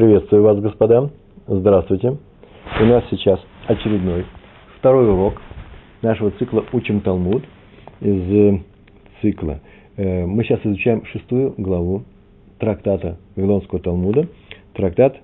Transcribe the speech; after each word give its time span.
Приветствую 0.00 0.42
вас, 0.42 0.58
господа. 0.58 1.10
Здравствуйте. 1.46 2.16
У 2.80 2.84
нас 2.86 3.04
сейчас 3.10 3.38
очередной, 3.66 4.24
второй 4.78 5.12
урок 5.12 5.42
нашего 6.00 6.30
цикла 6.30 6.64
«Учим 6.72 7.02
Талмуд» 7.02 7.44
из 8.00 8.32
э, 8.32 8.60
цикла. 9.20 9.60
Э, 9.98 10.24
мы 10.24 10.42
сейчас 10.44 10.60
изучаем 10.64 11.04
шестую 11.04 11.52
главу 11.58 12.04
трактата 12.58 13.18
Вавилонского 13.36 13.78
Талмуда, 13.78 14.26
трактат 14.72 15.18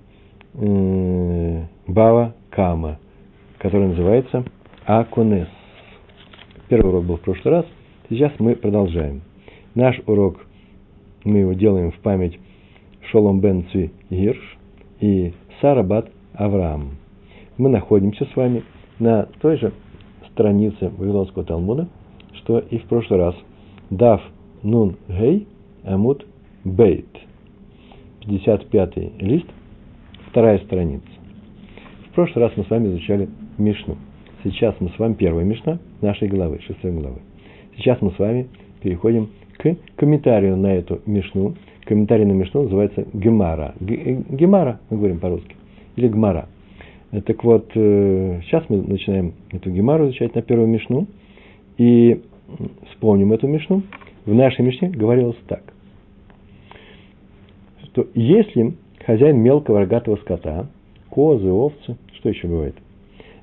э, 0.53 1.63
Бава 1.87 2.35
Кама, 2.51 2.99
который 3.57 3.89
называется 3.89 4.45
Акунес. 4.85 5.49
Первый 6.69 6.91
урок 6.91 7.05
был 7.07 7.17
в 7.17 7.23
прошлый 7.23 7.55
раз, 7.55 7.67
сейчас 8.11 8.31
мы 8.39 8.55
продолжаем. 8.55 9.23
Наш 9.75 9.99
урок, 10.05 10.37
мы 11.25 11.39
его 11.39 11.55
делаем 11.55 11.93
в 11.93 11.99
память 12.01 12.39
Шолом 13.11 13.41
бен 13.41 13.65
Цви 13.73 13.91
Гирш 14.11 14.56
и 15.01 15.33
Сара 15.61 15.83
бат 15.83 16.11
Авраам. 16.35 16.93
Мы 17.57 17.69
находимся 17.69 18.25
с 18.27 18.37
вами 18.37 18.63
на 18.99 19.27
той 19.41 19.57
же 19.57 19.73
странице 20.33 20.91
Вавилонского 20.97 21.45
Талмуда, 21.45 21.89
что 22.35 22.59
и 22.59 22.79
в 22.79 22.85
прошлый 22.85 23.19
раз. 23.19 23.35
Дав 23.91 24.21
Нун 24.63 24.97
Гей 25.09 25.47
Амут 25.85 26.27
Бейт. 26.65 27.07
55-й 28.23 29.25
лист, 29.25 29.47
вторая 30.31 30.59
страница. 30.59 31.07
В 32.11 32.15
прошлый 32.15 32.45
раз 32.45 32.57
мы 32.57 32.65
с 32.65 32.71
вами 32.71 32.89
изучали 32.89 33.29
Мишну. 33.57 33.97
Сейчас 34.43 34.75
мы 34.81 34.91
с 34.91 34.99
вами 34.99 35.15
первая 35.15 35.45
Мишна 35.45 35.79
нашей 36.01 36.29
главы, 36.29 36.61
шестой 36.61 36.93
главы. 36.93 37.21
Сейчас 37.77 38.01
мы 38.01 38.11
с 38.11 38.19
вами 38.19 38.49
переходим 38.83 39.31
к 39.59 39.77
комментарию 39.97 40.57
на 40.57 40.75
эту 40.75 41.01
Мишну, 41.07 41.55
комментарий 41.87 42.25
на 42.25 42.33
Мишну 42.33 42.65
называется 42.65 43.07
Гемара. 43.15 43.75
Гемара, 43.81 44.81
мы 44.91 44.99
говорим 44.99 45.19
по-русски. 45.19 45.57
Или 45.95 46.09
Гмара. 46.09 46.49
Э, 47.13 47.23
так 47.23 47.43
вот, 47.45 47.71
э, 47.75 48.41
сейчас 48.45 48.65
мы 48.69 48.83
начинаем 48.83 49.33
эту 49.51 49.71
Гемару 49.71 50.07
изучать 50.07 50.35
на 50.35 50.43
первую 50.43 50.69
Мишну. 50.69 51.07
И 51.79 52.23
вспомним 52.91 53.33
эту 53.33 53.47
Мишну. 53.47 53.83
В 54.27 54.35
нашей 54.35 54.65
Мишне 54.65 54.91
говорилось 54.91 55.37
так. 55.47 55.63
Что 57.85 58.07
если 58.15 58.75
хозяин 59.05 59.39
мелкого 59.39 59.81
рогатого 59.81 60.17
скота, 60.17 60.67
козы, 61.09 61.51
овцы, 61.51 61.97
что 62.15 62.29
еще 62.29 62.49
бывает, 62.49 62.75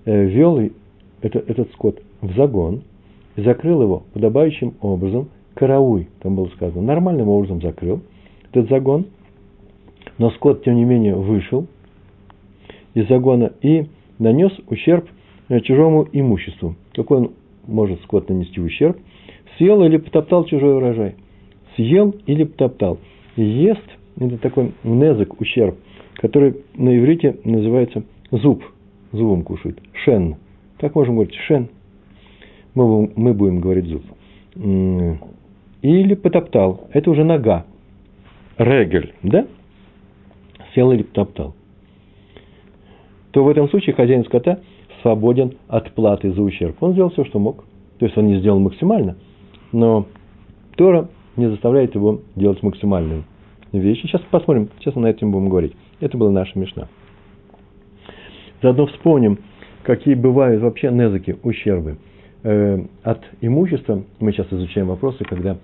э, 0.05 0.25
вел 0.25 0.59
это, 1.21 1.39
этот 1.39 1.71
скот 1.71 2.01
в 2.21 2.35
загон 2.35 2.83
и 3.37 3.41
закрыл 3.41 3.81
его 3.81 4.03
подобающим 4.13 4.73
образом, 4.81 5.29
карауй, 5.53 6.09
там 6.21 6.35
было 6.35 6.47
сказано, 6.47 6.81
нормальным 6.81 7.29
образом 7.29 7.61
закрыл– 7.61 8.01
этот 8.53 8.69
загон, 8.69 9.07
но 10.17 10.29
скот, 10.31 10.63
тем 10.63 10.75
не 10.75 10.85
менее, 10.85 11.15
вышел 11.15 11.67
из 12.93 13.07
загона 13.07 13.51
и 13.61 13.87
нанес 14.19 14.51
ущерб 14.67 15.07
э, 15.49 15.59
чужому 15.61 16.07
имуществу. 16.11 16.75
Какой 16.93 17.17
он 17.17 17.31
может 17.67 18.01
скот 18.03 18.29
нанести 18.29 18.61
ущерб? 18.61 18.97
Съел 19.57 19.83
или 19.83 19.97
потоптал 19.97 20.45
чужой 20.45 20.75
урожай. 20.75 21.15
Съел 21.75 22.15
или 22.27 22.43
потоптал. 22.43 22.99
Ест– 23.35 23.81
это 24.19 24.37
такой 24.37 24.73
незык, 24.83 25.39
ущерб, 25.41 25.75
который 26.15 26.57
на 26.75 26.95
иврите 26.95 27.37
называется 27.43 28.03
зуб. 28.31 28.63
Зубом 29.11 29.43
кушает. 29.43 29.79
Шен. 30.05 30.35
Так 30.77 30.95
можем 30.95 31.15
говорить. 31.15 31.35
Шен. 31.47 31.69
Мы 32.75 33.33
будем 33.33 33.59
говорить 33.59 33.85
зуб. 33.85 34.03
Или 34.55 36.13
потоптал. 36.15 36.87
Это 36.93 37.11
уже 37.11 37.23
нога 37.23 37.65
регель, 38.57 39.13
да, 39.23 39.47
сел 40.73 40.91
или 40.91 41.03
топтал, 41.03 41.55
то 43.31 43.43
в 43.43 43.49
этом 43.49 43.69
случае 43.69 43.95
хозяин 43.95 44.23
скота 44.25 44.59
свободен 45.01 45.53
от 45.67 45.91
платы 45.93 46.31
за 46.31 46.41
ущерб. 46.41 46.81
Он 46.81 46.93
сделал 46.93 47.11
все, 47.11 47.25
что 47.25 47.39
мог. 47.39 47.65
То 47.99 48.05
есть 48.05 48.17
он 48.17 48.27
не 48.27 48.39
сделал 48.39 48.59
максимально, 48.59 49.17
но 49.71 50.07
Тора 50.75 51.09
не 51.35 51.49
заставляет 51.49 51.95
его 51.95 52.21
делать 52.35 52.61
максимальную 52.63 53.23
вещь. 53.71 54.01
Сейчас 54.01 54.21
посмотрим, 54.29 54.69
сейчас 54.79 54.95
на 54.95 55.07
этом 55.07 55.31
будем 55.31 55.49
говорить. 55.49 55.73
Это 55.99 56.17
была 56.17 56.31
наша 56.31 56.57
мешна. 56.57 56.87
Заодно 58.61 58.87
вспомним, 58.87 59.39
какие 59.83 60.15
бывают 60.15 60.61
вообще 60.61 60.89
незаки, 60.91 61.37
ущербы. 61.43 61.97
Э, 62.43 62.83
от 63.03 63.21
имущества, 63.41 64.03
мы 64.19 64.31
сейчас 64.31 64.47
изучаем 64.51 64.87
вопросы, 64.87 65.23
когда 65.23 65.57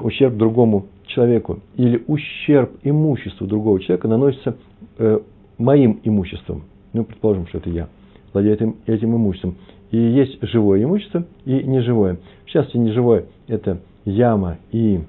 ущерб 0.00 0.36
другому 0.36 0.86
человеку 1.06 1.60
или 1.76 2.02
ущерб 2.06 2.70
имуществу 2.82 3.46
другого 3.46 3.80
человека 3.80 4.08
наносится 4.08 4.56
э, 4.98 5.20
моим 5.58 6.00
имуществом. 6.04 6.64
Ну, 6.92 7.04
предположим, 7.04 7.46
что 7.46 7.58
это 7.58 7.70
я 7.70 7.88
владею 8.32 8.54
этим, 8.54 8.76
этим 8.86 9.14
имуществом. 9.14 9.56
И 9.90 9.98
есть 9.98 10.38
живое 10.42 10.82
имущество 10.84 11.24
и 11.44 11.52
неживое. 11.52 12.18
В 12.44 12.50
частности, 12.50 12.78
неживое– 12.78 13.26
это 13.46 13.80
яма 14.04 14.58
и 14.70 15.00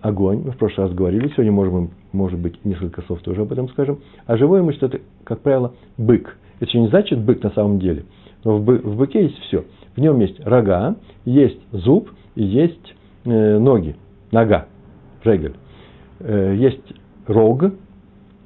огонь. 0.00 0.42
Мы 0.44 0.52
в 0.52 0.56
прошлый 0.56 0.86
раз 0.86 0.96
говорили, 0.96 1.28
сегодня 1.28 1.52
можем, 1.52 1.90
может 2.12 2.38
быть 2.38 2.64
несколько 2.64 3.02
слов 3.02 3.20
тоже 3.20 3.42
об 3.42 3.52
этом 3.52 3.68
скажем. 3.68 3.98
А 4.26 4.36
живое 4.36 4.60
имущество– 4.60 4.86
это, 4.88 5.00
как 5.24 5.40
правило, 5.40 5.74
бык. 5.98 6.36
Это 6.60 6.66
еще 6.70 6.80
не 6.80 6.88
значит 6.88 7.18
бык 7.18 7.42
на 7.42 7.50
самом 7.50 7.80
деле. 7.80 8.04
Но 8.44 8.58
в, 8.58 8.64
бы, 8.64 8.78
в 8.78 8.96
быке 8.96 9.24
есть 9.24 9.38
все. 9.40 9.64
В 9.96 10.00
нем 10.00 10.20
есть 10.20 10.40
рога, 10.44 10.96
есть 11.24 11.58
зуб 11.72 12.10
есть 12.34 12.94
э, 13.24 13.58
ноги, 13.58 13.96
нога 14.30 14.66
регель. 15.24 15.54
Э, 16.20 16.54
есть 16.56 16.92
рог, 17.26 17.64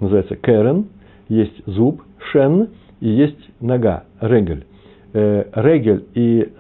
называется 0.01 0.37
керен, 0.37 0.87
есть 1.29 1.63
зуб, 1.67 2.03
шен, 2.31 2.69
и 3.01 3.09
есть 3.09 3.51
нога, 3.61 4.05
регель. 4.21 4.65
Э, 5.13 5.45
регель 5.55 6.05
и 6.15 6.53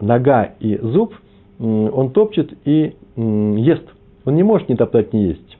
нога 0.00 0.54
и 0.60 0.78
зуб 0.78 1.14
он 1.62 2.10
топчет 2.10 2.52
и 2.64 2.94
ест. 3.16 3.84
Он 4.24 4.34
не 4.34 4.42
может 4.42 4.68
не 4.68 4.76
топтать, 4.76 5.12
не 5.12 5.28
есть. 5.28 5.58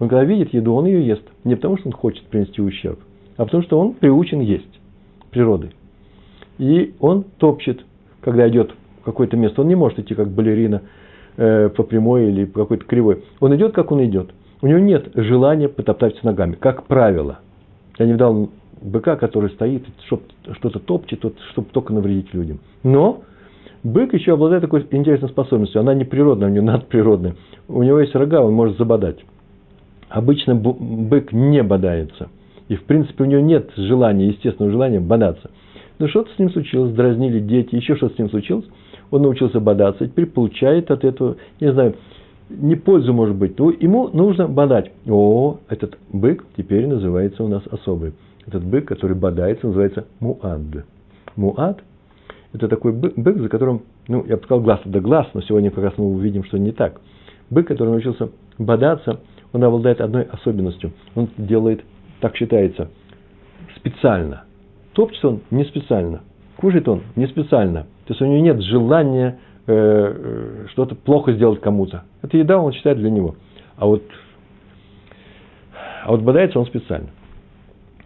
Он 0.00 0.08
когда 0.08 0.24
видит 0.24 0.52
еду, 0.52 0.74
он 0.74 0.86
ее 0.86 1.06
ест. 1.06 1.22
Не 1.44 1.54
потому, 1.54 1.78
что 1.78 1.88
он 1.88 1.92
хочет 1.92 2.24
принести 2.26 2.60
ущерб, 2.60 2.98
а 3.36 3.44
потому, 3.44 3.62
что 3.62 3.78
он 3.78 3.94
приучен 3.94 4.40
есть 4.40 4.80
природой. 5.30 5.70
И 6.58 6.94
он 6.98 7.24
топчет, 7.38 7.84
когда 8.20 8.48
идет 8.48 8.72
в 9.00 9.04
какое-то 9.04 9.36
место. 9.36 9.62
Он 9.62 9.68
не 9.68 9.76
может 9.76 9.98
идти 10.00 10.14
как 10.14 10.28
балерина 10.28 10.82
по 11.36 11.82
прямой 11.82 12.28
или 12.28 12.44
по 12.44 12.60
какой-то 12.60 12.84
кривой. 12.84 13.24
Он 13.40 13.54
идет, 13.56 13.72
как 13.72 13.90
он 13.92 14.04
идет. 14.04 14.30
У 14.60 14.66
него 14.66 14.78
нет 14.78 15.10
желания 15.14 15.68
потоптать 15.68 16.22
ногами, 16.22 16.52
как 16.52 16.84
правило. 16.84 17.40
Я 17.98 18.06
не 18.06 18.12
видал 18.12 18.50
быка, 18.80 19.16
который 19.16 19.50
стоит, 19.50 19.84
что-то 20.06 20.78
топчет, 20.78 21.24
чтобы 21.50 21.68
только 21.72 21.92
навредить 21.92 22.32
людям. 22.32 22.60
Но 22.82 23.22
бык 23.82 24.14
еще 24.14 24.34
обладает 24.34 24.62
такой 24.62 24.86
интересной 24.90 25.28
способностью. 25.30 25.80
Она 25.80 25.94
не 25.94 26.04
природная, 26.04 26.48
у 26.48 26.52
него 26.52 26.64
надприродная. 26.66 27.34
У 27.68 27.82
него 27.82 28.00
есть 28.00 28.14
рога, 28.14 28.40
он 28.42 28.52
может 28.52 28.78
забодать. 28.78 29.18
Обычно 30.08 30.54
бык 30.54 31.32
не 31.32 31.62
бодается. 31.62 32.28
И, 32.68 32.76
в 32.76 32.84
принципе, 32.84 33.24
у 33.24 33.26
него 33.26 33.40
нет 33.40 33.70
желания, 33.76 34.28
естественного 34.28 34.72
желания 34.72 35.00
бодаться. 35.00 35.50
Но 35.98 36.08
что-то 36.08 36.30
с 36.34 36.38
ним 36.38 36.50
случилось, 36.50 36.92
дразнили 36.92 37.40
дети, 37.40 37.74
еще 37.74 37.96
что-то 37.96 38.14
с 38.14 38.18
ним 38.18 38.30
случилось– 38.30 38.66
он 39.12 39.22
научился 39.22 39.60
бодаться, 39.60 40.06
теперь 40.08 40.26
получает 40.26 40.90
от 40.90 41.04
этого, 41.04 41.36
не 41.60 41.70
знаю, 41.72 41.94
не 42.48 42.74
пользу 42.74 43.12
может 43.12 43.36
быть, 43.36 43.58
но 43.58 43.70
ему 43.70 44.08
нужно 44.08 44.48
бодать. 44.48 44.90
О, 45.06 45.58
этот 45.68 45.98
бык 46.12 46.44
теперь 46.56 46.86
называется 46.86 47.44
у 47.44 47.48
нас 47.48 47.62
особый. 47.70 48.14
Этот 48.46 48.64
бык, 48.64 48.86
который 48.88 49.14
бодается, 49.14 49.66
называется 49.66 50.06
муад. 50.18 50.60
Муад– 51.36 51.80
это 52.54 52.68
такой 52.68 52.92
бык, 52.92 53.14
бык, 53.16 53.38
за 53.38 53.48
которым, 53.48 53.82
ну, 54.08 54.24
я 54.26 54.36
бы 54.36 54.42
сказал, 54.44 54.62
глаз 54.62 54.80
да 54.86 55.00
глаз, 55.00 55.26
но 55.34 55.42
сегодня 55.42 55.70
как 55.70 55.84
раз 55.84 55.92
мы 55.98 56.06
увидим, 56.06 56.42
что 56.44 56.58
не 56.58 56.72
так. 56.72 57.00
Бык, 57.50 57.68
который 57.68 57.90
научился 57.90 58.30
бодаться, 58.58 59.20
он 59.52 59.62
обладает 59.62 60.00
одной 60.00 60.22
особенностью. 60.22 60.92
Он 61.14 61.28
делает, 61.36 61.82
так 62.20 62.34
считается, 62.34 62.88
специально. 63.76 64.44
Топчется 64.94 65.28
он 65.28 65.40
не 65.50 65.64
специально. 65.64 66.22
Кушает 66.62 66.86
он 66.86 67.02
не 67.16 67.26
специально. 67.26 67.82
То 68.06 68.10
есть 68.10 68.22
у 68.22 68.24
него 68.24 68.38
нет 68.38 68.62
желания 68.62 69.40
э, 69.66 69.74
э, 69.74 70.66
что-то 70.70 70.94
плохо 70.94 71.32
сделать 71.32 71.60
кому-то. 71.60 72.04
Это 72.22 72.36
еда, 72.36 72.56
он 72.60 72.72
считает 72.72 72.98
для 72.98 73.10
него. 73.10 73.34
А 73.76 73.86
вот, 73.86 74.04
а 76.04 76.12
вот 76.12 76.22
бодается 76.22 76.60
он 76.60 76.66
специально. 76.66 77.08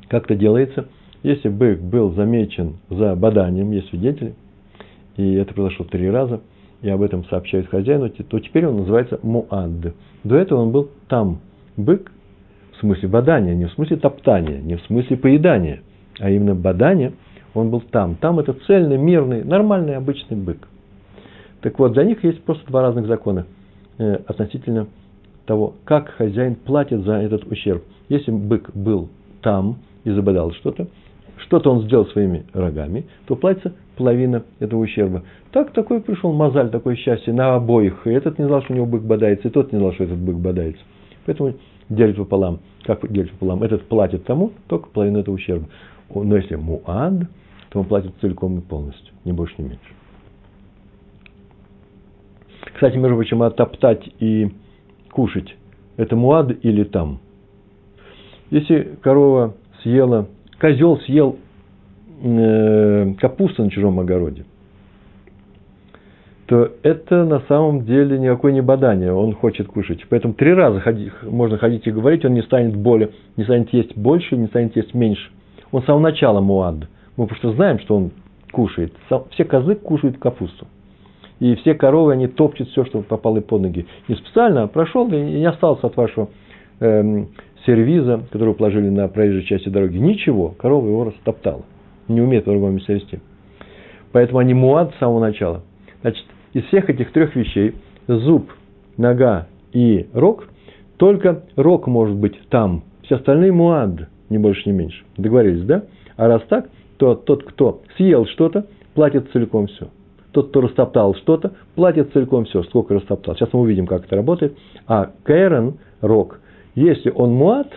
Как 0.08 0.24
это 0.24 0.36
делается? 0.36 0.88
Если 1.22 1.50
бык 1.50 1.80
был 1.80 2.14
замечен 2.14 2.78
за 2.88 3.14
боданием, 3.14 3.72
есть 3.72 3.90
свидетели, 3.90 4.34
и 5.18 5.34
это 5.34 5.52
произошло 5.52 5.84
три 5.84 6.08
раза, 6.08 6.40
и 6.80 6.88
об 6.88 7.02
этом 7.02 7.26
сообщает 7.26 7.68
хозяину, 7.68 8.08
то 8.08 8.40
теперь 8.40 8.66
он 8.66 8.78
называется 8.78 9.20
муад. 9.22 9.92
До 10.24 10.34
этого 10.34 10.62
он 10.62 10.70
был 10.70 10.88
там. 11.08 11.40
Бык 11.76 12.10
в 12.72 12.80
смысле 12.80 13.08
бодания, 13.08 13.54
не 13.54 13.66
в 13.66 13.72
смысле 13.72 13.98
топтания, 13.98 14.62
не 14.62 14.76
в 14.76 14.82
смысле 14.86 15.18
поедания, 15.18 15.82
а 16.18 16.30
именно 16.30 16.54
бодания– 16.54 17.12
он 17.56 17.70
был 17.70 17.80
там. 17.80 18.16
Там 18.16 18.38
это 18.38 18.52
цельный, 18.66 18.98
мирный, 18.98 19.44
нормальный, 19.44 19.96
обычный 19.96 20.36
бык. 20.36 20.68
Так 21.62 21.78
вот, 21.78 21.92
для 21.92 22.04
них 22.04 22.22
есть 22.22 22.42
просто 22.42 22.66
два 22.66 22.82
разных 22.82 23.06
закона 23.06 23.46
э, 23.98 24.20
относительно 24.26 24.88
того, 25.46 25.74
как 25.84 26.08
хозяин 26.10 26.56
платит 26.56 27.02
за 27.04 27.14
этот 27.14 27.50
ущерб. 27.50 27.82
Если 28.08 28.30
бык 28.30 28.70
был 28.74 29.08
там 29.42 29.78
и 30.04 30.10
забодал 30.10 30.52
что-то, 30.52 30.88
что-то 31.38 31.70
он 31.70 31.82
сделал 31.82 32.06
своими 32.06 32.44
рогами, 32.52 33.06
то 33.26 33.36
платится 33.36 33.72
половина 33.96 34.42
этого 34.58 34.80
ущерба. 34.80 35.22
Так 35.52 35.72
такой 35.72 36.00
пришел 36.00 36.32
мозаль, 36.32 36.70
такое 36.70 36.96
счастье 36.96 37.32
на 37.32 37.54
обоих. 37.54 38.06
И 38.06 38.10
этот 38.10 38.38
не 38.38 38.46
знал, 38.46 38.62
что 38.62 38.72
у 38.72 38.76
него 38.76 38.86
бык 38.86 39.02
бодается, 39.02 39.48
и 39.48 39.50
тот 39.50 39.72
не 39.72 39.78
знал, 39.78 39.92
что 39.92 40.04
этот 40.04 40.18
бык 40.18 40.36
бодается. 40.36 40.82
Поэтому 41.24 41.54
делит 41.88 42.16
пополам. 42.16 42.60
Как 42.84 43.10
делит 43.10 43.30
пополам? 43.32 43.62
Этот 43.62 43.84
платит 43.84 44.24
тому 44.24 44.52
только 44.68 44.88
половину 44.88 45.20
этого 45.20 45.34
ущерба. 45.34 45.66
Но 46.14 46.36
если 46.36 46.56
муад, 46.56 47.14
он 47.76 47.86
платит 47.86 48.12
целиком 48.20 48.58
и 48.58 48.60
полностью, 48.60 49.14
не 49.24 49.32
больше, 49.32 49.54
не 49.58 49.64
меньше. 49.64 49.80
Кстати, 52.74 52.96
между 52.96 53.16
прочим, 53.16 53.42
оттоптать 53.42 54.08
и 54.20 54.50
кушать– 55.10 55.56
это 55.96 56.14
муад 56.14 56.52
или 56.62 56.84
там? 56.84 57.20
Если 58.50 58.96
корова 59.02 59.54
съела, 59.82 60.28
козел 60.60 60.98
съел 61.00 61.36
э, 62.22 63.14
капусту 63.18 63.64
на 63.64 63.70
чужом 63.70 63.98
огороде, 63.98 64.44
то 66.46 66.70
это 66.82 67.24
на 67.24 67.40
самом 67.48 67.84
деле 67.86 68.18
никакое 68.18 68.52
не 68.52 68.60
бадание, 68.60 69.12
он 69.12 69.32
хочет 69.32 69.66
кушать. 69.66 70.04
Поэтому 70.08 70.34
три 70.34 70.52
раза 70.52 70.80
ходи, 70.80 71.10
можно 71.22 71.58
ходить 71.58 71.86
и 71.86 71.90
говорить, 71.90 72.24
он 72.24 72.34
не 72.34 72.42
станет 72.42 72.76
более, 72.76 73.10
не 73.36 73.44
станет 73.44 73.72
есть 73.72 73.96
больше, 73.96 74.36
не 74.36 74.46
станет 74.46 74.76
есть 74.76 74.94
меньше. 74.94 75.30
Он 75.72 75.82
с 75.82 75.86
самого 75.86 76.02
начала 76.02 76.40
муад. 76.40 76.88
Мы 77.16 77.26
просто 77.26 77.52
знаем, 77.52 77.78
что 77.80 77.96
он 77.96 78.10
кушает. 78.52 78.92
Все 79.30 79.44
козы 79.44 79.74
кушают 79.74 80.18
капусту. 80.18 80.66
И 81.38 81.54
все 81.56 81.74
коровы, 81.74 82.12
они 82.12 82.28
топчут 82.28 82.68
все, 82.70 82.84
что 82.84 83.02
попало 83.02 83.40
под 83.40 83.62
ноги. 83.62 83.86
Не 84.08 84.14
специально, 84.14 84.62
а 84.62 84.66
прошел 84.68 85.06
и 85.08 85.16
не 85.16 85.44
остался 85.44 85.88
от 85.88 85.96
вашего 85.96 86.28
эм, 86.80 87.28
сервиза, 87.66 88.22
который 88.30 88.54
положили 88.54 88.88
на 88.88 89.08
проезжей 89.08 89.44
части 89.44 89.68
дороги. 89.68 89.98
Ничего, 89.98 90.54
корова 90.58 90.86
его 90.86 91.04
растоптала. 91.04 91.62
Не 92.08 92.22
умеет 92.22 92.44
по-другому 92.44 92.80
себя 92.80 92.94
вести. 92.94 93.20
Поэтому 94.12 94.38
они 94.38 94.54
муад 94.54 94.94
с 94.94 94.98
самого 94.98 95.20
начала. 95.20 95.62
Значит, 96.00 96.24
из 96.54 96.64
всех 96.64 96.88
этих 96.88 97.12
трех 97.12 97.36
вещей, 97.36 97.74
зуб, 98.06 98.50
нога 98.96 99.46
и 99.72 100.08
рог, 100.14 100.48
только 100.96 101.42
рог 101.56 101.86
может 101.86 102.16
быть 102.16 102.40
там. 102.48 102.84
Все 103.02 103.16
остальные 103.16 103.52
муад, 103.52 104.08
не 104.30 104.38
больше, 104.38 104.62
не 104.66 104.72
меньше. 104.74 105.04
Договорились, 105.18 105.64
да? 105.64 105.82
А 106.16 106.28
раз 106.28 106.42
так, 106.48 106.70
то 106.98 107.14
тот, 107.14 107.44
кто 107.44 107.82
съел 107.96 108.26
что-то, 108.26 108.66
платит 108.94 109.30
целиком 109.32 109.66
все. 109.66 109.88
Тот, 110.32 110.48
кто 110.48 110.60
растоптал 110.60 111.14
что-то, 111.14 111.52
платит 111.74 112.12
целиком 112.12 112.44
все, 112.44 112.62
сколько 112.64 112.94
растоптал. 112.94 113.34
Сейчас 113.36 113.52
мы 113.52 113.60
увидим, 113.60 113.86
как 113.86 114.04
это 114.04 114.16
работает. 114.16 114.56
А 114.86 115.10
Кэрон, 115.24 115.78
рог, 116.00 116.40
если 116.74 117.10
он 117.10 117.32
муат, 117.32 117.68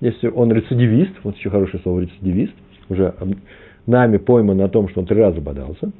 если 0.00 0.28
он 0.28 0.52
рецидивист, 0.52 1.12
вот 1.22 1.36
еще 1.36 1.50
хорошее 1.50 1.82
слово 1.82 2.00
рецидивист, 2.00 2.52
уже 2.88 3.14
нами 3.86 4.16
пойман 4.16 4.56
на 4.56 4.68
том, 4.68 4.88
что 4.88 5.00
он 5.00 5.06
три 5.06 5.20
раза 5.20 5.40
бодался, 5.40 5.90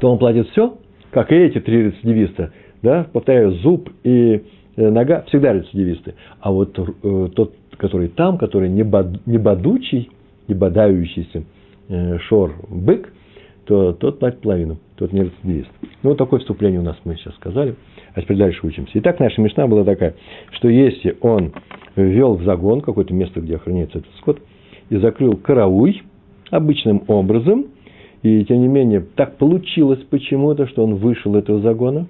то 0.00 0.10
он 0.10 0.18
платит 0.18 0.48
все, 0.50 0.78
как 1.10 1.32
и 1.32 1.36
эти 1.36 1.60
три 1.60 1.84
рецидивиста, 1.84 2.52
да, 2.82 3.06
повторяю, 3.12 3.52
зуб 3.52 3.90
и 4.04 4.44
э, 4.76 4.90
нога 4.90 5.22
всегда 5.22 5.52
рецидивисты. 5.52 6.14
А 6.40 6.52
вот 6.52 6.78
э, 6.78 7.28
тот, 7.34 7.54
который 7.76 8.08
там, 8.08 8.38
который 8.38 8.68
не, 8.68 8.82
бод, 8.82 9.26
не 9.26 9.38
бодучий, 9.38 10.10
не 10.46 10.54
бодающийся 10.54 11.44
шор 12.28 12.54
бык, 12.68 13.12
то 13.64 13.92
тот 13.92 14.18
платит 14.18 14.40
половину, 14.40 14.78
тот 14.96 15.12
не 15.12 15.24
рецидивист. 15.24 15.70
Ну, 16.02 16.10
вот 16.10 16.18
такое 16.18 16.40
вступление 16.40 16.80
у 16.80 16.84
нас 16.84 16.96
мы 17.04 17.16
сейчас 17.16 17.34
сказали, 17.36 17.76
а 18.14 18.22
теперь 18.22 18.38
дальше 18.38 18.66
учимся. 18.66 18.92
Итак, 18.94 19.20
наша 19.20 19.40
мечта 19.40 19.66
была 19.66 19.84
такая, 19.84 20.14
что 20.52 20.68
если 20.68 21.16
он 21.20 21.52
ввел 21.96 22.34
в 22.34 22.44
загон 22.44 22.80
какое-то 22.80 23.12
место, 23.12 23.40
где 23.40 23.56
охраняется 23.56 23.98
этот 23.98 24.10
скот, 24.16 24.40
и 24.88 24.96
закрыл 24.96 25.36
карауй 25.36 26.02
обычным 26.50 27.02
образом– 27.08 27.66
и 28.22 28.44
тем 28.44 28.60
не 28.60 28.68
менее, 28.68 29.00
так 29.00 29.36
получилось 29.36 30.00
почему-то, 30.10 30.66
что 30.66 30.82
он 30.84 30.96
вышел 30.96 31.34
из 31.36 31.42
этого 31.42 31.60
загона 31.60 32.06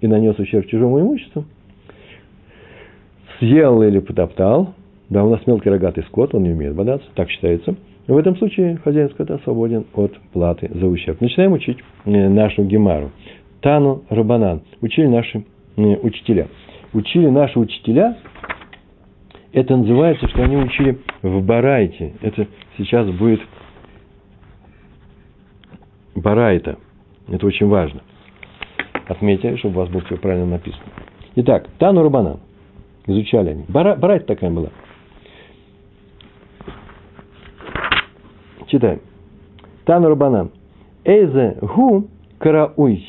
и 0.00 0.06
нанес 0.06 0.38
ущерб 0.38 0.66
чужому 0.66 1.00
имуществу. 1.00 1.44
Съел 3.38 3.82
или 3.82 3.98
потоптал. 4.00 4.74
Да, 5.08 5.24
у 5.24 5.30
нас 5.30 5.46
мелкий 5.46 5.70
рогатый 5.70 6.04
скот, 6.04 6.34
он 6.34 6.42
не 6.42 6.50
умеет 6.50 6.74
бодаться, 6.74 7.08
так 7.14 7.30
считается. 7.30 7.76
В 8.08 8.16
этом 8.16 8.36
случае 8.36 8.78
хозяин 8.78 9.10
скота 9.10 9.38
свободен 9.44 9.84
от 9.94 10.18
платы 10.32 10.70
за 10.74 10.86
ущерб. 10.86 11.20
Начинаем 11.20 11.52
учить 11.52 11.78
э, 12.06 12.28
нашу 12.28 12.64
гемару. 12.64 13.10
Тану 13.60 14.02
Рабанан. 14.08 14.62
Учили 14.80 15.06
наши 15.06 15.44
учителя. 15.76 16.48
Учили 16.94 17.28
наши 17.28 17.58
учителя, 17.58 18.16
это 19.52 19.76
называется, 19.76 20.28
что 20.28 20.42
они 20.42 20.56
учили 20.56 20.98
в 21.22 21.42
Барайте. 21.42 22.14
Это 22.22 22.46
сейчас 22.78 23.08
будет 23.10 23.40
Барайта. 26.14 26.78
Это 27.28 27.46
очень 27.46 27.66
важно. 27.66 28.00
Отметьте, 29.06 29.56
чтобы 29.58 29.76
у 29.76 29.78
вас 29.80 29.90
было 29.90 30.02
все 30.02 30.16
правильно 30.16 30.46
написано. 30.46 30.84
Итак, 31.36 31.68
Тану 31.78 32.02
Рабанан. 32.02 32.40
Изучали 33.06 33.50
они. 33.50 33.64
Бара, 33.68 33.96
Барайта 33.96 34.26
такая 34.26 34.50
была. 34.50 34.68
Читаем. 38.68 39.00
Тану 39.86 40.10
Рабанан. 40.10 40.50
Эйзе 41.04 41.56
гу 41.62 42.06
карауй. 42.38 43.02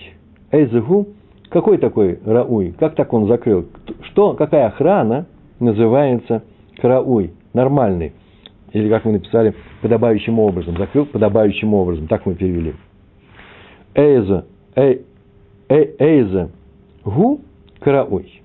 Эйзе 0.52 0.82
гу. 0.82 1.08
Какой 1.50 1.78
такой 1.78 2.20
рауй? 2.26 2.74
Как 2.80 2.96
так 2.96 3.12
он 3.12 3.28
закрыл? 3.28 3.66
Что, 4.04 4.34
какая 4.34 4.68
охрана 4.68 5.26
называется 5.60 6.44
карауй? 6.78 7.34
Нормальный. 7.54 8.14
Или 8.72 8.88
как 8.88 9.04
мы 9.04 9.14
написали, 9.14 9.54
подобающим 9.82 10.40
образом. 10.40 10.78
Закрыл 10.78 11.06
подобающим 11.06 11.74
образом. 11.74 12.08
Так 12.08 12.26
мы 12.26 12.36
перевели. 12.36 12.76
Эйза, 13.96 14.46
эй, 14.76 15.02
эй, 15.68 15.96
эйза, 16.00 16.52
гу, 17.04 17.42
карауй. 17.82 18.42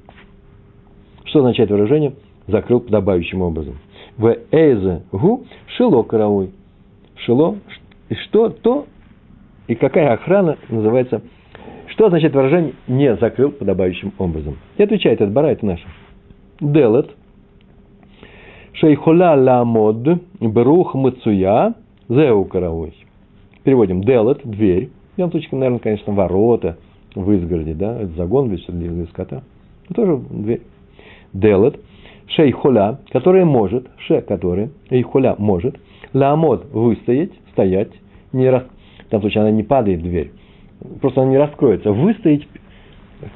Что 1.27 1.41
означает 1.41 1.71
выражение? 1.71 2.15
Закрыл 2.49 2.81
подобающим 2.81 3.43
образом. 3.43 3.77
В 4.17 4.37
эйза, 4.51 5.05
гу, 5.13 5.45
шило 5.77 6.03
карауй. 6.03 6.51
Шило, 7.17 7.57
и 8.09 8.15
что 8.15 8.49
то, 8.51 8.87
и 9.67 9.75
какая 9.75 10.13
охрана 10.13 10.59
называется, 10.69 11.23
что 11.89 12.07
означает 12.07 12.35
выражение 12.35 12.75
«не 12.89 13.15
закрыл 13.17 13.51
подобающим 13.51 14.13
образом». 14.19 14.57
И 14.77 14.83
отвечает 14.83 15.21
это 15.21 15.31
Бара, 15.31 15.49
это 15.49 15.65
наше. 15.65 15.87
Делет, 16.61 17.15
шейхола 18.73 19.35
ламод, 19.37 20.21
брух 20.41 20.94
мацуя, 20.94 21.75
зеу 22.09 22.44
карауй. 22.44 22.94
Переводим. 23.63 24.03
Делет, 24.03 24.41
дверь, 24.44 24.91
в 25.15 25.17
данном 25.17 25.31
случае, 25.31 25.51
наверное, 25.53 25.79
конечно, 25.79 26.13
ворота 26.13 26.77
в 27.15 27.31
изгороде, 27.33 27.75
да, 27.75 27.97
это 28.01 28.13
загон 28.17 28.51
весь 28.51 28.65
для 28.67 29.06
скота. 29.06 29.43
Но 29.89 29.94
тоже 29.94 30.23
дверь. 30.31 30.63
Делет, 31.33 31.81
шейхуля, 32.27 32.99
которая 33.11 33.44
может, 33.44 33.87
ше, 33.99 34.21
который, 34.21 34.71
эйхуля 34.91 35.37
может, 35.39 35.77
ламод, 36.15 36.67
выстоять, 36.73 37.33
стоять, 37.53 37.91
не 38.33 38.49
рас... 38.49 38.65
в 39.06 39.11
данном 39.11 39.23
случае 39.23 39.43
она 39.43 39.51
не 39.51 39.63
падает 39.63 40.01
в 40.01 40.05
дверь, 40.05 40.33
просто 41.01 41.23
она 41.23 41.31
не 41.31 41.39
раскроется, 41.39 41.93
выстоять, 41.93 42.47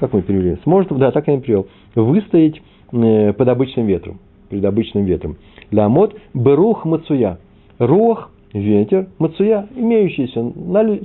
как 0.01 0.13
мы 0.13 0.23
перевели, 0.23 0.57
сможет, 0.63 0.97
да, 0.97 1.11
так 1.11 1.27
я 1.29 1.35
и 1.35 1.41
привел, 1.41 1.67
выстоять 1.95 2.63
э, 2.93 3.33
под 3.33 3.49
обычным 3.49 3.87
ветром, 3.87 4.19
перед 4.49 4.65
обычным 4.65 5.05
ветром. 5.05 5.37
Ламод, 5.71 6.15
берух 6.33 6.85
мацуя, 6.85 7.39
рох, 7.79 8.31
ветер, 8.53 9.09
мацуя, 9.19 9.69
имеющийся, 9.75 10.53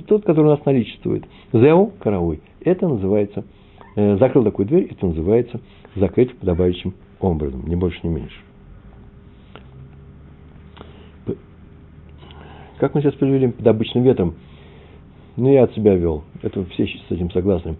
тот, 0.06 0.24
который 0.24 0.46
у 0.46 0.50
нас 0.50 0.64
наличествует. 0.64 1.24
Зеу, 1.52 1.92
карауй. 1.98 2.40
Это 2.62 2.88
называется, 2.88 3.44
э, 3.96 4.16
закрыл 4.18 4.44
такую 4.44 4.66
дверь, 4.66 4.88
это 4.90 5.06
называется 5.06 5.60
закрыть 5.96 6.34
подобающим 6.36 6.94
образом, 7.20 7.64
ни 7.66 7.74
больше, 7.74 7.98
ни 8.02 8.08
меньше. 8.08 8.36
Как 12.78 12.94
мы 12.94 13.02
сейчас 13.02 13.14
перевели 13.14 13.48
под 13.48 13.66
обычным 13.66 14.04
ветром? 14.04 14.34
Ну, 15.36 15.52
я 15.52 15.64
от 15.64 15.74
себя 15.74 15.94
вел. 15.94 16.24
Это 16.42 16.64
все 16.66 16.86
с 16.86 17.10
этим 17.10 17.30
согласны. 17.30 17.76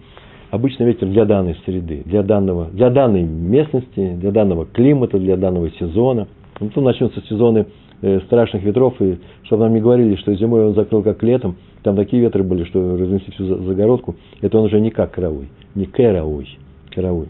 Обычный 0.50 0.86
ветер 0.86 1.08
для 1.08 1.24
данной 1.24 1.56
среды, 1.64 2.02
для, 2.04 2.22
данного, 2.22 2.66
для 2.70 2.90
данной 2.90 3.22
местности, 3.22 4.14
для 4.14 4.30
данного 4.30 4.66
климата, 4.66 5.18
для 5.18 5.36
данного 5.36 5.70
сезона. 5.72 6.28
Ну, 6.60 6.70
то 6.70 6.80
начнутся 6.80 7.20
сезоны 7.22 7.66
Э, 8.06 8.20
страшных 8.26 8.62
ветров, 8.62 9.00
и 9.00 9.18
чтобы 9.44 9.62
нам 9.62 9.72
не 9.72 9.80
говорили, 9.80 10.16
что 10.16 10.34
зимой 10.34 10.66
он 10.66 10.74
закрыл 10.74 11.02
как 11.02 11.22
летом, 11.22 11.56
там 11.82 11.96
такие 11.96 12.20
ветры 12.20 12.42
были, 12.42 12.64
что 12.64 12.98
разнесли 12.98 13.32
всю 13.32 13.46
загородку, 13.62 14.16
это 14.42 14.58
он 14.58 14.66
уже 14.66 14.78
не 14.78 14.90
как 14.90 15.12
карауй, 15.12 15.48
не 15.74 15.86
карауй, 15.86 16.58
карауй. 16.94 17.28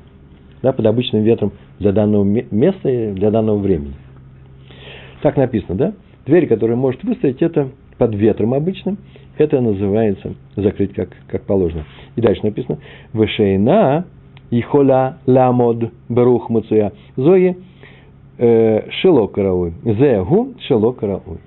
Да, 0.62 0.73
под 0.73 0.87
обычным 0.87 1.23
ветром 1.23 1.52
для 1.78 1.92
данного 1.92 2.25
места 2.25 3.12
для 3.12 3.30
данного 3.30 3.59
времени. 3.59 3.94
Так 5.23 5.37
написано, 5.37 5.76
да? 5.76 5.92
Дверь, 6.26 6.47
которая 6.47 6.76
может 6.76 7.02
выстоять, 7.04 7.43
это 7.43 7.69
под 7.99 8.14
ветром 8.14 8.54
обычным, 8.54 8.99
это 9.37 9.61
называется 9.61 10.35
закрыть 10.57 10.95
как, 10.95 11.11
как 11.28 11.43
положено. 11.43 11.85
И 12.16 12.21
дальше 12.21 12.45
написано, 12.45 12.78
вышейна 13.12 14.07
и 14.50 14.61
холя 14.61 15.19
ламод 15.26 15.90
берух 16.09 16.49
муцуя. 16.49 16.93
Зои 17.16 17.57
э, 18.38 18.90
шело 18.90 19.26
карауй. 19.26 19.73
Зегу 19.85 20.54
шело 20.66 20.93
карауй. 20.93 21.38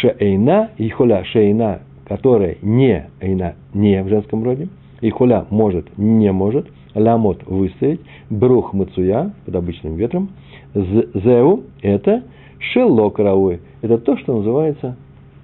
Шеэйна 0.00 0.70
и 0.78 0.88
холя 0.88 1.24
шеэйна, 1.24 1.80
которая 2.06 2.56
не 2.62 3.06
эйна, 3.20 3.54
не 3.74 4.02
в 4.02 4.08
женском 4.08 4.44
роде. 4.44 4.68
И 5.00 5.10
холя 5.10 5.44
может, 5.50 5.86
не 5.98 6.30
может. 6.32 6.68
Ламот 6.94 7.42
выстоять. 7.46 8.00
Брух 8.30 8.72
мацуя 8.72 9.32
под 9.44 9.56
обычным 9.56 9.96
ветром. 9.96 10.30
Зеу– 10.74 11.64
это 11.82 12.22
шело 12.70 13.10
карауи. 13.10 13.60
Это 13.82 13.98
то, 13.98 14.16
что 14.16 14.36
называется 14.36 14.96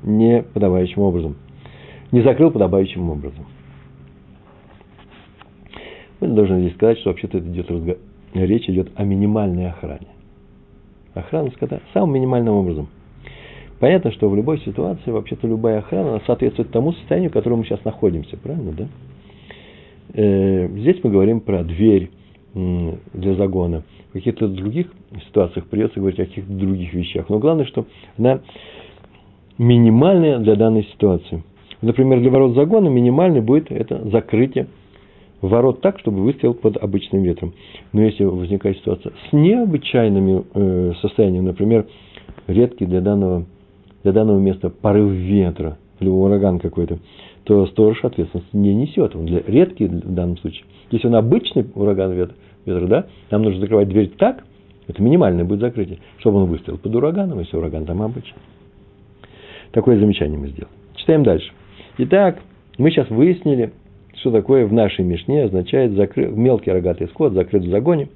не 0.03 0.43
подобающим 0.43 1.03
образом. 1.03 1.37
Не 2.13 2.23
закрыл 2.23 2.51
подобающим 2.51 3.11
образом. 3.11 3.47
Мы 6.21 6.29
должны 6.29 6.61
здесь 6.61 6.75
сказать, 6.75 6.99
что 6.99 7.11
вообще-то 7.11 7.39
идет 7.39 7.71
разговор, 7.71 7.99
речь 8.35 8.69
идет 8.69 8.91
о 8.97 9.05
минимальной 9.05 9.69
охране. 9.69 10.09
Охрана 11.15 11.51
скота 11.51 11.81
самым 11.93 12.15
минимальным 12.15 12.55
образом. 12.55 12.89
Понятно, 13.79 14.11
что 14.11 14.29
в 14.29 14.35
любой 14.35 14.59
ситуации 14.61 15.11
вообще-то 15.11 15.47
любая 15.47 15.79
охрана 15.79 16.21
соответствует 16.27 16.71
тому 16.71 16.93
состоянию, 16.93 17.31
в 17.31 17.33
котором 17.33 17.59
мы 17.59 17.65
сейчас 17.65 17.85
находимся, 17.85 18.37
правильно, 18.37 18.73
да? 18.73 18.89
Э, 20.15 20.69
здесь 20.69 20.99
мы 21.05 21.11
говорим 21.11 21.41
про 21.41 21.63
дверь 21.63 22.11
для 22.55 23.35
загона. 23.35 23.83
В 24.11 24.13
каких-то 24.15 24.49
других 24.49 24.87
ситуациях 25.27 25.67
придется 25.67 26.01
говорить 26.01 26.21
о 26.21 26.27
каких-то 26.27 26.53
других 26.53 26.93
вещах. 26.95 27.29
Но 27.29 27.39
главное, 27.39 27.67
что 27.67 27.87
она 28.17 28.41
минимальная 29.59 30.39
для 30.39 30.57
данной 30.57 30.85
ситуации. 30.85 31.43
Например, 31.83 32.21
для 32.21 32.31
ворот 32.31 32.55
загона 32.55 32.89
минимальный 32.89 33.41
будет 33.41 33.71
это 33.71 34.09
закрытие 34.09 34.67
ворот 35.41 35.81
так, 35.81 35.99
чтобы 36.01 36.23
выстрел 36.23 36.55
под 36.55 36.77
обычным 36.77 37.23
ветром. 37.23 37.53
Но 37.93 38.03
если 38.03 38.25
возникает 38.25 38.79
ситуация 38.79 39.13
с 39.29 39.33
необычайными 39.33 40.45
э, 40.55 40.93
состояниями, 41.01 41.47
например, 41.47 41.87
редкий 42.47 42.87
для 42.87 43.01
данного, 43.01 43.47
для 44.03 44.13
данного 44.13 44.39
места 44.39 44.71
порыв 44.71 45.13
ветра, 45.13 45.79
или 46.01 46.09
ураган 46.09 46.59
какой-то, 46.59 46.99
то 47.49 47.67
сторож 47.69 48.05
ответственности 48.05 48.55
не 48.55 48.75
несет. 48.75 49.17
Он 49.17 49.25
для, 49.25 49.41
редкий 49.41 49.87
в 49.87 50.13
данном 50.13 50.37
случае. 50.37 50.67
Если 50.91 51.07
он 51.07 51.15
обычный 51.15 51.65
ураган 51.75 52.13
ветра, 52.13 52.35
ветра, 52.67 52.87
да, 52.87 53.07
нам 53.31 53.43
нужно 53.43 53.61
закрывать 53.61 53.89
дверь 53.89 54.11
так, 54.19 54.45
это 54.87 55.03
минимальное 55.03 55.47
будет 55.47 55.61
закрытие, 55.61 55.99
чтобы 56.19 56.43
он 56.43 56.51
выстрелил 56.51 56.77
под 56.77 56.95
ураганом, 56.95 57.41
если 57.41 57.57
ураган 57.57 57.87
там 57.87 58.03
обычный. 58.03 58.37
Такое 59.73 59.99
замечание 59.99 60.39
мы 60.39 60.49
сделали. 60.49 60.71
Читаем 60.97 61.25
дальше. 61.25 61.51
Итак, 61.97 62.39
мы 62.77 62.91
сейчас 62.91 63.09
выяснили, 63.09 63.73
что 64.17 64.31
такое 64.31 64.67
в 64.67 64.73
нашей 64.75 65.07
Мишне 65.07 65.45
означает 65.45 65.93
закры... 65.93 66.27
мелкий 66.27 66.71
рогатый 66.71 67.09
скот 67.09 67.33
закрыт 67.33 67.65
в 67.65 67.71
загоне 67.71 68.11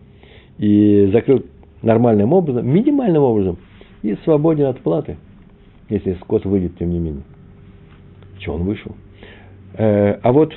и 0.59 1.09
закрыт 1.11 1.47
нормальным 1.81 2.35
образом, 2.35 2.69
минимальным 2.69 3.23
образом 3.23 3.57
и 4.03 4.15
свободен 4.25 4.67
от 4.67 4.81
платы, 4.81 5.17
если 5.89 6.19
скот 6.21 6.45
выйдет, 6.45 6.77
тем 6.77 6.91
не 6.91 6.99
менее. 6.99 7.23
Чего 8.39 8.57
он 8.57 8.65
вышел? 8.65 8.93
Э, 9.75 10.19
а 10.23 10.33
вот, 10.33 10.55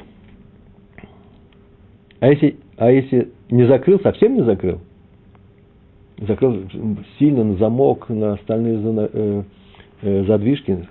а 2.19 2.27
если, 2.27 2.57
а 2.77 2.91
если 2.91 3.31
не 3.49 3.65
закрыл, 3.65 3.99
совсем 4.01 4.35
не 4.35 4.43
закрыл, 4.43 4.79
закрыл 6.17 6.63
сильно 7.19 7.43
на 7.43 7.57
замок, 7.57 8.09
на 8.09 8.33
остальные 8.33 8.79
э, 8.83 9.43
э, 10.01 10.23
задвижки, 10.25 10.87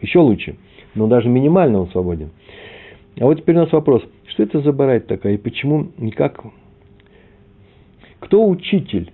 еще 0.00 0.18
лучше, 0.18 0.56
но 0.94 1.06
даже 1.06 1.28
минимально 1.28 1.80
он 1.80 1.88
свободен– 1.90 2.30
а 3.20 3.24
вот 3.24 3.38
теперь 3.38 3.56
у 3.56 3.60
нас 3.60 3.72
вопрос, 3.72 4.02
что 4.26 4.42
это 4.42 4.60
за 4.60 4.72
барайт 4.72 5.06
такая, 5.06 5.34
и 5.34 5.36
почему, 5.36 5.88
никак, 5.98 6.42
кто 8.20 8.48
учитель 8.48 9.12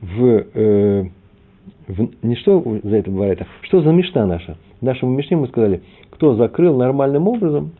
в, 0.00 0.44
в 1.86 2.10
не 2.22 2.34
что 2.36 2.80
за 2.82 2.96
это 2.96 3.10
барайта, 3.10 3.46
что 3.62 3.82
за 3.82 3.90
мечта 3.90 4.26
наша? 4.26 4.56
В 4.80 4.84
нашем 4.84 5.16
мечте 5.16 5.36
мы 5.36 5.46
сказали, 5.48 5.82
кто 6.22 6.36
закрыл 6.36 6.76
нормальным 6.76 7.26
образом, 7.26 7.72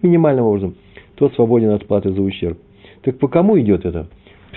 минимальным 0.00 0.46
образом, 0.46 0.74
тот 1.16 1.34
свободен 1.34 1.68
от 1.68 1.86
платы 1.86 2.12
за 2.12 2.22
ущерб. 2.22 2.56
Так 3.02 3.18
по 3.18 3.28
кому 3.28 3.60
идет 3.60 3.84
это? 3.84 4.08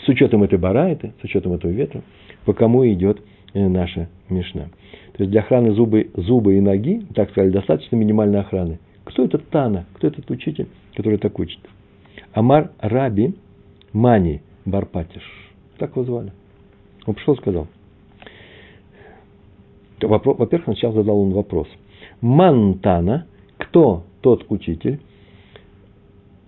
С 0.06 0.08
учетом 0.08 0.44
этой 0.44 0.58
барайты, 0.58 1.12
с 1.20 1.26
учетом 1.26 1.52
этого 1.52 1.70
ветра, 1.70 2.04
по 2.46 2.54
кому 2.54 2.88
идет 2.88 3.20
э, 3.54 3.68
наша 3.68 4.08
мешна. 4.30 4.70
То 5.18 5.24
есть 5.24 5.32
для 5.32 5.42
охраны 5.42 5.74
зубы, 5.74 6.10
зубы 6.16 6.58
и 6.58 6.62
ноги, 6.62 7.06
так 7.16 7.32
сказали, 7.32 7.50
достаточно 7.50 7.98
минимальной 7.98 8.40
охраны. 8.40 8.80
Кто 9.04 9.26
этот 9.26 9.50
Тана? 9.50 9.88
Кто 9.96 10.08
этот 10.08 10.32
учитель, 10.32 10.70
который 10.96 11.18
так 11.18 11.38
учит? 11.38 11.60
Амар 12.32 12.72
Раби 12.80 13.36
Мани 13.92 14.40
Барпатиш. 14.64 15.24
Так 15.80 15.98
его 15.98 16.06
звали. 16.06 16.32
Он 17.06 17.14
пришел 17.14 17.34
и 17.34 17.38
сказал. 17.40 17.68
Во-первых, 20.00 20.64
сначала 20.64 20.94
задал 20.94 21.20
он 21.20 21.34
вопрос. 21.34 21.68
Мантана, 22.22 23.28
кто 23.58 24.04
тот 24.22 24.46
учитель? 24.50 25.00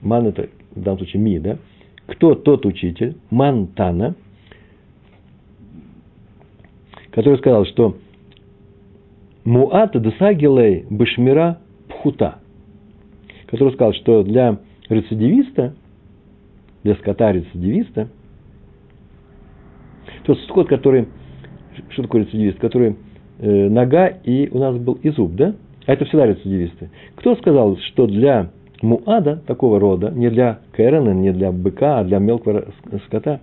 Ман 0.02 0.28
это 0.28 0.50
в 0.76 0.82
данном 0.82 1.00
случае 1.00 1.22
ми, 1.22 1.40
да? 1.40 1.58
Кто 2.08 2.36
тот 2.36 2.66
учитель? 2.66 3.18
Мантана, 3.30 4.16
который 7.12 7.38
сказал, 7.38 7.66
что 7.66 7.98
Муат 9.44 10.00
Десагилей 10.02 10.86
Башмира 10.90 11.60
Пхута 11.88 12.40
который 13.50 13.74
сказал, 13.74 13.94
что 13.94 14.24
для 14.24 14.60
рецидивиста, 14.90 15.74
для 16.84 16.94
скота-рецидивиста, 16.96 18.10
тот 20.24 20.40
скот, 20.42 20.68
который, 20.68 21.08
что 21.90 22.04
такое 22.04 22.26
рецидивист, 22.26 22.60
который 22.60 22.96
нога 23.42 24.08
и 24.08 24.50
у 24.52 24.60
нас 24.60 24.78
был 24.78 25.00
и 25.02 25.10
зуб, 25.10 25.34
да? 25.36 25.54
А 25.86 25.94
это 25.94 26.06
всегда 26.06 26.28
рецидивисты. 26.28 26.90
Кто 27.16 27.36
сказал, 27.36 27.78
что 27.78 28.06
для 28.06 28.50
муада 28.82 29.42
такого 29.48 29.80
рода, 29.80 30.12
не 30.12 30.30
для 30.30 30.60
кэрена, 30.74 31.12
не 31.12 31.32
для 31.32 31.52
быка, 31.52 32.00
а 32.00 32.04
для 32.04 32.20
мелкого 32.20 32.66
скота, 33.08 33.40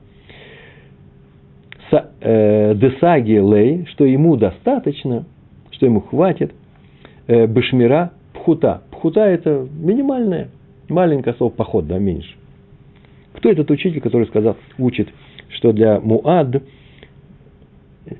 э, 2.20 2.74
десаги 2.74 3.32
лей, 3.32 3.86
что 3.92 4.04
ему 4.04 4.36
достаточно, 4.36 5.24
что 5.70 5.86
ему 5.86 6.00
хватит, 6.00 6.52
э, 7.26 7.46
бешмира 7.46 8.12
пхута. 8.32 8.82
Пхута– 8.90 9.20
это 9.26 9.66
минимальное, 9.78 10.48
маленькое 10.88 11.34
слово 11.36 11.50
поход, 11.50 11.86
да, 11.86 11.98
меньше. 11.98 12.34
Кто 13.34 13.50
этот 13.50 13.70
учитель, 13.70 14.00
который 14.00 14.26
сказал, 14.26 14.56
учит, 14.78 15.08
что 15.50 15.72
для 15.72 16.00
муад, 16.00 16.62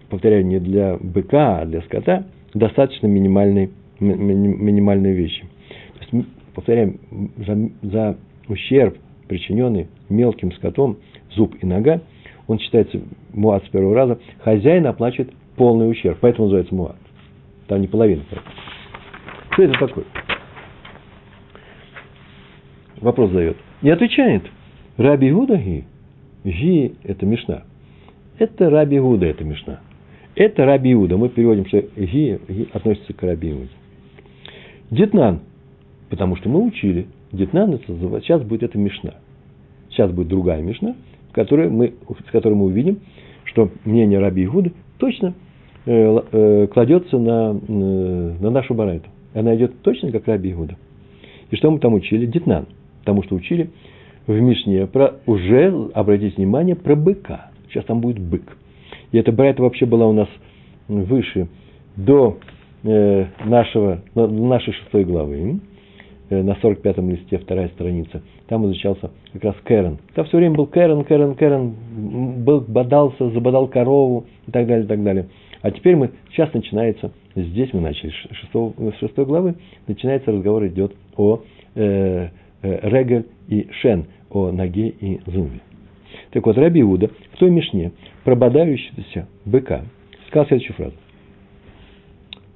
повторяю, 0.09 0.47
не 0.47 0.59
для 0.59 0.97
быка, 0.97 1.61
а 1.61 1.67
для 1.67 1.83
скота, 1.83 2.27
достаточно 2.55 3.07
минимальной, 3.07 3.71
минимальной 4.01 5.13
вещи. 5.13 5.45
То 5.95 6.17
есть, 6.17 6.29
повторяем, 6.55 6.99
за, 7.37 7.71
за 7.83 8.19
ущерб, 8.49 8.97
причиненный 9.29 9.89
мелким 10.09 10.53
скотом, 10.53 10.99
зуб 11.35 11.55
и 11.61 11.67
нога, 11.67 12.01
он 12.47 12.59
считается 12.59 13.01
муад 13.33 13.65
с 13.65 13.69
первого 13.69 13.95
раза, 13.95 14.19
хозяин 14.43 14.87
оплачивает 14.87 15.33
полный 15.57 15.91
ущерб, 15.91 16.19
поэтому 16.21 16.45
называется 16.45 16.75
муад. 16.75 16.97
Там 17.67 17.81
не 17.81 17.89
половина. 17.89 18.23
Что 19.51 19.63
это 19.63 19.79
такое? 19.79 20.05
Вопрос 23.01 23.31
задает. 23.31 23.57
И 23.83 23.91
отвечает. 23.91 24.43
Раби 24.97 25.31
Гуда 25.31 25.57
Ги. 25.57 25.85
Ги– 26.45 26.95
это 27.05 27.27
Мишна. 27.27 27.65
Это 28.39 28.71
Раби 28.71 28.99
Гуда, 28.99 29.27
это 29.27 29.45
Мишна. 29.45 29.81
Это 30.35 30.65
Раби 30.65 30.93
Иуда. 30.93 31.17
Мы 31.17 31.29
переводим, 31.29 31.67
что 31.67 31.81
Ги, 31.81 32.39
относится 32.73 33.13
к 33.15 33.23
Раби 33.23 33.53
Иуде. 33.53 33.71
Детнан. 34.91 35.41
Потому 36.11 36.37
что 36.37 36.49
мы 36.49 36.65
учили. 36.65 37.07
Детнан, 37.33 37.75
это, 37.75 37.87
сейчас 38.21 38.43
будет 38.43 38.63
это 38.63 38.79
Мишна. 38.79 39.15
Сейчас 39.91 40.11
будет 40.13 40.29
другая 40.29 40.63
Мишна, 40.63 40.95
в 41.31 41.33
которой 41.33 41.71
мы, 41.71 41.95
с 42.29 42.31
которой 42.31 42.55
мы 42.55 42.67
увидим, 42.67 42.99
что 43.45 43.71
мнение 43.85 44.19
Раби 44.19 44.45
Игуды 44.45 44.73
точно 44.99 45.35
э, 45.87 46.19
э, 46.33 46.67
кладется 46.67 47.19
на, 47.19 47.59
э, 47.67 48.37
на 48.41 48.51
нашу 48.51 48.75
барайту 48.75 49.09
она 49.37 49.55
идет 49.55 49.83
точно 49.83 50.11
как 50.11 50.27
Раби 50.27 50.53
Игуда. 50.53 50.77
И 51.51 51.57
что 51.57 51.71
мы 51.71 51.79
там 51.79 51.95
учили? 51.95 52.27
Детнан. 52.27 52.67
Потому 53.01 53.23
что 53.23 53.37
учили 53.37 53.71
в 54.27 54.33
Мишне 54.33 54.87
про, 54.87 55.17
уже, 55.27 55.91
обратите 55.93 56.37
внимание, 56.37 56.75
про 56.75 56.97
быка. 56.97 57.51
Сейчас 57.77 57.85
там 57.85 58.01
будет 58.01 58.19
бык. 58.19 58.57
И 59.13 59.19
эта 59.19 59.33
брайта 59.33 59.63
вообще 59.63 59.85
была 59.85 60.07
у 60.07 60.15
нас 60.15 60.29
выше, 60.89 61.47
до 61.95 62.39
э, 62.85 63.27
нашего, 63.45 64.01
нашей 64.15 64.73
шестой 64.73 65.05
главы, 65.05 65.61
э, 66.31 66.43
на 66.43 66.53
45-м 66.53 67.11
листе, 67.11 67.37
вторая 67.37 67.69
страница. 67.69 68.23
Там 68.49 68.65
изучался 68.65 69.11
как 69.35 69.45
раз 69.45 69.57
Кэрон. 69.63 69.99
Там 70.15 70.25
все 70.25 70.39
время 70.39 70.55
был 70.55 70.67
Кэрон, 70.69 71.05
Кэрон, 71.05 71.35
Кэрон, 71.35 71.75
был, 72.45 72.63
бодался, 72.63 73.29
забодал 73.29 73.69
корову 73.69 74.25
и 74.47 74.51
так 74.51 74.67
далее, 74.67 74.87
и 74.87 74.89
так 74.89 75.03
далее. 75.05 75.27
А 75.61 75.71
теперь 75.71 75.97
мы, 75.97 76.13
сейчас 76.31 76.51
начинается, 76.55 77.13
здесь 77.35 77.75
мы 77.75 77.83
начали 77.83 78.11
с 78.11 78.99
шестой 79.01 79.27
главы, 79.27 79.57
начинается 79.87 80.33
разговор 80.33 80.67
идет 80.67 80.97
о 81.19 81.43
э, 81.75 82.29
э, 82.63 82.89
Регель 82.89 83.27
и 83.49 83.69
Шен, 83.83 84.07
о 84.31 84.51
ноге 84.51 84.89
и 84.89 85.21
зубе. 85.27 85.61
Так 86.31 86.47
вот, 86.47 86.57
Раби 86.59 86.81
Иуда 86.81 87.11
в 87.33 87.39
той 87.39 87.51
мишне 87.51 87.93
про 88.25 88.35
бодающегося 88.35 89.29
быка 89.45 89.85
сказал 90.29 90.47
следующую 90.47 90.77
фразу. 90.77 90.95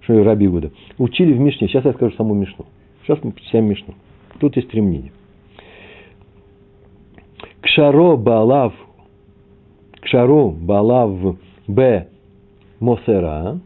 Что 0.02 0.24
Раби 0.24 0.46
Иуда? 0.46 0.70
Учили 0.98 1.32
в 1.32 1.38
мишне, 1.38 1.68
сейчас 1.68 1.84
я 1.84 1.92
скажу 1.92 2.14
саму 2.16 2.34
мишну. 2.34 2.66
Сейчас 3.02 3.22
мы 3.22 3.32
почитаем 3.32 3.66
мишну. 3.66 3.94
Тут 4.38 4.56
есть 4.56 4.68
три 4.70 4.80
мнения. 4.80 5.12
Кшаро 7.60 8.16
балав, 8.16 8.74
кшаро 10.00 10.50
балав 10.50 11.36
б 11.66 12.08
мосера, 12.80 13.60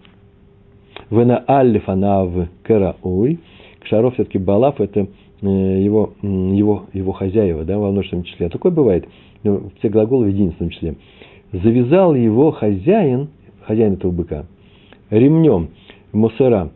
вена 1.10 1.44
алифанав 1.46 2.48
карауй. 2.62 3.38
Кшаро 3.80 4.10
все-таки 4.10 4.38
балав 4.38 4.80
это 4.80 5.06
э, 5.42 5.46
его, 5.46 6.14
его, 6.22 6.86
его 6.92 7.12
хозяева, 7.12 7.64
да, 7.64 7.78
во 7.78 7.90
множественном 7.90 8.24
числе. 8.24 8.46
А 8.46 8.50
такое 8.50 8.72
бывает. 8.72 9.08
Ну, 9.44 9.70
все 9.78 9.90
глаголы 9.90 10.26
в 10.26 10.28
единственном 10.28 10.70
числе. 10.70 10.96
Завязал 11.52 12.14
его 12.14 12.50
хозяин, 12.50 13.28
хозяин 13.62 13.94
этого 13.94 14.10
быка, 14.10 14.46
ремнем 15.10 15.68
мусора. 16.12 16.70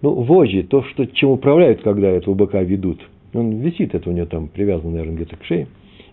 Ну, 0.00 0.22
вожжи, 0.22 0.62
то, 0.62 0.82
что, 0.84 1.06
чем 1.06 1.30
управляют, 1.30 1.82
когда 1.82 2.08
этого 2.08 2.34
быка 2.34 2.62
ведут. 2.62 3.00
Он 3.34 3.58
висит, 3.58 3.94
это 3.94 4.08
у 4.08 4.12
него 4.12 4.26
там 4.26 4.48
привязано, 4.48 4.92
наверное, 4.92 5.16
где-то 5.16 5.36
к 5.36 5.44
шее. 5.44 5.66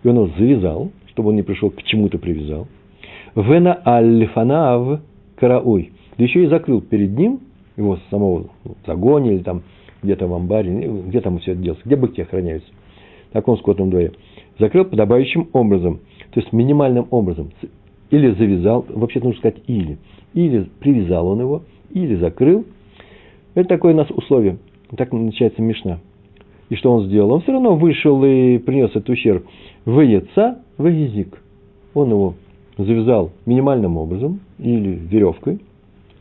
И 0.04 0.08
он 0.08 0.16
его 0.16 0.30
завязал, 0.38 0.92
чтобы 1.10 1.30
он 1.30 1.36
не 1.36 1.44
пришел 1.44 1.70
к 1.70 1.84
чему-то 1.84 2.18
привязал. 2.18 2.68
Вена 3.36 3.80
альфанав 3.86 5.02
карауй. 5.36 5.92
Да 6.18 6.24
еще 6.24 6.44
и 6.44 6.48
закрыл 6.48 6.82
перед 6.82 7.18
ним, 7.18 7.42
его 7.78 8.00
самого 8.10 8.50
в 8.64 8.88
загоне 8.88 9.36
или 9.36 9.44
там 9.44 9.62
где-то 10.02 10.28
в 10.28 10.34
амбаре, 10.34 10.72
где 11.08 11.22
там 11.22 11.40
все 11.40 11.52
это 11.52 11.62
делается, 11.62 11.86
где 11.86 11.96
быки 11.96 12.22
охраняются, 12.22 12.70
в 13.30 13.34
таком 13.34 13.58
скотном 13.58 13.92
дворе 13.92 14.14
закрыл 14.62 14.86
подобающим 14.86 15.50
образом, 15.52 16.00
то 16.32 16.40
есть 16.40 16.54
минимальным 16.54 17.08
образом. 17.10 17.50
Или 18.12 18.32
завязал, 18.32 18.86
вообще 18.88 19.20
нужно 19.20 19.40
сказать 19.40 19.58
или. 19.68 19.98
Или 20.34 20.70
привязал 20.80 21.28
он 21.28 21.42
его, 21.42 21.64
или 21.90 22.16
закрыл. 22.16 22.66
Это 23.56 23.68
такое 23.68 23.94
у 23.94 23.98
нас 23.98 24.10
условие. 24.12 24.60
Так 24.96 25.12
начинается 25.12 25.62
Мишна. 25.62 26.00
И 26.70 26.76
что 26.76 26.92
он 26.92 27.08
сделал? 27.08 27.32
Он 27.32 27.42
все 27.42 27.52
равно 27.52 27.76
вышел 27.76 28.24
и 28.24 28.58
принес 28.60 28.92
этот 28.92 29.10
ущерб 29.10 29.46
в 29.86 30.00
яйца, 30.00 30.60
в 30.78 30.88
язык. 30.88 31.42
Он 31.94 32.10
его 32.10 32.34
завязал 32.78 33.32
минимальным 33.46 33.98
образом, 33.98 34.40
или 34.60 34.90
веревкой, 34.90 35.60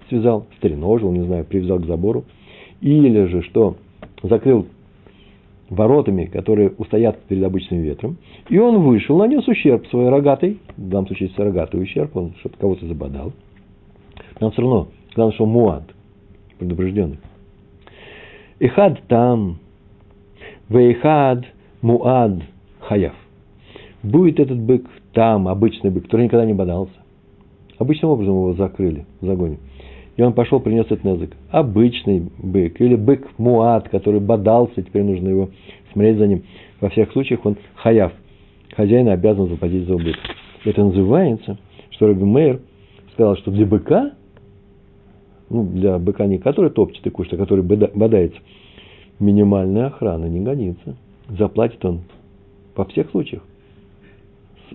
связал, 0.08 0.46
стреножил, 0.56 1.12
не 1.12 1.24
знаю, 1.24 1.44
привязал 1.44 1.78
к 1.78 1.86
забору, 1.86 2.24
или 2.80 3.26
же 3.26 3.42
что, 3.42 3.76
закрыл 4.22 4.66
воротами, 5.70 6.24
которые 6.24 6.70
устоят 6.76 7.22
перед 7.22 7.44
обычным 7.44 7.80
ветром, 7.80 8.18
и 8.48 8.58
он 8.58 8.82
вышел, 8.82 9.16
нанес 9.16 9.46
ущерб 9.46 9.86
своей 9.86 10.08
рогатой, 10.08 10.58
в 10.76 10.88
данном 10.88 11.06
случае 11.06 11.30
рогатый 11.36 11.80
ущерб, 11.80 12.14
он 12.16 12.34
что-то 12.40 12.58
кого-то 12.58 12.86
забодал. 12.86 13.32
Но 14.40 14.50
все 14.50 14.62
равно, 14.62 14.88
главное, 15.14 15.34
что 15.34 15.46
муад, 15.46 15.84
предупрежденный. 16.58 17.18
Ихад 18.58 19.00
там, 19.06 19.58
вейхад 20.68 21.44
муад 21.82 22.42
хаяв. 22.80 23.14
Будет 24.02 24.40
этот 24.40 24.58
бык 24.58 24.86
там, 25.12 25.46
обычный 25.46 25.90
бык, 25.90 26.04
который 26.04 26.24
никогда 26.24 26.44
не 26.44 26.54
бодался. 26.54 26.92
Обычным 27.78 28.10
образом 28.10 28.34
его 28.34 28.52
закрыли 28.54 29.06
в 29.20 29.26
загоне. 29.26 29.58
И 30.20 30.22
он 30.22 30.34
пошел, 30.34 30.60
принес 30.60 30.84
этот 30.84 31.02
незык. 31.02 31.34
Обычный 31.48 32.30
бык 32.36 32.78
или 32.78 32.94
бык 32.94 33.26
муат, 33.38 33.88
который 33.88 34.20
бодался, 34.20 34.82
теперь 34.82 35.02
нужно 35.02 35.28
его 35.28 35.48
смотреть 35.94 36.18
за 36.18 36.26
ним. 36.26 36.42
Во 36.78 36.90
всех 36.90 37.10
случаях 37.12 37.46
он 37.46 37.56
хаяв. 37.74 38.12
Хозяин 38.76 39.08
обязан 39.08 39.48
заплатить 39.48 39.86
за 39.86 39.94
убыток. 39.94 40.20
Это 40.66 40.84
называется, 40.84 41.56
что 41.88 42.06
Раби 42.06 42.22
Мейер 42.22 42.60
сказал, 43.14 43.38
что 43.38 43.50
для 43.50 43.64
быка, 43.64 44.12
ну, 45.48 45.64
для 45.64 45.98
быка 45.98 46.26
не 46.26 46.36
который 46.36 46.70
топчет 46.70 47.06
и 47.06 47.08
кушает, 47.08 47.40
а 47.40 47.42
который 47.42 47.64
бодается, 47.64 48.40
минимальная 49.20 49.86
охрана 49.86 50.26
не 50.26 50.40
годится. 50.40 50.96
Заплатит 51.30 51.82
он 51.82 52.00
во 52.76 52.84
всех 52.84 53.08
случаях. 53.12 53.42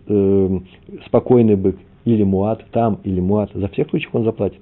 Э, 0.07 0.59
спокойный 1.05 1.55
бык 1.55 1.77
или 2.03 2.23
муат, 2.23 2.65
там 2.71 2.97
или 3.03 3.19
муат, 3.19 3.51
за 3.53 3.67
всех 3.67 3.91
случаях 3.91 4.15
он 4.15 4.23
заплатит. 4.23 4.61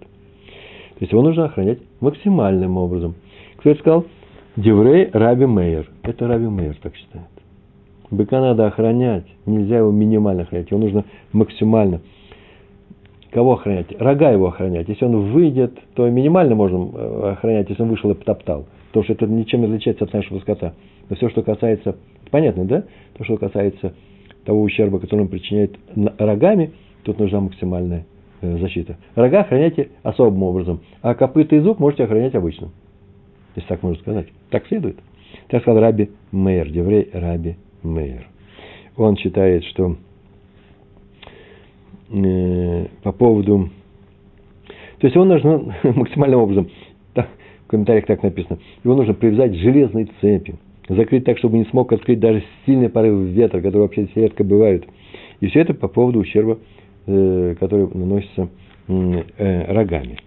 То 0.95 0.99
есть 1.01 1.11
его 1.11 1.21
нужно 1.21 1.45
охранять 1.45 1.79
максимальным 1.99 2.77
образом. 2.77 3.15
Кто 3.57 3.71
это 3.71 3.79
сказал? 3.79 4.05
Деврей 4.55 5.09
Раби 5.11 5.45
Мейер. 5.45 5.89
Это 6.03 6.27
Раби 6.27 6.45
Мейер 6.45 6.77
так 6.81 6.95
считает. 6.95 7.25
Быка 8.11 8.39
надо 8.39 8.67
охранять. 8.67 9.25
Нельзя 9.45 9.77
его 9.77 9.91
минимально 9.91 10.43
охранять. 10.43 10.69
Его 10.69 10.79
нужно 10.79 11.03
максимально. 11.31 12.01
Кого 13.31 13.53
охранять? 13.53 13.87
Рога 13.99 14.29
его 14.29 14.47
охранять. 14.47 14.87
Если 14.87 15.05
он 15.05 15.31
выйдет, 15.31 15.73
то 15.95 16.07
минимально 16.07 16.53
можно 16.53 16.91
э, 16.93 17.31
охранять, 17.31 17.69
если 17.69 17.81
он 17.81 17.89
вышел 17.89 18.11
и 18.11 18.13
потоптал. 18.13 18.67
Потому 18.89 19.05
что 19.05 19.13
это 19.13 19.25
ничем 19.25 19.61
не 19.61 19.65
отличается 19.65 20.05
от 20.05 20.13
нашего 20.13 20.37
скота. 20.39 20.73
Но 21.09 21.15
все, 21.15 21.29
что 21.29 21.41
касается, 21.41 21.95
понятно, 22.29 22.65
да? 22.65 22.83
То, 23.17 23.23
что 23.23 23.37
касается 23.37 23.93
того 24.45 24.61
ущерба, 24.61 24.99
который 24.99 25.21
он 25.21 25.29
причиняет 25.29 25.75
рогами, 26.19 26.73
тут 27.03 27.17
нужна 27.17 27.39
максимальная 27.39 28.05
защита. 28.43 28.97
Рога 29.15 29.41
охраняйте 29.41 29.89
особым 30.03 30.43
образом, 30.43 30.81
а 31.01 31.15
копыта 31.15 31.55
и 31.55 31.59
зуб 31.59 31.79
можете 31.79 32.03
охранять 32.03 32.35
обычным. 32.35 32.71
Если 33.55 33.67
так 33.67 33.83
можно 33.83 33.99
сказать. 34.01 34.27
Так 34.49 34.67
следует. 34.67 34.97
Так 35.47 35.61
сказал 35.61 35.81
Раби 35.81 36.09
Мейер, 36.31 36.67
еврей 36.67 37.09
Раби 37.13 37.55
Мейер. 37.83 38.27
Он 38.97 39.17
считает, 39.17 39.63
что 39.65 39.97
э, 42.11 42.85
по 43.03 43.11
поводу... 43.11 43.69
То 44.99 45.07
есть 45.07 45.15
его 45.15 45.25
нужно 45.25 45.75
максимальным 45.83 46.41
образом, 46.41 46.69
так, 47.13 47.29
в 47.65 47.67
комментариях 47.67 48.05
так 48.05 48.23
написано, 48.23 48.59
его 48.83 48.95
нужно 48.95 49.13
привязать 49.13 49.55
железной 49.55 50.09
цепи, 50.21 50.55
закрыть 50.87 51.25
так, 51.25 51.37
чтобы 51.37 51.57
не 51.57 51.65
смог 51.65 51.91
открыть 51.91 52.19
даже 52.19 52.43
сильный 52.65 52.89
порыв 52.89 53.29
ветра, 53.29 53.61
который 53.61 53.83
вообще 53.83 54.07
редко 54.15 54.43
бывают. 54.43 54.85
И 55.39 55.47
все 55.47 55.61
это 55.61 55.73
по 55.73 55.87
поводу 55.87 56.19
ущерба 56.19 56.59
Э, 57.05 57.55
который 57.59 57.89
наносится 57.93 58.47
э, 58.87 59.73
рогами. 59.73 60.19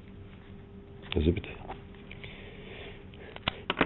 Запятая. 1.15 1.55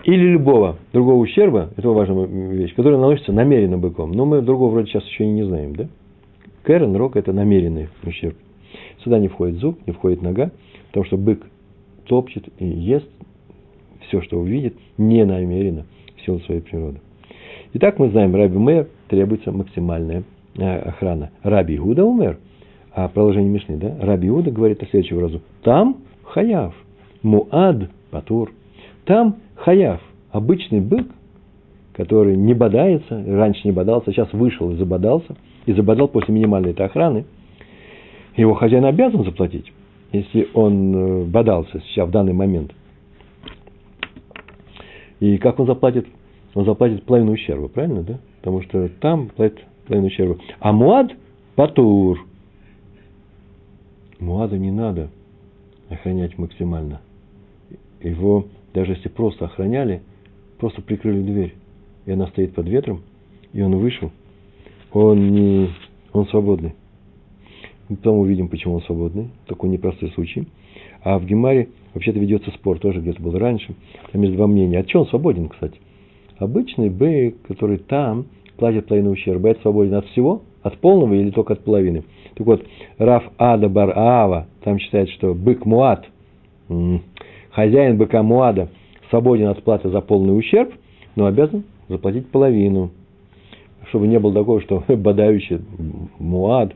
Или 0.02 0.30
любого 0.30 0.76
другого 0.92 1.20
ущерба, 1.20 1.70
это 1.76 1.88
важная 1.90 2.26
вещь, 2.26 2.74
который 2.74 2.98
наносится 2.98 3.32
намеренно 3.32 3.78
быком. 3.78 4.10
Но 4.10 4.26
мы 4.26 4.42
другого 4.42 4.72
вроде 4.72 4.88
сейчас 4.88 5.04
еще 5.04 5.22
и 5.22 5.28
не 5.28 5.44
знаем, 5.44 5.76
да? 5.76 5.86
Кэрон, 6.64 6.96
рог– 6.96 7.14
это 7.16 7.32
намеренный 7.32 7.90
ущерб. 8.02 8.36
Сюда 9.04 9.20
не 9.20 9.28
входит 9.28 9.58
зуб, 9.58 9.78
не 9.86 9.92
входит 9.92 10.20
нога, 10.20 10.50
потому 10.88 11.06
что 11.06 11.16
бык 11.16 11.46
топчет 12.06 12.48
и 12.58 12.66
ест 12.66 13.08
все, 14.08 14.20
что 14.20 14.40
увидит, 14.40 14.74
не 14.98 15.24
намеренно, 15.24 15.86
в 16.16 16.24
силу 16.24 16.40
своей 16.40 16.60
природы. 16.60 17.00
Итак, 17.74 18.00
мы 18.00 18.10
знаем, 18.10 18.34
Раби 18.34 18.58
Мэр 18.58 18.88
требуется 19.06 19.52
максимальная 19.52 20.24
э, 20.56 20.78
охрана. 20.78 21.30
Раби 21.44 21.78
Гуда 21.78 22.04
умер– 22.04 22.38
а 22.92 23.08
продолжение 23.08 23.50
Мишны, 23.50 23.76
да, 23.76 23.96
Раби 24.00 24.28
Иуда 24.28 24.50
говорит 24.50 24.82
о 24.82 24.86
следующем 24.86 25.20
разу. 25.20 25.40
Там 25.62 25.98
хаяв, 26.24 26.74
муад 27.22 27.90
патур. 28.10 28.52
Там 29.04 29.36
хаяв, 29.54 30.00
обычный 30.32 30.80
бык, 30.80 31.06
который 31.92 32.36
не 32.36 32.54
бодается, 32.54 33.24
раньше 33.26 33.60
не 33.64 33.72
бодался, 33.72 34.12
сейчас 34.12 34.32
вышел 34.32 34.70
и 34.72 34.76
забодался, 34.76 35.36
и 35.66 35.72
забодал 35.72 36.08
после 36.08 36.34
минимальной 36.34 36.70
этой 36.70 36.86
охраны, 36.86 37.24
его 38.36 38.54
хозяин 38.54 38.84
обязан 38.84 39.24
заплатить, 39.24 39.72
если 40.12 40.48
он 40.54 40.94
э, 40.94 41.24
бодался 41.24 41.80
сейчас 41.80 42.08
в 42.08 42.12
данный 42.12 42.32
момент. 42.32 42.72
И 45.20 45.36
как 45.38 45.60
он 45.60 45.66
заплатит? 45.66 46.06
Он 46.54 46.64
заплатит 46.64 47.04
половину 47.04 47.32
ущерба, 47.32 47.68
правильно, 47.68 48.02
да? 48.02 48.18
Потому 48.40 48.62
что 48.62 48.88
там 49.00 49.28
платит 49.28 49.60
половину 49.86 50.08
ущерба. 50.08 50.38
А 50.58 50.72
муад– 50.72 51.12
патур– 51.54 52.24
Муада 54.20 54.58
не 54.58 54.70
надо 54.70 55.10
охранять 55.88 56.38
максимально. 56.38 57.00
Его, 58.02 58.46
даже 58.74 58.92
если 58.92 59.08
просто 59.08 59.46
охраняли, 59.46 60.02
просто 60.58 60.82
прикрыли 60.82 61.22
дверь, 61.22 61.54
и 62.06 62.12
она 62.12 62.26
стоит 62.28 62.54
под 62.54 62.68
ветром, 62.68 63.02
и 63.52 63.62
он 63.62 63.76
вышел, 63.76 64.10
он 64.92 65.30
не, 65.30 65.70
он 66.12 66.26
свободный. 66.28 66.74
Потом 67.88 68.18
увидим, 68.18 68.48
почему 68.48 68.74
он 68.74 68.82
свободный. 68.82 69.30
Такой 69.46 69.68
непростой 69.68 70.10
случай. 70.12 70.46
А 71.02 71.18
в 71.18 71.26
Гемаре 71.26 71.70
вообще-то 71.92 72.20
ведется 72.20 72.50
спор, 72.52 72.78
тоже 72.78 73.00
где-то 73.00 73.20
был 73.20 73.36
раньше. 73.36 73.74
Там 74.12 74.22
есть 74.22 74.36
два 74.36 74.46
мнения. 74.46 74.78
От 74.78 74.86
чего 74.86 75.02
он 75.02 75.08
свободен, 75.08 75.48
кстати? 75.48 75.80
Обычный 76.38 76.88
бык, 76.88 77.42
который 77.48 77.78
там 77.78 78.26
платит 78.56 78.86
половину 78.86 79.10
ущерба, 79.10 79.48
это 79.48 79.62
свободен 79.62 79.94
от 79.94 80.06
всего, 80.06 80.42
от 80.62 80.78
полного 80.78 81.14
или 81.14 81.30
только 81.30 81.54
от 81.54 81.64
половины. 81.64 82.04
Так 82.34 82.46
вот, 82.46 82.64
Раф 82.98 83.24
Ада 83.38 83.68
Бар 83.68 83.96
Аава, 83.96 84.46
там 84.62 84.78
считает, 84.78 85.08
что 85.10 85.34
бык 85.34 85.64
Муад, 85.64 86.06
хозяин 87.50 87.96
быка 87.96 88.22
Муада, 88.22 88.68
свободен 89.10 89.48
от 89.48 89.62
платы 89.62 89.90
за 89.90 90.00
полный 90.00 90.38
ущерб, 90.38 90.72
но 91.16 91.26
обязан 91.26 91.64
заплатить 91.88 92.28
половину. 92.28 92.90
чтобы 93.88 94.06
не 94.06 94.18
было 94.18 94.32
такого, 94.32 94.60
что 94.60 94.84
бодающий 94.88 95.60
Муад 96.18 96.74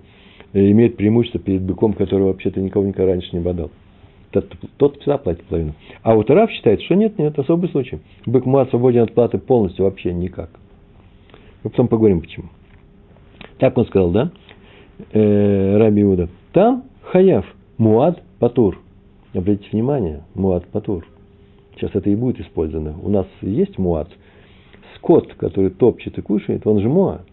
имеет 0.52 0.96
преимущество 0.96 1.40
перед 1.40 1.62
быком, 1.62 1.92
который 1.92 2.24
вообще-то 2.24 2.60
никого 2.60 2.86
никогда 2.86 3.12
раньше 3.12 3.28
не 3.32 3.40
бодал. 3.40 3.70
Тот, 4.30 4.52
тот 4.78 4.96
всегда 4.96 5.18
платит 5.18 5.44
половину. 5.44 5.74
А 6.02 6.14
вот 6.14 6.28
Раф 6.28 6.50
считает, 6.50 6.82
что 6.82 6.94
нет, 6.94 7.18
нет, 7.18 7.38
особый 7.38 7.70
случай. 7.70 8.00
Бык 8.26 8.44
Муад 8.46 8.70
свободен 8.70 9.02
от 9.02 9.14
платы 9.14 9.38
полностью, 9.38 9.84
вообще 9.84 10.12
никак. 10.12 10.50
Мы 11.62 11.70
потом 11.70 11.86
поговорим, 11.86 12.20
почему. 12.20 12.48
Так 13.58 13.76
он 13.78 13.86
сказал, 13.86 14.10
да? 14.10 14.30
Э, 15.12 15.76
Раби 15.76 16.02
Иуда. 16.02 16.28
Там 16.52 16.84
Хаяв, 17.02 17.44
Муад, 17.78 18.22
Патур. 18.38 18.80
Обратите 19.32 19.68
внимание, 19.72 20.22
Муад, 20.34 20.66
Патур. 20.66 21.06
Сейчас 21.76 21.90
это 21.94 22.08
и 22.08 22.14
будет 22.14 22.40
использовано. 22.40 22.94
У 23.02 23.08
нас 23.08 23.26
есть 23.40 23.78
Муад. 23.78 24.08
Скот, 24.96 25.34
который 25.34 25.70
топчет 25.70 26.16
и 26.18 26.22
кушает, 26.22 26.66
он 26.66 26.80
же 26.80 26.88
Муад. 26.88 27.26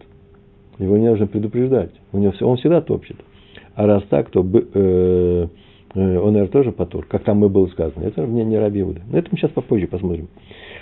Его 0.78 0.96
не 0.96 1.08
нужно 1.08 1.26
предупреждать. 1.26 1.92
У 2.12 2.18
него, 2.18 2.32
он 2.40 2.56
всегда 2.56 2.80
топчет. 2.80 3.16
А 3.74 3.86
раз 3.86 4.02
так, 4.10 4.30
то 4.30 4.40
э, 4.42 5.46
э, 5.94 6.18
он, 6.18 6.32
наверное, 6.32 6.48
тоже 6.48 6.72
Патур. 6.72 7.06
Как 7.06 7.22
там 7.22 7.44
и 7.44 7.48
было 7.48 7.66
сказано. 7.68 8.04
Это 8.04 8.22
мне 8.22 8.44
не 8.44 8.58
Раби 8.58 8.80
Иуда. 8.80 9.00
Но 9.10 9.18
это 9.18 9.28
мы 9.30 9.38
сейчас 9.38 9.52
попозже 9.52 9.86
посмотрим. 9.86 10.28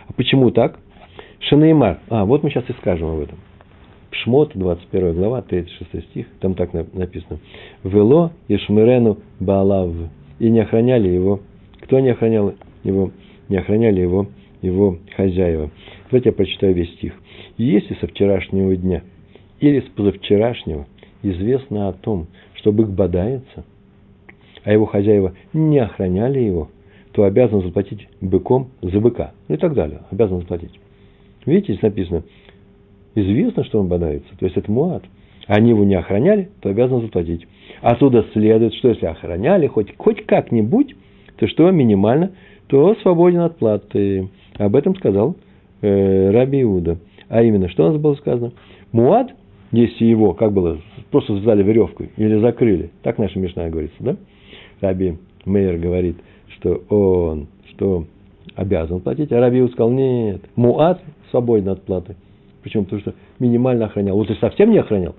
А 0.09 0.13
почему 0.13 0.51
так? 0.51 0.79
Шанеймар. 1.41 2.01
А, 2.09 2.25
вот 2.25 2.43
мы 2.43 2.51
сейчас 2.51 2.69
и 2.69 2.73
скажем 2.75 3.09
об 3.09 3.21
этом. 3.21 3.39
Пшмот, 4.11 4.53
21 4.55 5.15
глава, 5.15 5.43
36 5.43 6.05
стих, 6.11 6.27
там 6.41 6.55
так 6.55 6.73
написано. 6.73 7.39
Вело 7.85 8.33
и 8.49 8.57
шмирену 8.57 9.19
балав. 9.39 9.95
И 10.39 10.51
не 10.51 10.61
охраняли 10.61 11.09
его. 11.09 11.41
Кто 11.83 12.01
не 12.01 12.11
охранял 12.11 12.55
его? 12.83 13.13
Не 13.49 13.59
охраняли 13.59 14.01
его, 14.01 14.27
его 14.63 14.99
хозяева. 15.17 15.71
Давайте 16.11 16.31
я 16.31 16.33
прочитаю 16.33 16.75
весь 16.75 16.93
стих. 16.95 17.15
Если 17.57 17.95
со 17.95 18.07
вчерашнего 18.07 18.75
дня 18.77 19.03
или 19.61 19.81
с 19.81 19.85
позавчерашнего 19.91 20.87
известно 21.23 21.89
о 21.89 21.93
том, 21.93 22.27
что 22.55 22.73
бык 22.73 22.89
бодается, 22.89 23.65
а 24.65 24.73
его 24.73 24.87
хозяева 24.87 25.35
не 25.53 25.79
охраняли 25.79 26.41
его, 26.41 26.71
то 27.13 27.25
обязан 27.25 27.63
заплатить 27.63 28.09
быком 28.21 28.71
за 28.83 29.01
быка. 29.01 29.33
Ну 29.49 29.55
и 29.55 29.59
так 29.59 29.75
далее. 29.75 30.03
Обязан 30.11 30.41
заплатить. 30.41 30.79
Видите, 31.47 31.73
здесь 31.73 31.83
написано, 31.83 32.23
известно, 33.15 33.65
что 33.65 33.81
он 33.81 33.89
бодается, 33.89 34.29
то 34.39 34.45
есть 34.45 34.57
это 34.57 34.71
муат. 34.71 35.03
Они 35.47 35.71
его 35.71 35.85
не 35.85 35.95
охраняли, 35.95 36.51
то 36.61 36.69
обязаны 36.69 37.03
заплатить. 37.03 37.47
Отсюда 37.81 38.25
следует, 38.33 38.75
что 38.75 38.89
если 38.89 39.07
охраняли 39.07 39.67
хоть, 39.67 39.97
хоть 39.97 40.25
как-нибудь, 40.27 40.95
то 41.37 41.49
что 41.49 41.71
минимально, 41.71 42.33
то 42.69 42.95
свободен 42.97 43.41
от 43.41 43.57
платы. 43.57 44.29
Об 44.59 44.77
этом 44.77 44.95
сказал 44.95 45.37
э, 45.83 46.31
Раби 46.31 46.63
Иуда. 46.63 46.99
А 47.29 47.43
именно, 47.43 47.69
что 47.69 47.87
у 47.87 47.93
нас 47.93 48.01
было 48.01 48.15
сказано? 48.15 48.53
Муад, 48.93 49.33
если 49.73 50.05
его, 50.05 50.35
как 50.35 50.53
было, 50.53 50.79
просто 51.11 51.35
связали 51.37 51.63
веревкой 51.63 52.11
или 52.17 52.39
закрыли, 52.41 52.91
так 53.03 53.19
наша 53.19 53.39
Мишна 53.39 53.69
говорится, 53.71 53.97
да? 54.01 54.17
Раби 54.81 55.19
Мейер 55.45 55.79
говорит, 55.79 56.17
что 56.57 56.83
он, 56.89 57.49
что 57.71 58.05
обязан 58.55 59.01
платить, 59.01 59.33
а 59.33 59.41
Раби 59.41 59.61
Иуда 59.61 59.73
сказал, 59.73 59.91
нет, 59.91 60.43
Муад 60.55 61.01
свободен 61.31 61.71
от 61.71 61.83
платы. 61.83 62.17
Почему? 62.63 62.85
Потому 62.85 63.01
что 63.01 63.15
минимально 63.39 63.87
охранял. 63.87 64.17
Вот 64.17 64.29
если 64.29 64.41
совсем 64.41 64.71
не 64.71 64.79
охранял, 64.79 65.15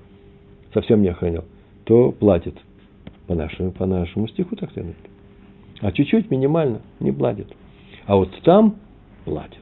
совсем 0.74 1.02
не 1.02 1.10
охранял, 1.10 1.46
то 1.86 2.12
платит. 2.12 2.56
По 3.28 3.36
нашему, 3.36 3.72
по 3.72 3.86
нашему 3.86 4.28
стиху 4.28 4.56
так 4.56 4.72
следует. 4.72 4.98
А 5.80 5.92
чуть-чуть 5.92 6.30
минимально 6.30 6.82
не 7.00 7.12
платит. 7.12 7.48
А 8.06 8.16
вот 8.16 8.30
там 8.44 8.76
платит. 9.26 9.62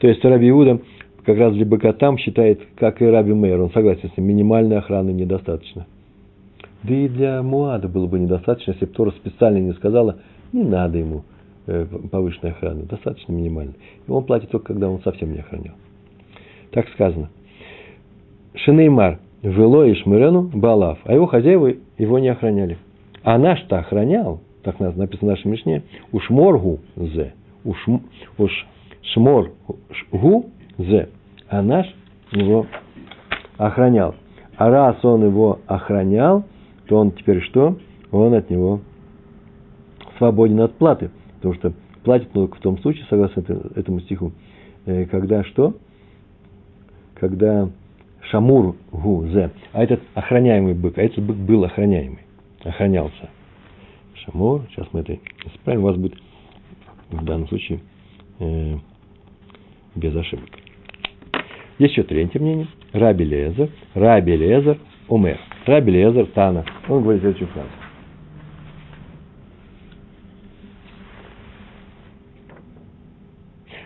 То 0.00 0.08
есть 0.08 0.24
Раби 0.24 0.48
Иуда 0.48 0.80
как 1.24 1.38
раз 1.38 1.54
для 1.54 1.66
быка 1.66 1.92
там 1.92 2.16
считает, 2.16 2.60
как 2.76 3.02
и 3.02 3.04
Раби 3.04 3.34
Мейер, 3.34 3.60
он 3.60 3.70
согласен 3.70 4.10
с 4.10 4.16
ним, 4.16 4.26
минимальной 4.26 4.78
охраны 4.78 5.10
недостаточно. 5.10 5.86
Да 6.82 6.94
и 6.94 7.08
для 7.08 7.42
Муада 7.42 7.88
было 7.88 8.06
бы 8.06 8.18
недостаточно, 8.18 8.72
если 8.72 8.86
бы 8.86 8.92
Тора 8.92 9.10
специально 9.10 9.58
не 9.58 9.74
сказала, 9.74 10.20
не 10.52 10.62
надо 10.62 10.96
ему 10.98 11.24
повышенной 12.10 12.52
охраны, 12.52 12.84
достаточно 12.84 13.32
минимальной. 13.32 13.74
И 14.06 14.10
он 14.10 14.24
платит 14.24 14.50
только, 14.50 14.72
когда 14.72 14.88
он 14.88 15.02
совсем 15.02 15.32
не 15.32 15.40
охранял. 15.40 15.74
Так 16.72 16.88
сказано. 16.90 17.30
Шинеймар, 18.54 19.18
Вело 19.42 19.84
и 19.84 19.94
Шмирену, 19.94 20.42
Балав. 20.42 20.98
А 21.04 21.14
его 21.14 21.26
хозяева 21.26 21.72
его 21.98 22.18
не 22.18 22.28
охраняли. 22.28 22.78
А 23.22 23.38
наш-то 23.38 23.78
охранял, 23.78 24.40
так 24.62 24.78
написано 24.80 25.34
в 25.34 25.36
нашей 25.36 25.48
Мишне, 25.48 25.82
Ушморгу 26.12 26.80
зе. 26.96 27.34
Уш, 27.64 27.86
уж 28.38 28.66
шмор 29.02 29.52
зе. 30.78 31.08
А 31.48 31.62
наш 31.62 31.86
его 32.32 32.66
охранял. 33.56 34.14
А 34.56 34.70
раз 34.70 35.04
он 35.04 35.24
его 35.24 35.60
охранял, 35.66 36.44
то 36.86 36.96
он 36.96 37.12
теперь 37.12 37.40
что? 37.42 37.78
Он 38.10 38.34
от 38.34 38.50
него 38.50 38.80
свободен 40.18 40.60
от 40.60 40.74
платы. 40.74 41.10
Потому 41.40 41.54
что 41.54 41.72
платит 42.04 42.30
только 42.32 42.56
в 42.56 42.60
том 42.60 42.78
случае, 42.78 43.06
согласно 43.08 43.40
этому 43.74 44.00
стиху, 44.00 44.32
э, 44.84 45.06
когда 45.06 45.42
что? 45.44 45.74
Когда 47.14 47.70
шамур 48.30 48.76
гу 48.92 49.26
зе, 49.28 49.50
а 49.72 49.82
этот 49.82 50.02
охраняемый 50.14 50.74
бык, 50.74 50.98
а 50.98 51.02
этот 51.02 51.24
бык 51.24 51.36
был 51.36 51.64
охраняемый, 51.64 52.20
охранялся. 52.62 53.30
Шамур, 54.14 54.66
сейчас 54.70 54.86
мы 54.92 55.00
это 55.00 55.18
исправим, 55.46 55.80
у 55.80 55.86
вас 55.86 55.96
будет 55.96 56.14
в 57.10 57.24
данном 57.24 57.48
случае 57.48 57.80
э, 58.38 58.76
без 59.94 60.14
ошибок. 60.14 60.48
Есть 61.78 61.92
еще 61.92 62.02
третье 62.02 62.38
мнение. 62.38 62.68
Раби 62.92 63.24
Лезер, 63.24 63.70
Раби 63.94 64.36
Лезер, 64.36 64.78
Умер. 65.08 65.38
Раби 65.64 65.92
Лезер, 65.92 66.26
Тана. 66.26 66.64
Он 66.88 67.02
говорит 67.02 67.22
следующую 67.22 67.48
фразу. 67.48 67.79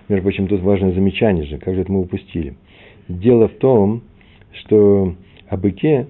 Между 0.08 0.22
прочим, 0.22 0.48
тут 0.48 0.60
важное 0.60 0.92
замечание 0.92 1.44
же, 1.44 1.58
как 1.58 1.74
же 1.74 1.80
это 1.80 1.92
мы 1.92 2.00
упустили. 2.00 2.54
Дело 3.08 3.48
в 3.48 3.54
том, 3.54 4.02
что 4.52 5.14
о 5.48 5.56
быке, 5.56 6.08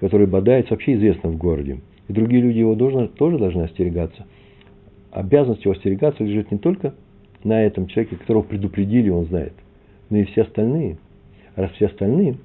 который 0.00 0.26
бодается, 0.26 0.72
вообще 0.72 0.94
известно 0.94 1.30
в 1.30 1.36
городе. 1.36 1.78
И 2.08 2.12
другие 2.12 2.42
люди 2.42 2.58
его 2.58 2.74
должны, 2.74 3.08
тоже 3.08 3.38
должны 3.38 3.62
остерегаться. 3.62 4.26
Обязанность 5.12 5.64
его 5.64 5.72
остерегаться 5.72 6.24
лежит 6.24 6.50
не 6.50 6.58
только 6.58 6.94
на 7.44 7.64
этом 7.64 7.86
человеке, 7.86 8.16
которого 8.16 8.42
предупредили, 8.42 9.10
он 9.10 9.26
знает, 9.26 9.52
но 10.10 10.18
и 10.18 10.24
все 10.24 10.42
остальные. 10.42 10.98
раз 11.54 11.70
все 11.72 11.86
остальные, 11.86 12.36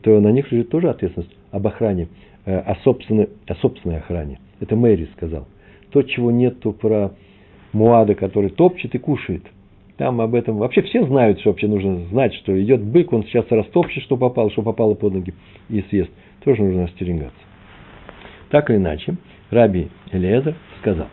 то 0.00 0.18
на 0.20 0.32
них 0.32 0.50
лежит 0.50 0.70
тоже 0.70 0.88
ответственность 0.88 1.34
об 1.50 1.66
охране, 1.66 2.08
э, 2.46 2.58
о 2.58 2.76
собственной, 2.76 3.28
о 3.46 3.54
собственной 3.56 3.98
охране. 3.98 4.40
Это 4.60 4.74
Мэри 4.74 5.08
сказал. 5.16 5.46
То, 5.90 6.02
чего 6.02 6.30
нету 6.30 6.72
про 6.72 7.12
Муада, 7.72 8.14
который 8.14 8.50
топчет 8.50 8.94
и 8.94 8.98
кушает– 8.98 9.42
там 9.96 10.20
об 10.20 10.34
этом 10.34 10.58
вообще 10.58 10.82
все 10.82 11.04
знают, 11.06 11.40
что 11.40 11.50
вообще 11.50 11.68
нужно 11.68 12.06
знать, 12.10 12.34
что 12.34 12.60
идет 12.62 12.82
бык, 12.82 13.12
он 13.12 13.24
сейчас 13.24 13.46
растопчет, 13.50 14.02
что 14.02 14.16
попало, 14.16 14.50
что 14.50 14.62
попало 14.62 14.94
под 14.94 15.14
ноги 15.14 15.34
и 15.70 15.82
съест. 15.88 16.10
Тоже 16.44 16.62
нужно 16.62 16.84
остерегаться. 16.84 17.38
Так 18.50 18.70
или 18.70 18.76
иначе, 18.76 19.16
Раби 19.50 19.88
Элиезер 20.12 20.54
сказал, 20.80 21.08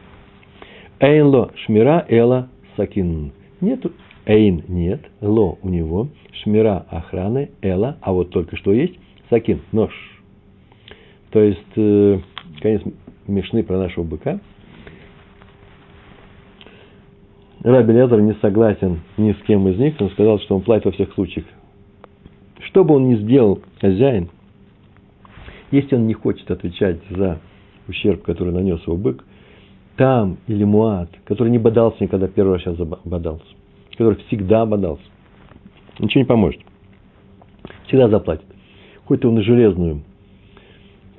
Эйн 1.00 1.26
ло 1.26 1.52
шмира 1.66 2.06
эла 2.10 2.50
сакин. 2.76 3.32
Нету, 3.62 3.94
эйн 4.26 4.64
нет, 4.68 5.02
ло 5.22 5.58
у 5.62 5.70
него, 5.70 6.10
шмира 6.44 6.86
охраны, 6.90 7.52
эла, 7.62 7.98
а 8.02 8.12
вот 8.12 8.32
только 8.32 8.58
что 8.58 8.74
есть, 8.74 8.96
сакин, 9.30 9.62
нож. 9.72 9.94
То 11.32 11.40
есть, 11.40 11.60
э, 11.78 12.20
конец 12.62 12.82
мешны 13.28 13.64
про 13.64 13.78
нашего 13.78 14.04
быка– 14.04 14.40
Раби 17.64 17.94
Лезер 17.94 18.20
не 18.20 18.34
согласен 18.42 19.00
ни 19.16 19.32
с 19.32 19.38
кем 19.48 19.66
из 19.70 19.80
них, 19.80 19.96
он 20.00 20.10
сказал, 20.12 20.38
что 20.40 20.56
он 20.56 20.62
платит 20.62 20.86
во 20.86 20.92
всех 20.92 21.14
случаях. 21.14 21.46
Что 22.60 22.84
бы 22.84 22.96
он 22.96 23.08
ни 23.08 23.16
сделал, 23.16 23.62
хозяин, 23.80 24.30
если 25.72 25.96
он 25.96 26.06
не 26.06 26.14
хочет 26.14 26.52
отвечать 26.52 27.00
за 27.10 27.40
ущерб, 27.88 28.24
который 28.24 28.54
нанес 28.54 28.82
его 28.86 28.98
бык, 28.98 29.24
там 29.96 30.38
или 30.48 30.66
муат, 30.66 31.10
который 31.24 31.52
не 31.52 31.58
бодался 31.58 32.04
никогда, 32.04 32.28
первый 32.28 32.56
раз 32.56 32.64
сейчас 32.64 32.76
бодался, 33.06 33.46
который 33.92 34.18
всегда 34.28 34.66
бодался, 34.66 35.04
ничего 36.00 36.22
не 36.22 36.28
поможет. 36.28 36.62
Всегда 37.88 38.10
заплатит. 38.10 38.46
Хоть 39.06 39.22
ты 39.22 39.28
его 39.28 39.36
на 39.36 39.42
железную 39.42 40.02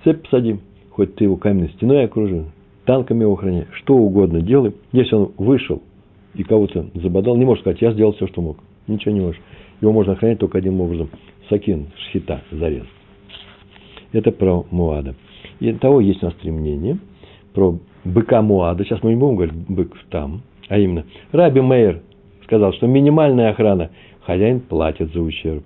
цепь 0.02 0.22
посади, 0.22 0.60
хоть 0.90 1.14
ты 1.14 1.24
его 1.24 1.36
каменной 1.36 1.70
стеной 1.70 2.04
окружи, 2.04 2.44
танками 2.84 3.22
его 3.22 3.32
охраняй, 3.32 3.66
что 3.72 3.94
угодно 3.94 4.42
делай. 4.42 4.74
Если 4.92 5.14
он 5.14 5.32
вышел 5.38 5.82
и 6.34 6.42
кого-то 6.42 6.86
забодал, 6.94 7.36
не 7.36 7.44
можешь 7.44 7.62
сказать, 7.62 7.80
я 7.80 7.92
сделал 7.92 8.12
все, 8.12 8.26
что 8.26 8.42
мог. 8.42 8.58
Ничего 8.86 9.14
не 9.14 9.20
можешь. 9.20 9.40
Его 9.80 9.92
можно 9.92 10.12
охранять 10.12 10.38
только 10.38 10.58
одним 10.58 10.80
образом. 10.80 11.10
Сакин, 11.48 11.86
шхита, 11.96 12.42
зарез. 12.50 12.86
Это 14.12 14.30
про 14.30 14.64
Муада. 14.70 15.14
И 15.60 15.72
того 15.72 16.00
есть 16.00 16.22
у 16.22 16.26
нас 16.26 16.34
три 16.34 16.50
мнения. 16.50 16.98
Про 17.52 17.78
быка 18.04 18.42
Муада. 18.42 18.84
Сейчас 18.84 19.02
мы 19.02 19.10
не 19.10 19.16
будем 19.16 19.36
говорить 19.36 19.54
бык 19.68 19.94
там. 20.10 20.42
А 20.68 20.78
именно, 20.78 21.04
Раби 21.32 21.60
Мейер 21.60 22.02
сказал, 22.44 22.72
что 22.72 22.86
минимальная 22.86 23.50
охрана, 23.50 23.90
хозяин 24.22 24.60
платит 24.60 25.12
за 25.12 25.20
ущерб. 25.20 25.64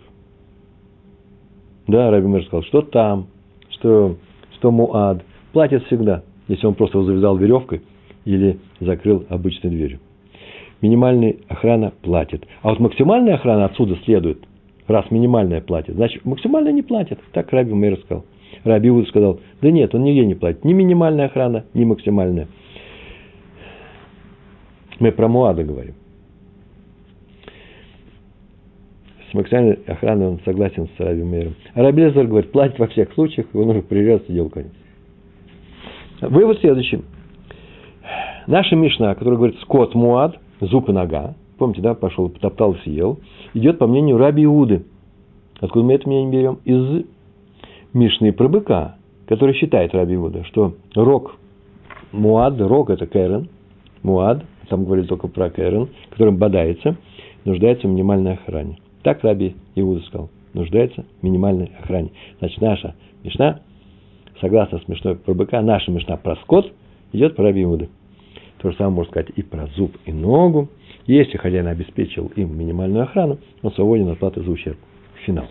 Да, 1.86 2.10
Раби 2.10 2.26
Мейер 2.26 2.44
сказал, 2.46 2.64
что 2.64 2.82
там, 2.82 3.28
что, 3.70 4.16
что 4.56 4.70
Муад, 4.70 5.22
платит 5.52 5.84
всегда, 5.84 6.22
если 6.48 6.66
он 6.66 6.74
просто 6.74 6.98
его 6.98 7.06
завязал 7.06 7.36
веревкой 7.36 7.82
или 8.24 8.58
закрыл 8.80 9.24
обычной 9.28 9.70
дверью. 9.70 10.00
Минимальная 10.80 11.36
охрана 11.48 11.92
платит. 12.02 12.46
А 12.62 12.68
вот 12.68 12.78
максимальная 12.78 13.34
охрана 13.34 13.64
отсюда 13.64 13.96
следует, 14.04 14.38
раз 14.86 15.10
минимальная 15.10 15.60
платит, 15.60 15.96
значит 15.96 16.24
максимальная 16.24 16.72
не 16.72 16.82
платит. 16.82 17.18
Так 17.32 17.52
Раби 17.52 17.72
Мейер 17.72 17.98
сказал. 18.00 18.24
Раби 18.64 18.90
Уд 18.90 19.08
сказал, 19.08 19.40
да 19.60 19.70
нет, 19.70 19.94
он 19.94 20.02
нигде 20.04 20.24
не 20.24 20.34
платит. 20.34 20.64
Ни 20.64 20.72
минимальная 20.72 21.26
охрана, 21.26 21.64
ни 21.74 21.84
максимальная. 21.84 22.48
Мы 25.00 25.12
про 25.12 25.28
Муада 25.28 25.64
говорим. 25.64 25.94
С 29.30 29.34
максимальной 29.34 29.78
охраной 29.86 30.26
он 30.26 30.40
согласен 30.44 30.88
с 30.96 31.00
Раби 31.00 31.22
Мейером. 31.22 31.54
А 31.74 31.82
Раби 31.82 32.02
Лезер 32.02 32.26
говорит, 32.26 32.50
платит 32.52 32.78
во 32.78 32.86
всех 32.86 33.12
случаях, 33.12 33.46
его 33.52 33.64
нужно 33.64 33.82
приезжать, 33.82 34.26
дело 34.28 34.48
конец. 34.48 34.72
Вывод 36.20 36.58
следующий. 36.60 37.02
Наша 38.46 38.74
Мишна, 38.74 39.14
которая 39.14 39.36
говорит 39.36 39.60
скот 39.60 39.94
Муад, 39.94 40.38
зуб 40.60 40.88
и 40.88 40.92
нога, 40.92 41.34
помните, 41.58 41.80
да, 41.80 41.94
пошел, 41.94 42.28
потоптал, 42.28 42.76
съел, 42.76 43.18
идет 43.54 43.78
по 43.78 43.86
мнению 43.86 44.18
Раби 44.18 44.44
Иуды. 44.44 44.84
Откуда 45.60 45.84
мы 45.84 45.94
это 45.94 46.08
мнение 46.08 46.30
берем? 46.30 46.58
Из 46.64 47.04
Мишны 47.92 48.32
про 48.32 48.48
быка, 48.48 48.96
который 49.26 49.54
считает 49.54 49.94
Раби 49.94 50.14
Иуда, 50.14 50.44
что 50.44 50.74
рог 50.94 51.36
Муад, 52.12 52.60
рог 52.60 52.90
это 52.90 53.06
Кэрен, 53.06 53.48
Муад, 54.02 54.44
там 54.68 54.84
говорили 54.84 55.06
только 55.06 55.28
про 55.28 55.50
Кэрен, 55.50 55.88
которым 56.10 56.36
бодается, 56.36 56.96
нуждается 57.44 57.86
в 57.86 57.90
минимальной 57.90 58.34
охране. 58.34 58.78
Так 59.02 59.24
Раби 59.24 59.56
Иуда 59.74 60.00
сказал, 60.06 60.30
нуждается 60.54 61.04
в 61.20 61.24
минимальной 61.24 61.72
охране. 61.80 62.10
Значит, 62.38 62.60
наша 62.60 62.94
Мишна, 63.24 63.60
согласно 64.40 64.78
смешной 64.80 65.16
про 65.16 65.34
быка, 65.34 65.60
наша 65.62 65.90
Мишна 65.90 66.16
про 66.16 66.36
скот 66.36 66.72
идет 67.12 67.36
по 67.36 67.42
Раби 67.42 67.62
Иуды. 67.62 67.88
То 68.58 68.70
же 68.70 68.76
самое 68.76 68.96
можно 68.96 69.10
сказать 69.10 69.30
и 69.36 69.42
про 69.42 69.66
зуб 69.76 69.96
и 70.04 70.12
ногу. 70.12 70.68
Если 71.06 71.38
хозяин 71.38 71.66
обеспечил 71.68 72.30
им 72.36 72.58
минимальную 72.58 73.04
охрану, 73.04 73.38
он 73.62 73.72
свободен 73.72 74.08
от 74.08 74.18
платы 74.18 74.42
за 74.42 74.50
ущерб. 74.50 74.78
Финал. 75.24 75.46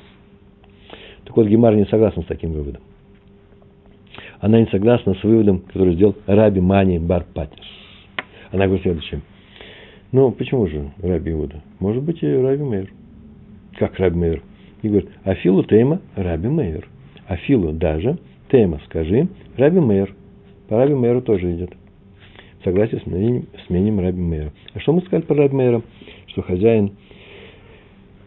Так 1.25 1.35
вот, 1.35 1.47
Гемар 1.47 1.75
не 1.75 1.85
согласна 1.85 2.23
с 2.23 2.25
таким 2.25 2.51
выводом. 2.51 2.81
Она 4.39 4.59
не 4.59 4.67
согласна 4.67 5.15
с 5.15 5.23
выводом, 5.23 5.59
который 5.59 5.95
сделал 5.95 6.15
Раби 6.25 6.61
Мани 6.61 6.99
Барпатис. 6.99 7.65
Она 8.51 8.65
говорит 8.65 8.83
следующее. 8.83 9.21
Ну, 10.11 10.31
почему 10.31 10.67
же 10.67 10.91
Раби 11.01 11.31
Иуда? 11.31 11.61
Может 11.79 12.03
быть, 12.03 12.21
и 12.23 12.27
Раби 12.27 12.63
Мейер. 12.63 12.91
Как 13.77 13.97
Раби 13.99 14.17
Мейер? 14.17 14.41
И 14.81 14.87
говорит, 14.87 15.09
Афилу 15.23 15.63
тема 15.63 16.01
Раби 16.15 16.47
Мейер. 16.47 16.87
Афилу 17.27 17.73
даже 17.73 18.17
тема, 18.49 18.79
скажи, 18.85 19.27
Раби 19.57 19.79
Мейер. 19.79 20.13
По 20.69 20.77
Раби 20.77 20.93
Мейеру 20.93 21.21
тоже 21.21 21.53
идет. 21.53 21.71
Согласие 22.63 22.99
с 23.01 23.05
мнением, 23.05 23.45
с 23.65 23.69
мнением 23.69 23.99
Раби 23.99 24.21
Мейера. 24.21 24.51
А 24.73 24.79
что 24.79 24.93
мы 24.93 25.01
сказали 25.01 25.23
про 25.23 25.35
Раби 25.35 25.55
Мейера? 25.55 25.81
Что 26.27 26.41
хозяин 26.41 26.93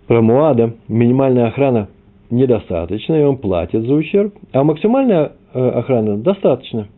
про 0.07 0.23
Муада, 0.23 0.75
минимальная 0.89 1.47
охрана 1.47 1.89
недостаточно, 2.31 3.15
и 3.15 3.25
он 3.25 3.39
платит 3.39 3.83
за 3.83 3.95
ущерб, 3.95 4.35
а 4.53 4.65
максимальная 4.65 5.33
э, 5.53 5.69
охрана 5.69 6.17
достаточно. 6.17 6.89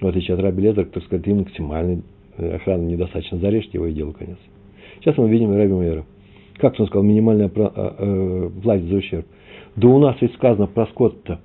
В 0.00 0.06
отличие 0.06 0.34
от 0.34 0.42
Раби 0.42 0.62
Лезер, 0.62 0.86
кто 0.86 1.00
сказать, 1.00 1.26
и 1.26 1.32
максимальной 1.32 2.02
э, 2.36 2.56
охраны 2.56 2.86
недостаточно, 2.86 3.38
зарежьте 3.38 3.72
его 3.74 3.86
и 3.86 3.92
делу 3.92 4.12
конец. 4.12 4.38
Сейчас 5.00 5.16
мы 5.16 5.28
видим 5.28 5.54
Раби 5.54 5.72
Мейера. 5.72 6.04
Как 6.58 6.78
он 6.78 6.86
сказал, 6.86 7.02
минимальная 7.02 7.50
э, 7.54 7.70
э, 7.74 8.50
платит 8.62 8.84
за 8.84 8.96
ущерб. 8.96 9.26
Да 9.76 9.88
у 9.88 9.98
нас 9.98 10.16
ведь 10.20 10.34
сказано 10.34 10.66
про 10.66 10.86
скот-то, 10.86 11.40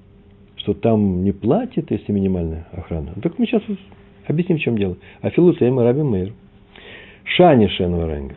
что 0.57 0.73
там 0.73 1.23
не 1.23 1.31
платит, 1.31 1.91
если 1.91 2.11
минимальная 2.11 2.67
охрана. 2.71 3.13
Так 3.21 3.39
мы 3.39 3.45
сейчас 3.45 3.63
объясним, 4.29 4.57
в 4.57 4.61
чем 4.61 4.77
дело. 4.77 4.97
А 5.21 5.29
Филутейма 5.29 5.83
Раби 5.83 6.01
Мейер. 6.01 6.33
Шани 7.23 7.67
Шен 7.67 7.95
Варенга. 7.95 8.35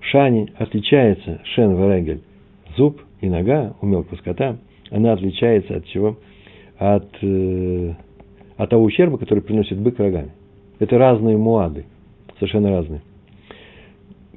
Шани 0.00 0.52
отличается 0.56 1.40
Шен 1.44 1.74
Варенgelь. 1.74 2.20
Зуб 2.76 3.00
и 3.20 3.28
нога 3.28 3.74
у 3.80 3.86
мелкого 3.86 4.16
скота, 4.18 4.56
она 4.90 5.12
отличается 5.12 5.76
от 5.76 5.86
чего? 5.86 6.16
От, 6.78 7.08
э, 7.22 7.94
от 8.56 8.70
того 8.70 8.84
ущерба, 8.84 9.18
который 9.18 9.42
приносит 9.42 9.78
бык 9.78 9.98
рогами. 9.98 10.30
Это 10.78 10.96
разные 10.96 11.36
муады, 11.36 11.84
совершенно 12.38 12.70
разные. 12.70 13.02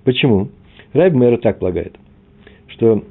Почему? 0.04 0.50
Райб 0.94 1.14
Мэра 1.14 1.38
так 1.38 1.60
полагает, 1.60 1.96
что 2.68 3.04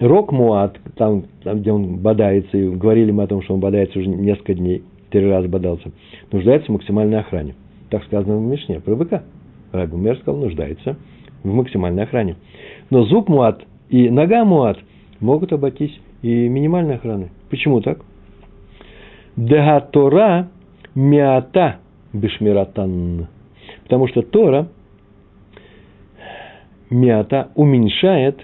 рок 0.00 0.32
муад, 0.32 0.78
там, 0.96 1.24
там, 1.44 1.60
где 1.60 1.70
он 1.70 1.98
бодается, 1.98 2.56
и 2.58 2.68
говорили 2.68 3.12
мы 3.12 3.22
о 3.22 3.28
том, 3.28 3.42
что 3.42 3.54
он 3.54 3.60
бодается 3.60 3.98
уже 3.98 4.08
несколько 4.08 4.54
дней, 4.54 4.82
три 5.12 5.28
раза 5.28 5.48
бодался, 5.48 5.92
нуждается 6.32 6.70
в 6.70 6.74
максимальной 6.74 7.20
охране. 7.20 7.54
Так 7.90 8.02
сказано 8.04 8.38
в 8.38 8.42
Мишне 8.42 8.80
про 8.80 8.96
быка. 8.96 9.22
Райб 9.70 9.92
Мэр 9.92 10.18
сказал, 10.18 10.40
нуждается 10.40 10.96
в 11.42 11.52
максимальной 11.52 12.04
охране. 12.04 12.36
Но 12.90 13.04
зуб 13.04 13.28
муад 13.28 13.62
и 13.90 14.10
нога 14.10 14.44
муад– 14.44 14.78
могут 15.22 15.52
обойтись 15.52 15.98
и 16.20 16.48
минимальной 16.48 16.96
охраны. 16.96 17.30
Почему 17.48 17.80
так? 17.80 18.00
Дегатора 19.36 20.50
миата 20.94 21.78
бешмиратан. 22.12 23.28
Потому 23.84 24.08
что 24.08 24.22
Тора 24.22 24.68
миата 26.90 27.50
уменьшает 27.54 28.40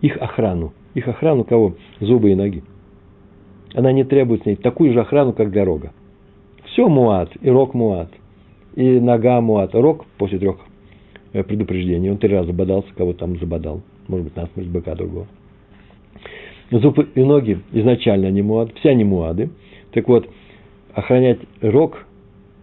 их 0.00 0.16
охрану. 0.16 0.72
Их 0.94 1.08
охрану 1.08 1.44
кого? 1.44 1.74
Зубы 2.00 2.30
и 2.30 2.34
ноги. 2.34 2.62
Она 3.74 3.92
не 3.92 4.04
требует 4.04 4.42
с 4.42 4.46
ней 4.46 4.56
такую 4.56 4.92
же 4.92 5.00
охрану, 5.00 5.32
как 5.32 5.50
для 5.50 5.64
рога. 5.64 5.92
Все 6.72 6.88
муат, 6.88 7.30
и 7.40 7.50
рог 7.50 7.74
муат, 7.74 8.08
и 8.74 8.98
нога 8.98 9.40
муат. 9.40 9.74
Рог 9.74 10.06
после 10.16 10.38
трех 10.38 10.56
э, 11.34 11.42
предупреждений, 11.42 12.10
он 12.10 12.16
три 12.16 12.34
раза 12.34 12.52
бодался, 12.52 12.88
кого 12.96 13.12
там 13.12 13.38
забодал. 13.38 13.82
Может 14.08 14.24
быть, 14.24 14.36
насмерть 14.36 14.68
быка 14.68 14.94
другого. 14.94 15.26
Зубы 16.70 17.08
и 17.14 17.22
ноги 17.22 17.60
изначально 17.72 18.30
не 18.30 18.40
муады, 18.40 18.72
все 18.76 18.90
они 18.90 19.04
муады. 19.04 19.50
Так 19.92 20.08
вот, 20.08 20.26
охранять 20.94 21.40
рог, 21.60 22.06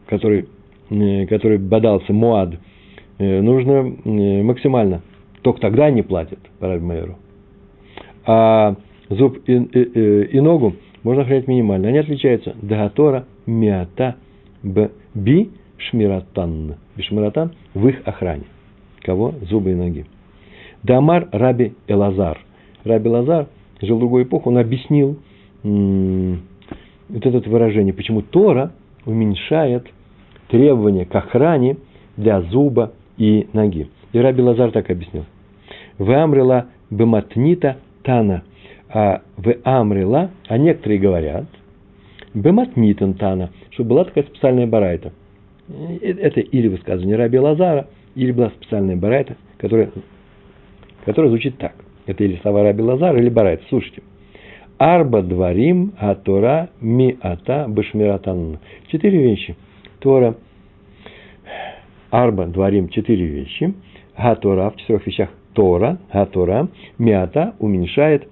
который, 0.07 0.47
э, 0.89 1.27
который 1.27 1.59
бодался 1.59 2.11
муад, 2.11 2.55
э, 3.19 3.41
нужно 3.41 3.83
максимально. 4.43 5.03
Только 5.43 5.61
тогда 5.61 5.85
они 5.85 6.01
платят 6.01 6.39
по 6.59 6.67
Майору. 6.79 7.17
А 8.25 8.75
зуб 9.09 9.37
и, 9.45 9.53
и, 9.53 10.23
и 10.35 10.39
ногу 10.39 10.73
можно 11.03 11.21
охранять 11.21 11.47
минимально. 11.47 11.89
Они 11.89 11.99
отличаются. 11.99 12.55
Дагатора, 12.61 13.25
миата, 13.49 14.15
б, 14.63 14.89
би, 15.13 15.49
шмиратан. 15.77 16.75
Бишмиратан 16.95 17.51
в 17.73 17.87
их 17.87 18.01
охране. 18.05 18.43
Кого? 19.01 19.33
Зубы 19.49 19.71
и 19.71 19.75
ноги. 19.75 20.05
Дамар 20.83 21.27
Раби 21.31 21.73
Элазар. 21.87 22.39
Раби 22.83 23.09
Лазар 23.09 23.47
жил 23.81 23.97
в 23.97 23.99
другую 23.99 24.23
эпоху, 24.25 24.49
он 24.49 24.57
объяснил 24.57 25.17
вот 25.63 27.25
это 27.25 27.49
выражение, 27.49 27.93
почему 27.93 28.21
Тора 28.21 28.71
уменьшает 29.05 29.87
требования 30.47 31.05
к 31.05 31.15
охране 31.15 31.77
для 32.15 32.41
зуба 32.41 32.93
и 33.17 33.47
ноги. 33.53 33.89
И 34.13 34.19
Раби 34.19 34.41
Лазар 34.41 34.71
так 34.71 34.89
объяснил. 34.89 35.25
В 35.97 36.11
Амрила 36.11 36.67
бематнита 36.89 37.77
тана. 38.03 38.43
А 38.91 39.21
в 39.37 39.53
Амрила, 39.63 40.31
а 40.47 40.57
некоторые 40.57 40.99
говорят, 40.99 41.45
бематнитан 42.33 43.13
тана, 43.13 43.51
что 43.71 43.83
была 43.83 44.05
такая 44.05 44.23
специальная 44.25 44.67
барайта. 44.67 45.11
Это 46.01 46.39
или 46.39 46.67
высказывание 46.67 47.15
Раби 47.15 47.39
Лазара, 47.39 47.87
или 48.15 48.31
была 48.31 48.49
специальная 48.49 48.95
барайта, 48.95 49.37
которая, 49.57 49.91
которая 51.05 51.29
звучит 51.29 51.57
так– 51.57 51.75
это 52.09 52.23
или 52.23 52.37
слова 52.37 52.63
Раби 52.63 52.81
Лазар, 52.81 53.15
или 53.17 53.29
Барайт. 53.29 53.61
Слушайте. 53.69 54.01
Арба 54.79 55.21
дворим, 55.21 55.93
а 55.99 56.15
Тора 56.15 56.69
ми 56.81 57.17
ата 57.21 57.67
башмиратан. 57.67 58.57
Четыре 58.87 59.19
вещи. 59.19 59.55
Тора. 59.99 60.35
Арба 62.09 62.47
дворим 62.47 62.89
четыре 62.89 63.27
вещи. 63.27 63.75
А 64.15 64.35
Тора 64.35 64.71
в 64.71 64.77
четырех 64.77 65.05
вещах 65.05 65.29
Тора, 65.53 65.99
а 66.09 66.25
Тора, 66.25 66.67
миата 66.97 67.53
уменьшает, 67.59 68.27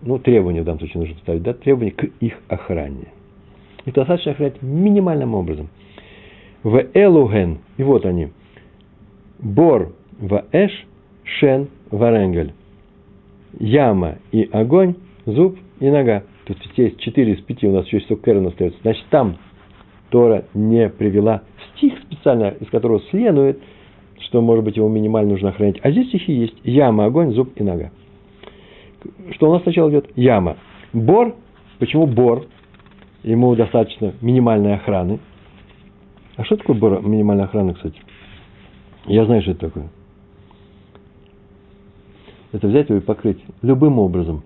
ну, 0.00 0.18
требования 0.18 0.62
в 0.62 0.64
данном 0.64 0.78
случае 0.78 1.00
нужно 1.00 1.16
ставить, 1.18 1.42
да, 1.42 1.52
требования 1.52 1.92
к 1.92 2.04
их 2.20 2.40
охране. 2.48 3.08
Их 3.84 3.94
достаточно 3.94 4.32
охранять 4.32 4.62
минимальным 4.62 5.34
образом. 5.34 5.68
В 6.62 6.84
элуген, 6.94 7.58
и 7.76 7.82
вот 7.82 8.06
они, 8.06 8.28
бор 9.38 9.92
в 10.18 10.44
эш, 10.52 10.86
шен 11.24 11.68
варенгель 11.90 12.52
яма 13.58 14.16
и 14.32 14.48
огонь, 14.52 14.94
зуб 15.26 15.58
и 15.80 15.90
нога. 15.90 16.24
Тут 16.46 16.58
есть 16.76 16.98
четыре 17.00 17.34
из 17.34 17.40
пяти, 17.42 17.66
у 17.66 17.72
нас 17.72 17.86
еще 17.86 18.00
только 18.00 18.24
Кэрон 18.24 18.46
остается. 18.48 18.78
Значит, 18.82 19.04
там 19.10 19.36
Тора 20.10 20.44
не 20.54 20.88
привела 20.88 21.42
стих 21.76 21.94
специально, 22.00 22.48
из 22.60 22.68
которого 22.68 23.00
следует, 23.10 23.60
что, 24.20 24.40
может 24.40 24.64
быть, 24.64 24.76
его 24.76 24.88
минимально 24.88 25.32
нужно 25.32 25.50
охранять. 25.50 25.80
А 25.82 25.90
здесь 25.90 26.08
стихи 26.08 26.32
есть. 26.32 26.54
Яма, 26.64 27.06
огонь, 27.06 27.32
зуб 27.32 27.50
и 27.56 27.62
нога. 27.62 27.90
Что 29.32 29.50
у 29.50 29.52
нас 29.52 29.62
сначала 29.62 29.90
идет? 29.90 30.10
Яма. 30.16 30.56
Бор. 30.92 31.34
Почему 31.78 32.06
бор? 32.06 32.46
Ему 33.24 33.56
достаточно 33.56 34.12
минимальной 34.20 34.74
охраны. 34.74 35.18
А 36.36 36.44
что 36.44 36.56
такое 36.56 37.00
минимальная 37.00 37.46
охрана, 37.46 37.72
кстати? 37.72 37.98
Я 39.06 39.24
знаю, 39.24 39.40
что 39.42 39.52
это 39.52 39.60
такое. 39.60 39.88
Это 42.52 42.68
взять 42.68 42.88
его 42.88 42.98
и 42.98 43.02
покрыть 43.02 43.38
любым 43.62 43.98
образом. 43.98 44.42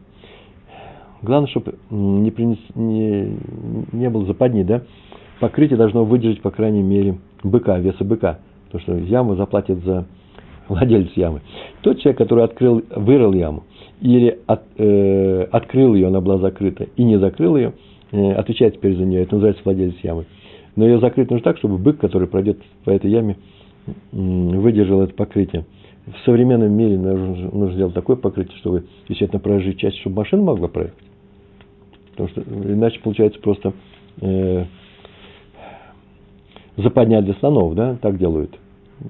Главное, 1.23 1.51
чтобы 1.51 1.75
не, 1.91 2.31
принес, 2.31 2.59
не, 2.77 3.37
не 3.93 4.09
было 4.09 4.25
западни, 4.27 4.63
да? 4.63 4.83
Покрытие 5.41 5.77
должно 5.77 6.05
выдержать, 6.05 6.41
по 6.41 6.51
крайней 6.51 6.83
мере, 6.83 7.19
быка, 7.43 7.79
веса 7.79 8.05
быка. 8.05 8.39
Потому 8.67 8.83
что 8.83 8.97
яму 8.97 9.35
заплатит 9.35 9.83
за 9.85 10.07
владелец 10.69 11.11
ямы. 11.17 11.41
Тот 11.81 11.99
человек, 11.99 12.19
который 12.19 12.45
открыл, 12.45 12.83
вырыл 12.95 13.33
яму, 13.33 13.65
или 14.01 14.39
от, 14.47 14.63
э, 14.77 15.49
открыл 15.51 15.95
ее, 15.95 16.09
она 16.09 16.21
была 16.21 16.39
закрыта, 16.39 16.87
и 16.97 17.03
не 17.03 17.19
закрыл 17.19 17.57
ее, 17.57 17.73
отвечает 18.13 18.75
теперь 18.75 18.97
за 18.97 19.05
нее. 19.05 19.23
Это 19.23 19.35
называется 19.35 19.63
владелец 19.65 19.97
ямы. 20.03 20.27
Но 20.77 20.87
ее 20.87 21.01
закрыть 21.01 21.31
нужно 21.31 21.45
так, 21.45 21.59
чтобы 21.59 21.79
бык, 21.79 21.99
который 21.99 22.29
пройдет 22.29 22.59
по 22.85 22.91
этой 22.91 23.11
яме, 23.11 23.37
выдержал 24.13 25.03
это 25.03 25.15
покрытие. 25.15 25.65
В 26.07 26.25
современном 26.25 26.73
мире 26.73 26.99
нужно, 26.99 27.51
нужно 27.51 27.73
сделать 27.73 27.95
такое 27.95 28.17
покрытие, 28.17 28.57
чтобы, 28.59 28.87
естественно, 29.09 29.41
проезжать 29.41 29.79
часть, 29.79 29.99
чтобы 29.99 30.17
машина 30.17 30.43
могла 30.43 30.69
проехать. 30.69 30.97
Потому 32.13 32.29
что 32.31 32.43
иначе 32.43 32.99
получается 33.01 33.41
просто 33.41 33.73
э, 34.21 34.65
западня 36.77 37.23
для 37.23 37.35
слонов, 37.35 37.75
да, 37.75 37.97
так 37.97 38.17
делают. 38.19 38.59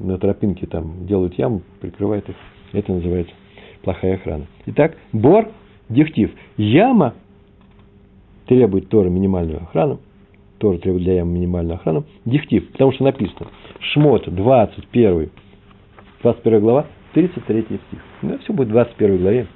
На 0.01 0.19
тропинке 0.19 0.67
там 0.67 1.07
делают 1.07 1.35
яму, 1.39 1.63
прикрывают 1.81 2.29
их. 2.29 2.37
Это 2.73 2.93
называется 2.93 3.33
плохая 3.83 4.15
охрана. 4.17 4.47
Итак, 4.67 4.97
бор, 5.13 5.51
дихтив. 5.89 6.33
Яма 6.57 7.15
требует 8.49 8.89
тоже 8.89 9.11
минимальную 9.11 9.63
охрану. 9.63 10.01
Тоже 10.59 10.81
требует 10.81 11.05
для 11.05 11.15
ямы 11.15 11.35
минимальную 11.35 11.77
охрану. 11.77 12.05
Дихтив, 12.25 12.73
потому 12.73 12.93
что 12.93 13.05
написано. 13.05 13.49
Шмот, 13.93 14.29
21, 14.35 15.31
21 16.23 16.61
глава, 16.61 16.87
33 17.15 17.63
стих. 17.63 17.81
Ну, 18.23 18.39
все 18.39 18.53
будет 18.53 18.69
в 18.69 18.73
21 18.73 19.19
главе. 19.19 19.47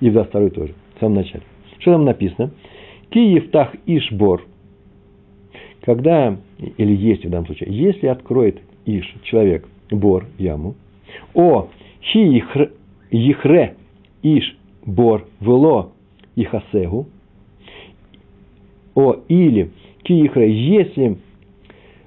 И 0.00 0.08
в 0.08 0.12
22 0.14 0.50
тоже, 0.50 0.74
в 0.96 1.00
самом 1.00 1.16
начале. 1.16 1.42
Что 1.80 1.92
там 1.92 2.04
написано? 2.04 2.52
Киевтах 3.10 3.74
Ишбор. 3.84 4.44
Когда, 5.82 6.36
или 6.58 6.94
есть 6.94 7.24
в 7.24 7.30
данном 7.30 7.46
случае, 7.46 7.70
если 7.70 8.06
откроет 8.06 8.60
Иш, 8.86 9.12
человек, 9.22 9.66
бор, 9.90 10.26
яму, 10.38 10.74
о, 11.34 11.68
хи 12.02 12.42
ехре 13.10 13.76
Иш, 14.22 14.56
бор, 14.84 15.26
вело, 15.40 15.92
ихасегу, 16.36 17.06
о, 18.98 19.20
или 19.28 19.70
киихре, 20.02 20.52
если 20.52 21.18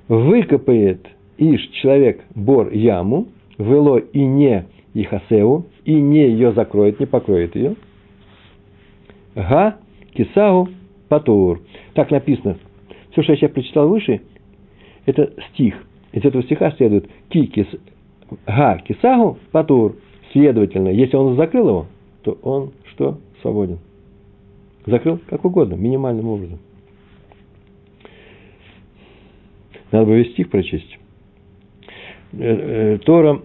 выкопает 0.09 1.07
Иш, 1.37 1.61
человек, 1.81 2.21
бор, 2.35 2.69
яму, 2.73 3.27
вело 3.57 3.97
и 3.97 4.19
не 4.19 4.65
ихасеу, 4.93 5.67
и 5.85 5.93
не 5.93 6.27
ее 6.27 6.51
закроет, 6.51 6.99
не 6.99 7.05
покроет 7.05 7.55
ее, 7.55 7.75
га, 9.35 9.77
кисагу, 10.13 10.67
патур. 11.07 11.61
Так 11.93 12.11
написано. 12.11 12.57
Все, 13.11 13.23
что 13.23 13.31
я 13.31 13.37
сейчас 13.37 13.51
прочитал 13.51 13.87
выше, 13.87 14.19
это 15.05 15.31
стих. 15.53 15.75
Из 16.11 16.25
этого 16.25 16.43
стиха 16.43 16.71
следует 16.71 17.09
ки, 17.29 17.45
кис, 17.45 17.67
га, 18.45 18.79
кисагу, 18.79 19.37
патур. 19.53 19.95
Следовательно, 20.33 20.89
если 20.89 21.15
он 21.15 21.37
закрыл 21.37 21.69
его, 21.69 21.85
то 22.23 22.37
он 22.43 22.73
что? 22.91 23.17
Свободен. 23.41 23.79
Закрыл 24.85 25.19
как 25.29 25.45
угодно, 25.45 25.75
минимальным 25.75 26.27
образом. 26.27 26.59
Надо 29.91 30.05
бы 30.05 30.17
весь 30.17 30.31
стих 30.31 30.49
прочесть. 30.49 30.97
Э, 32.33 32.95
э, 32.95 32.97
Тора 32.99 33.41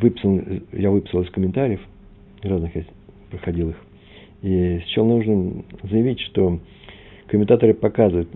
выписал, 0.00 0.40
я 0.72 0.90
выписал 0.90 1.22
из 1.22 1.30
комментариев, 1.30 1.80
разных 2.42 2.76
я 2.76 2.84
проходил 3.30 3.70
их. 3.70 3.76
И 4.42 4.78
сначала 4.84 5.08
нужно 5.08 5.64
заявить, 5.82 6.20
что 6.20 6.60
комментаторы 7.26 7.74
показывают, 7.74 8.28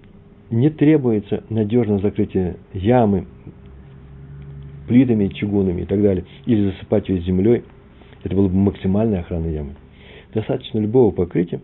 не 0.50 0.70
требуется 0.70 1.44
надежное 1.48 1.98
закрытие 1.98 2.56
ямы 2.72 3.26
плитами, 4.88 5.28
чугунами 5.28 5.82
и 5.82 5.84
так 5.84 6.02
далее, 6.02 6.24
или 6.46 6.70
засыпать 6.70 7.08
ее 7.08 7.20
землей. 7.20 7.62
Это 8.24 8.34
было 8.34 8.48
бы 8.48 8.54
максимальная 8.54 9.20
охрана 9.20 9.46
ямы. 9.46 9.74
Достаточно 10.34 10.78
любого 10.78 11.12
покрытия, 11.12 11.60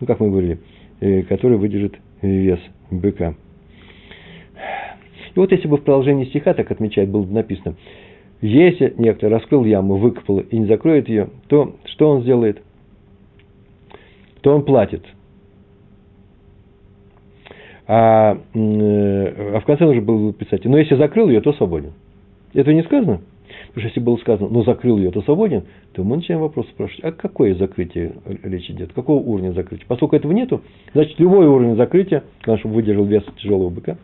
ну, 0.00 0.06
как 0.06 0.20
мы 0.20 0.30
говорили, 0.30 0.58
э, 1.00 1.22
которое 1.24 1.56
выдержит 1.56 1.98
вес 2.22 2.60
быка. 2.90 3.34
И 5.34 5.38
вот 5.38 5.50
если 5.52 5.68
бы 5.68 5.78
в 5.78 5.82
продолжении 5.82 6.26
стиха 6.26 6.54
так 6.54 6.70
отмечает, 6.70 7.08
было 7.08 7.22
бы 7.22 7.32
написано, 7.32 7.74
если 8.40 8.92
некто 8.98 9.28
раскрыл 9.28 9.64
яму, 9.64 9.96
выкопал 9.96 10.40
и 10.40 10.58
не 10.58 10.66
закроет 10.66 11.08
ее, 11.08 11.30
то 11.48 11.76
что 11.84 12.10
он 12.10 12.22
сделает? 12.22 12.60
То 14.40 14.54
он 14.54 14.64
платит. 14.64 15.04
А, 17.86 18.38
э, 18.54 19.54
а 19.54 19.60
в 19.60 19.64
конце 19.64 19.84
нужно 19.84 20.02
было 20.02 20.32
писать, 20.32 20.64
но 20.64 20.78
если 20.78 20.96
закрыл 20.96 21.28
ее, 21.28 21.40
то 21.40 21.52
свободен. 21.52 21.92
Это 22.52 22.72
не 22.72 22.82
сказано? 22.82 23.20
Потому 23.68 23.80
что 23.80 23.88
если 23.88 24.00
было 24.00 24.16
сказано, 24.16 24.48
но 24.50 24.62
закрыл 24.64 24.98
ее, 24.98 25.10
то 25.10 25.22
свободен, 25.22 25.64
то 25.92 26.04
мы 26.04 26.16
начинаем 26.16 26.42
вопрос 26.42 26.66
спрашивать, 26.68 27.04
а 27.04 27.12
какое 27.12 27.54
закрытие 27.54 28.14
речь 28.42 28.70
идет? 28.70 28.92
Какого 28.92 29.20
уровня 29.20 29.52
закрытия? 29.52 29.86
Поскольку 29.88 30.16
этого 30.16 30.32
нету, 30.32 30.62
значит, 30.94 31.18
любой 31.18 31.46
уровень 31.46 31.76
закрытия, 31.76 32.24
чтобы 32.40 32.74
выдержал 32.74 33.04
вес 33.04 33.24
тяжелого 33.36 33.70
быка, 33.70 33.98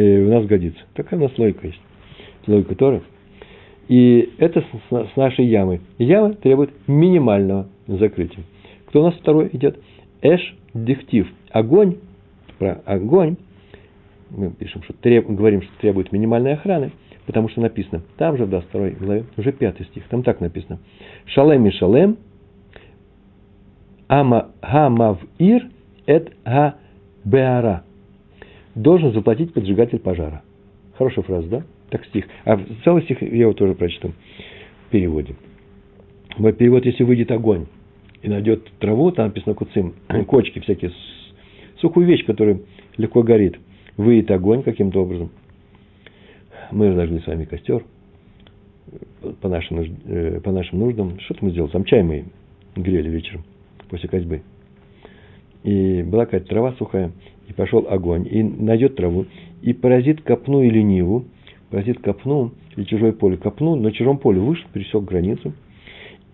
у 0.00 0.28
нас 0.28 0.46
годится. 0.46 0.80
Такая 0.94 1.18
у 1.18 1.22
нас 1.22 1.38
логика 1.38 1.66
есть. 1.66 1.80
Логика 2.46 2.74
Торы. 2.74 3.02
И 3.88 4.32
это 4.38 4.64
с, 4.90 5.16
нашей 5.16 5.46
ямой. 5.46 5.80
Яма 5.98 6.34
требует 6.34 6.70
минимального 6.86 7.68
закрытия. 7.86 8.44
Кто 8.86 9.02
у 9.02 9.04
нас 9.04 9.14
второй 9.14 9.50
идет? 9.52 9.78
Эш 10.22 10.56
дихтив. 10.72 11.28
Огонь. 11.50 11.96
Про 12.58 12.80
огонь. 12.86 13.36
Мы 14.30 14.50
пишем, 14.50 14.82
что 14.82 14.94
треб, 14.94 15.28
говорим, 15.28 15.62
что 15.62 15.70
требует 15.80 16.10
минимальной 16.10 16.54
охраны, 16.54 16.92
потому 17.26 17.48
что 17.48 17.60
написано, 17.60 18.02
там 18.16 18.36
же, 18.36 18.46
да, 18.46 18.60
второй 18.62 18.90
главе, 18.92 19.24
уже 19.36 19.52
пятый 19.52 19.86
стих, 19.86 20.04
там 20.08 20.22
так 20.22 20.40
написано. 20.40 20.80
Шалем 21.26 21.66
и 21.66 21.70
шалем, 21.70 22.16
ама 24.08 24.50
гамав 24.60 25.20
ир 25.38 25.68
эт 26.06 26.32
га 26.44 26.76
беара. 27.24 27.84
Должен 28.74 29.12
заплатить 29.12 29.52
поджигатель 29.52 29.98
пожара. 29.98 30.42
Хорошая 30.96 31.24
фраза, 31.24 31.48
да? 31.48 31.62
Так 31.90 32.04
стих. 32.06 32.26
А 32.44 32.58
целый 32.84 33.02
стих 33.02 33.22
я 33.22 33.42
его 33.42 33.52
тоже 33.52 33.74
прочту 33.74 34.12
в 34.86 34.90
переводе. 34.90 35.36
Мой 36.38 36.52
перевод, 36.52 36.84
если 36.84 37.04
выйдет 37.04 37.30
огонь 37.30 37.66
и 38.22 38.28
найдет 38.28 38.68
траву, 38.80 39.12
там 39.12 39.26
написано 39.26 39.54
куцим, 39.54 39.94
кочки 40.26 40.58
всякие, 40.60 40.92
сухую 41.80 42.06
вещь, 42.06 42.24
которая 42.24 42.60
легко 42.96 43.22
горит. 43.22 43.58
Выйдет 43.96 44.30
огонь 44.32 44.62
каким-то 44.62 45.02
образом. 45.02 45.30
Мы 46.72 46.90
разожгли 46.90 47.20
с 47.20 47.26
вами 47.26 47.44
костер 47.44 47.84
по 49.40 49.48
нашим, 49.48 49.78
э, 50.06 50.40
по 50.40 50.50
нашим 50.50 50.80
нуждам. 50.80 51.20
Что-то 51.20 51.44
мы 51.44 51.50
сделали. 51.52 51.70
Там 51.70 51.84
чай 51.84 52.02
мы 52.02 52.24
грели 52.74 53.08
вечером 53.08 53.44
после 53.88 54.08
козьбы. 54.08 54.42
И 55.62 56.02
была 56.02 56.24
какая-то 56.24 56.48
трава 56.48 56.72
сухая, 56.72 57.12
и 57.48 57.52
пошел 57.52 57.86
огонь, 57.88 58.26
и 58.30 58.42
найдет 58.42 58.96
траву, 58.96 59.26
и 59.62 59.72
поразит 59.72 60.22
копну 60.22 60.62
или 60.62 60.80
ниву, 60.80 61.24
поразит 61.70 62.00
копну 62.00 62.52
или 62.76 62.84
чужое 62.84 63.12
поле, 63.12 63.36
копну 63.36 63.76
на 63.76 63.92
чужом 63.92 64.18
поле 64.18 64.40
вышел, 64.40 64.66
пересек 64.72 65.04
границу 65.04 65.52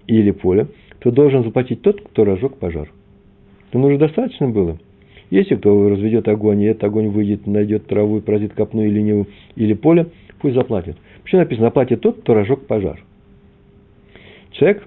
или 0.06 0.30
поле, 0.30 0.68
то 1.00 1.10
должен 1.10 1.44
заплатить 1.44 1.82
тот, 1.82 2.00
кто 2.00 2.24
разжег 2.24 2.56
пожар. 2.56 2.90
Ему 3.72 3.86
уже 3.86 3.98
достаточно 3.98 4.48
было. 4.48 4.78
Если 5.30 5.54
кто 5.54 5.88
разведет 5.88 6.26
огонь, 6.28 6.62
и 6.62 6.66
этот 6.66 6.84
огонь 6.84 7.08
выйдет, 7.08 7.46
найдет 7.46 7.86
траву 7.86 8.18
и 8.18 8.20
поразит 8.20 8.52
копну 8.54 8.82
или 8.82 9.00
ниву, 9.00 9.26
или 9.54 9.74
поле, 9.74 10.08
пусть 10.40 10.56
заплатит. 10.56 10.96
Почему 11.22 11.40
написано, 11.42 11.68
заплатит 11.68 12.00
тот, 12.00 12.20
кто 12.20 12.34
разжег 12.34 12.66
пожар. 12.66 13.00
Человек, 14.50 14.86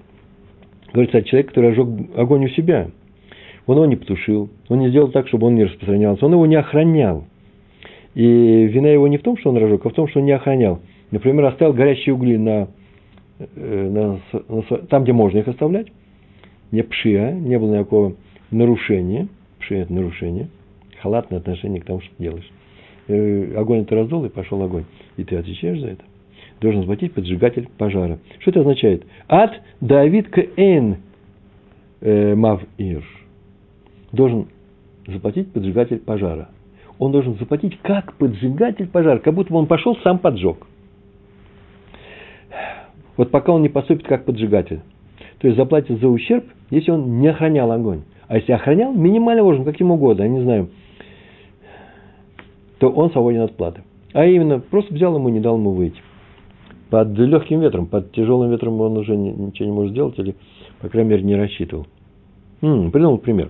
говорится, 0.91 1.23
человек, 1.23 1.49
который 1.49 1.69
разжег 1.69 1.87
огонь 2.17 2.45
у 2.45 2.49
себя, 2.49 2.89
он 3.65 3.75
его 3.75 3.85
не 3.85 3.95
потушил, 3.95 4.49
он 4.69 4.79
не 4.79 4.89
сделал 4.89 5.09
так, 5.09 5.27
чтобы 5.27 5.47
он 5.47 5.55
не 5.55 5.63
распространялся, 5.63 6.25
он 6.25 6.33
его 6.33 6.45
не 6.45 6.55
охранял. 6.55 7.25
И 8.13 8.23
вина 8.67 8.89
его 8.89 9.07
не 9.07 9.17
в 9.17 9.23
том, 9.23 9.37
что 9.37 9.49
он 9.49 9.57
разжег, 9.57 9.85
а 9.85 9.89
в 9.89 9.93
том, 9.93 10.07
что 10.07 10.19
он 10.19 10.25
не 10.25 10.31
охранял. 10.33 10.79
Например, 11.11 11.45
оставил 11.45 11.73
горящие 11.73 12.13
угли 12.13 12.37
на, 12.37 12.67
э, 13.39 13.89
на, 13.89 14.19
на, 14.49 14.61
там, 14.89 15.03
где 15.03 15.13
можно 15.13 15.39
их 15.39 15.47
оставлять. 15.47 15.87
Не 16.71 16.83
пшия, 16.83 17.31
не 17.31 17.57
было 17.57 17.75
никакого 17.75 18.15
нарушения. 18.51 19.27
Пшия– 19.59 19.81
это 19.83 19.93
нарушение. 19.93 20.47
Халатное 21.01 21.39
отношение 21.39 21.81
к 21.81 21.85
тому, 21.85 22.01
что 22.01 22.09
ты 22.17 22.23
делаешь. 22.23 22.51
Э, 23.07 23.55
огонь 23.57 23.81
это 23.81 23.95
раздул, 23.95 24.25
и 24.25 24.29
пошел 24.29 24.61
огонь. 24.61 24.85
И 25.17 25.23
ты 25.23 25.35
отвечаешь 25.35 25.79
за 25.79 25.87
это. 25.89 26.03
должен 26.61 26.81
заплатить 26.81 27.13
поджигатель 27.13 27.67
пожара. 27.77 28.19
Что 28.39 28.51
это 28.51 28.59
означает? 28.61 29.05
Ад 29.27 29.59
Давид 29.81 30.29
Кэн 30.29 30.97
э, 32.01 32.35
Мавир. 32.35 33.03
Должен 34.13 34.47
заплатить 35.07 35.51
поджигатель 35.51 35.99
пожара. 35.99 36.49
Он 36.99 37.11
должен 37.11 37.35
заплатить 37.35 37.79
как 37.81 38.13
поджигатель 38.13 38.87
пожара, 38.87 39.19
как 39.19 39.33
будто 39.33 39.51
бы 39.51 39.59
он 39.59 39.65
пошел 39.65 39.97
сам 39.97 40.19
поджег. 40.19 40.65
Вот 43.17 43.31
пока 43.31 43.51
он 43.51 43.63
не 43.63 43.69
поступит 43.69 44.07
как 44.07 44.25
поджигатель. 44.25 44.81
То 45.39 45.47
есть 45.47 45.57
заплатит 45.57 45.99
за 45.99 46.07
ущерб, 46.07 46.45
если 46.69 46.91
он 46.91 47.19
не 47.19 47.27
охранял 47.27 47.71
огонь. 47.71 48.03
А 48.27 48.37
если 48.37 48.53
охранял, 48.53 48.93
минимально 48.93 49.43
можно, 49.43 49.65
каким 49.65 49.91
угодно, 49.91 50.23
я 50.23 50.29
не 50.29 50.41
знаю, 50.41 50.69
то 52.77 52.89
он 52.89 53.11
свободен 53.11 53.41
от 53.41 53.55
платы. 53.55 53.81
А 54.13 54.25
именно, 54.25 54.59
просто 54.59 54.93
взял 54.93 55.15
ему, 55.15 55.29
не 55.29 55.39
дал 55.39 55.57
ему 55.57 55.71
выйти. 55.71 55.99
Под 56.89 57.17
легким 57.17 57.61
ветром, 57.61 57.87
под 57.87 58.11
тяжелым 58.11 58.51
ветром 58.51 58.79
он 58.79 58.95
уже 58.97 59.17
ничего 59.17 59.65
не 59.65 59.71
может 59.71 59.91
сделать, 59.91 60.17
или, 60.19 60.35
по 60.81 60.89
крайней 60.89 61.09
мере, 61.09 61.23
не 61.23 61.35
рассчитывал. 61.35 61.87
М-м, 62.61 62.91
придумал 62.91 63.17
пример. 63.17 63.49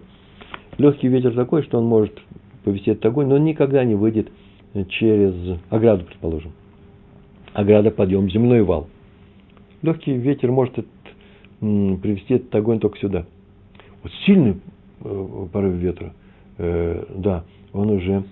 Легкий 0.78 1.07
ветер 1.07 1.34
такой, 1.34 1.63
что 1.63 1.78
он 1.78 1.86
может 1.86 2.19
повести 2.63 2.91
этот 2.91 3.05
огонь, 3.05 3.28
но 3.28 3.36
он 3.36 3.43
никогда 3.43 3.84
не 3.84 3.95
выйдет 3.95 4.30
через 4.89 5.59
ограду, 5.69 6.05
предположим. 6.05 6.51
Ограда, 7.53 7.91
подъем, 7.91 8.30
земной 8.30 8.63
вал. 8.63 8.88
Легкий 9.82 10.13
ветер 10.13 10.51
может 10.51 10.80
этот, 10.80 10.91
привести 11.59 12.36
этот 12.36 12.53
огонь 12.55 12.80
только 12.80 12.97
сюда. 12.97 13.26
Вот 14.01 14.11
сильный 14.26 14.57
э, 15.01 15.47
порыв 15.51 15.76
ветра, 15.76 16.13
э, 16.57 17.05
да, 17.15 17.43
он 17.74 17.89
уже 17.91 18.24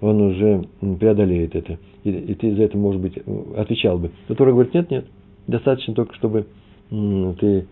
он 0.00 0.20
уже 0.20 0.64
преодолеет 0.98 1.54
это. 1.54 1.78
И, 2.02 2.10
и 2.10 2.34
ты 2.34 2.54
за 2.54 2.64
это, 2.64 2.76
может 2.76 3.00
быть, 3.00 3.18
отвечал 3.56 3.98
бы. 3.98 4.10
Но 4.28 4.34
Тора 4.34 4.52
говорит, 4.52 4.74
нет, 4.74 4.90
нет, 4.90 5.06
достаточно 5.46 5.94
только, 5.94 6.14
чтобы 6.14 6.46
ты 6.90 7.66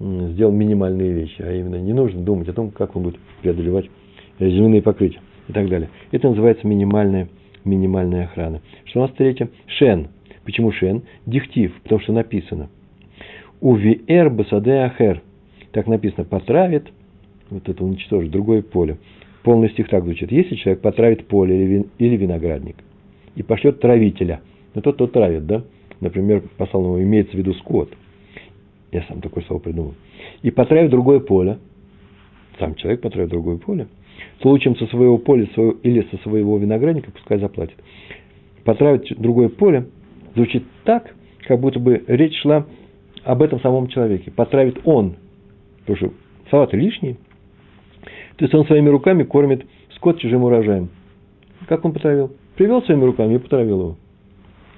сделал 0.00 0.52
минимальные 0.52 1.12
вещи, 1.12 1.42
а 1.42 1.52
именно 1.52 1.76
не 1.76 1.92
нужно 1.92 2.22
думать 2.22 2.48
о 2.48 2.52
том, 2.52 2.70
как 2.70 2.96
он 2.96 3.04
будет 3.04 3.18
преодолевать 3.40 3.88
земляные 4.38 4.82
покрытия 4.82 5.20
и 5.48 5.52
так 5.52 5.68
далее. 5.68 5.90
Это 6.10 6.28
называется 6.28 6.66
минимальная, 6.66 7.28
минимальная 7.64 8.24
охрана. 8.24 8.60
Что 8.84 9.00
у 9.00 9.02
нас 9.02 9.12
третье? 9.12 9.48
Шен. 9.66 10.08
Почему 10.44 10.72
шен? 10.72 11.02
Дихтив, 11.26 11.72
потому 11.82 12.00
что 12.00 12.12
написано. 12.12 12.68
Увиэр 13.60 14.30
басаде 14.30 14.72
ахер. 14.72 15.22
Так 15.70 15.86
написано, 15.86 16.24
потравит, 16.24 16.88
вот 17.48 17.68
это 17.68 17.84
уничтожит, 17.84 18.30
другое 18.30 18.62
поле. 18.62 18.98
Полный 19.42 19.70
стих 19.70 19.88
так 19.88 20.04
звучит. 20.04 20.30
Если 20.30 20.56
человек 20.56 20.82
потравит 20.82 21.26
поле 21.26 21.56
или, 21.56 21.64
вин, 21.64 21.86
или 21.98 22.16
виноградник 22.16 22.76
и 23.34 23.42
пошлет 23.42 23.80
травителя, 23.80 24.40
ну 24.74 24.82
тот, 24.82 24.96
кто 24.96 25.06
травит, 25.06 25.46
да? 25.46 25.64
Например, 26.00 26.42
послал 26.56 26.84
ему, 26.84 27.02
имеется 27.02 27.32
в 27.32 27.38
виду 27.38 27.54
скот. 27.54 27.92
Я 28.92 29.02
сам 29.08 29.22
такое 29.22 29.42
слово 29.44 29.60
придумал. 29.60 29.94
И 30.42 30.50
потравит 30.50 30.90
другое 30.90 31.18
поле, 31.20 31.58
сам 32.58 32.74
человек 32.74 33.00
потравит 33.00 33.30
другое 33.30 33.56
поле, 33.56 33.88
то 34.38 34.50
лучшим 34.50 34.76
со 34.76 34.86
своего 34.86 35.16
поля 35.16 35.46
своего, 35.54 35.72
или 35.82 36.06
со 36.10 36.18
своего 36.18 36.58
виноградника 36.58 37.10
пускай 37.10 37.38
заплатит. 37.38 37.76
Потравить 38.64 39.12
другое 39.18 39.48
поле 39.48 39.86
звучит 40.34 40.64
так, 40.84 41.14
как 41.46 41.58
будто 41.58 41.80
бы 41.80 42.04
речь 42.06 42.38
шла 42.42 42.66
об 43.24 43.42
этом 43.42 43.60
самом 43.60 43.88
человеке. 43.88 44.30
Потравит 44.30 44.80
он, 44.84 45.16
потому 45.80 45.96
что 45.96 46.12
салаты 46.50 46.76
лишние, 46.76 47.16
то 48.36 48.44
есть 48.44 48.54
он 48.54 48.66
своими 48.66 48.90
руками 48.90 49.22
кормит 49.22 49.66
скот 49.96 50.20
чужим 50.20 50.44
урожаем. 50.44 50.90
Как 51.66 51.84
он 51.84 51.92
потравил? 51.92 52.32
Привел 52.56 52.82
своими 52.82 53.04
руками 53.04 53.36
и 53.36 53.38
потравил 53.38 53.80
его. 53.80 53.96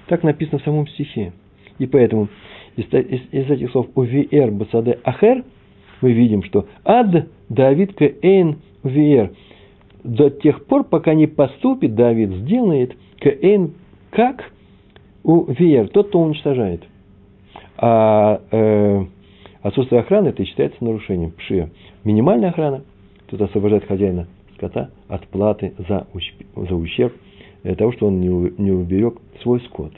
Так 0.06 0.22
написано 0.22 0.58
в 0.58 0.62
самом 0.62 0.86
стихе. 0.86 1.32
И 1.78 1.86
поэтому 1.86 2.28
из, 2.76 2.86
из, 3.32 3.50
этих 3.50 3.70
слов 3.70 3.88
«увиэр 3.94 4.50
басаде 4.50 4.98
ахер» 5.04 5.44
мы 6.00 6.12
видим, 6.12 6.42
что 6.42 6.66
«ад 6.84 7.28
Давид 7.48 8.00
эйн 8.00 8.58
увиэр» 8.82 9.32
до 10.02 10.30
тех 10.30 10.66
пор, 10.66 10.84
пока 10.84 11.14
не 11.14 11.26
поступит 11.26 11.94
Давид, 11.94 12.30
сделает 12.30 12.96
кэйн 13.20 13.72
как 14.10 14.52
у 15.22 15.46
тот, 15.92 16.08
кто 16.08 16.20
уничтожает. 16.20 16.82
А 17.78 18.42
э, 18.50 19.04
отсутствие 19.62 20.02
охраны 20.02 20.28
это 20.28 20.44
считается 20.44 20.84
нарушением 20.84 21.30
пшия. 21.30 21.70
Минимальная 22.04 22.50
охрана– 22.50 22.82
Тут 23.34 23.40
освобождает 23.42 23.84
хозяина 23.86 24.26
скота 24.56 24.90
от 25.08 25.26
платы 25.28 25.74
за, 25.88 26.06
за 26.54 26.74
ущерб 26.74 27.14
того, 27.76 27.92
что 27.92 28.06
он 28.06 28.20
не, 28.20 28.28
не 28.28 28.70
уберег 28.70 29.14
свой 29.42 29.60
скот. 29.62 29.92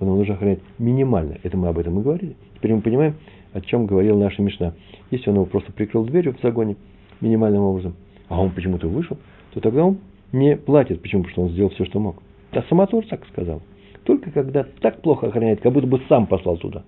Он 0.00 0.08
нужно 0.08 0.34
охранять 0.34 0.60
минимально. 0.78 1.38
Это 1.42 1.56
мы 1.56 1.68
об 1.68 1.78
этом 1.78 1.98
и 1.98 2.02
говорили. 2.02 2.36
Теперь 2.54 2.74
мы 2.74 2.80
понимаем, 2.82 3.14
о 3.52 3.60
чем 3.60 3.86
говорила 3.86 4.18
наша 4.18 4.42
Мишна. 4.42 4.74
Если 5.10 5.30
он 5.30 5.36
его 5.36 5.46
просто 5.46 5.72
прикрыл 5.72 6.04
дверью 6.04 6.34
в 6.34 6.42
загоне 6.42 6.76
минимальным 7.20 7.62
образом, 7.62 7.94
а 8.28 8.40
он 8.40 8.50
почему-то 8.50 8.88
вышел, 8.88 9.16
то 9.52 9.60
тогда 9.60 9.84
он 9.84 9.98
не 10.32 10.56
платит. 10.56 11.00
Почему? 11.00 11.22
Потому 11.22 11.32
что 11.32 11.42
он 11.42 11.48
сделал 11.50 11.70
все, 11.70 11.84
что 11.86 12.00
мог. 12.00 12.22
Да 12.52 12.64
Самотор 12.68 13.06
так 13.06 13.26
сказал. 13.28 13.62
Только 14.04 14.30
когда 14.30 14.64
так 14.80 15.00
плохо 15.00 15.28
охраняет, 15.28 15.60
как 15.60 15.72
будто 15.72 15.86
бы 15.86 16.00
сам 16.08 16.26
послал 16.26 16.58
туда 16.58 16.84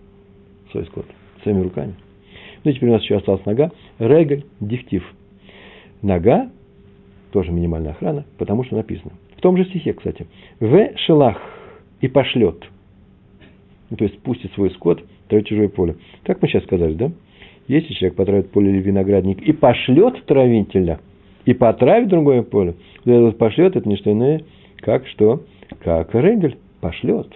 свой 0.70 0.84
скот 0.86 1.06
своими 1.42 1.62
руками. 1.62 1.94
Ну 2.64 2.70
и 2.70 2.74
теперь 2.74 2.90
у 2.90 2.92
нас 2.92 3.02
еще 3.02 3.16
осталась 3.16 3.44
нога. 3.46 3.70
Регаль, 3.98 4.44
дихтив– 4.60 5.04
Нога, 6.02 6.50
тоже 7.32 7.50
минимальная 7.50 7.92
охрана, 7.92 8.24
потому 8.38 8.64
что 8.64 8.76
написано. 8.76 9.12
В 9.36 9.40
том 9.40 9.56
же 9.56 9.64
стихе, 9.64 9.92
кстати. 9.92 10.26
В 10.60 10.96
шелах 11.06 11.36
и 12.00 12.08
пошлет. 12.08 12.64
Ну, 13.90 13.96
то 13.96 14.04
есть 14.04 14.18
пустит 14.20 14.52
свой 14.52 14.70
скот 14.70 15.02
травить 15.28 15.46
чужое 15.46 15.68
поле. 15.68 15.96
Как 16.24 16.42
мы 16.42 16.48
сейчас 16.48 16.64
сказали, 16.64 16.94
да? 16.94 17.10
Если 17.68 17.92
человек 17.94 18.16
потравит 18.16 18.50
поле 18.50 18.70
или 18.70 18.80
виноградник 18.80 19.42
и 19.42 19.52
пошлет 19.52 20.24
травителя, 20.24 21.00
и 21.44 21.54
потравит 21.54 22.08
другое 22.08 22.42
поле, 22.42 22.74
то 23.04 23.10
этот 23.10 23.38
пошлет, 23.38 23.76
это 23.76 23.88
не 23.88 23.96
что 23.96 24.12
иное, 24.12 24.42
как 24.76 25.06
что? 25.08 25.42
Как 25.80 26.14
Регель 26.14 26.58
пошлет, 26.80 27.28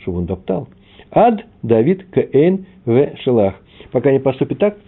чтобы 0.00 0.18
он 0.18 0.26
топтал. 0.26 0.68
Ад 1.10 1.44
Давид 1.62 2.04
Каэн 2.10 2.66
в 2.84 3.16
Шелах. 3.22 3.54
Пока 3.92 4.12
не 4.12 4.18
поступит 4.18 4.58
так, 4.58 4.78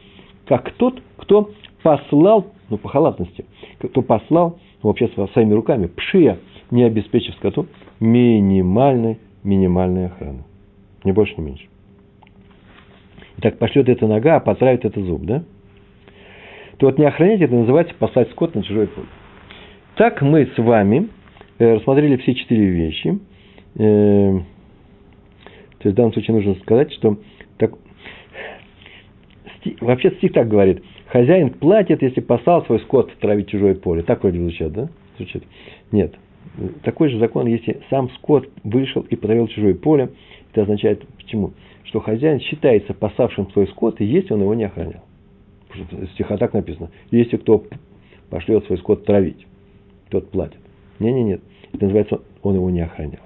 как 0.47 0.73
тот, 0.75 1.03
кто 1.17 1.51
послал 1.83 2.47
ну, 2.71 2.79
по 2.79 2.89
халатности, 2.89 3.45
кто 3.81 4.03
послал, 4.03 4.59
ну, 4.83 4.89
вообще 4.89 5.09
своими 5.33 5.53
руками, 5.53 5.87
пшия, 5.87 6.39
не 6.71 6.85
обеспечив 6.85 7.35
скоту 7.35 7.67
минимальной, 8.01 9.19
минимальной 9.45 10.07
охраны. 10.07 10.45
Не 11.05 11.12
больше, 11.12 11.34
не 11.36 11.44
меньше. 11.44 11.66
Итак, 13.38 13.59
пошлет 13.59 13.88
эта 13.88 14.07
нога, 14.07 14.36
а 14.36 14.40
потравит 14.40 14.84
это 14.84 15.00
зуб, 15.03 15.22
да? 15.22 15.42
То 16.78 16.86
вот 16.86 16.98
не 16.98 17.05
охранять, 17.05 17.40
это 17.40 17.55
называется 17.55 17.94
послать 17.98 18.30
скот 18.30 18.55
на 18.55 18.62
чужой 18.62 18.86
поле. 18.88 19.07
Так 19.96 20.22
мы 20.22 20.46
с 20.46 20.59
вами 20.59 21.09
э, 21.59 21.74
рассмотрели 21.74 22.16
все 22.16 22.34
четыре 22.34 22.66
вещи. 22.66 23.18
Э, 23.76 24.40
то 25.78 25.88
есть 25.88 25.94
в 25.94 25.96
данном 25.96 26.12
случае 26.12 26.36
нужно 26.36 26.55
сказать, 26.57 26.92
что 26.92 27.18
так, 27.59 27.72
вообще 29.80 30.11
стих 30.12 30.32
так 30.32 30.48
говорит– 30.48 30.82
Хозяин 31.12 31.50
платит, 31.50 32.00
если 32.00 32.22
послал 32.22 32.64
свой 32.64 32.80
скот 32.80 33.12
травить 33.20 33.50
чужое 33.50 33.74
поле. 33.74 34.03
Так 34.03 34.22
вроде 34.22 34.38
звучит, 34.38 34.72
да? 34.72 34.88
Звучит. 35.18 35.42
Нет. 35.92 36.14
Такой 36.84 37.11
же 37.11 37.18
закон, 37.18 37.46
если 37.46 37.82
сам 37.90 38.09
скот 38.12 38.48
вышел 38.64 39.03
и 39.03 39.14
потравил 39.14 39.46
чужое 39.48 39.74
поле, 39.74 40.09
это 40.53 40.62
означает 40.62 41.07
почему? 41.16 41.53
Что 41.84 42.00
хозяин 42.00 42.40
считается 42.40 42.94
пасавшим 42.94 43.50
свой 43.50 43.66
скот, 43.68 44.00
и 44.00 44.05
если 44.05 44.34
он 44.34 44.42
его 44.42 44.55
не 44.55 44.64
охранял. 44.64 45.03
Стиха 46.14 46.36
так 46.36 46.53
написано. 46.53 46.90
Если 47.11 47.36
кто 47.36 47.64
пошлет 48.30 48.64
свой 48.66 48.78
скот 48.78 49.05
травить, 49.05 49.46
тот 50.11 50.30
платит. 50.30 50.59
Не, 50.98 51.12
не, 51.12 51.24
нет. 51.24 51.40
Это 51.72 51.84
называется, 51.84 52.20
он 52.42 52.55
его 52.55 52.70
не 52.70 52.80
охранял. 52.80 53.20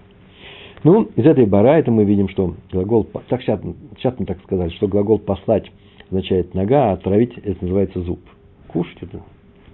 Ну, 0.85 1.03
из 1.17 1.27
этой 1.27 1.47
бара 1.47 1.79
это 1.79 1.91
мы 1.91 2.05
видим, 2.05 2.29
что 2.29 2.55
глагол, 2.71 3.05
так 3.05 3.43
сейчас, 3.43 3.61
сейчас 3.97 4.15
мы 4.19 4.27
так 4.27 4.41
сказали, 4.43 4.71
что 4.71 4.87
глагол 4.87 5.19
послать 5.19 5.71
означает 6.09 6.55
нога, 6.55 6.91
а 6.91 6.93
отравить 6.93 7.37
это 7.39 7.65
называется 7.65 8.01
зуб. 8.03 8.21
Кушать 8.69 8.99
это, 9.03 9.21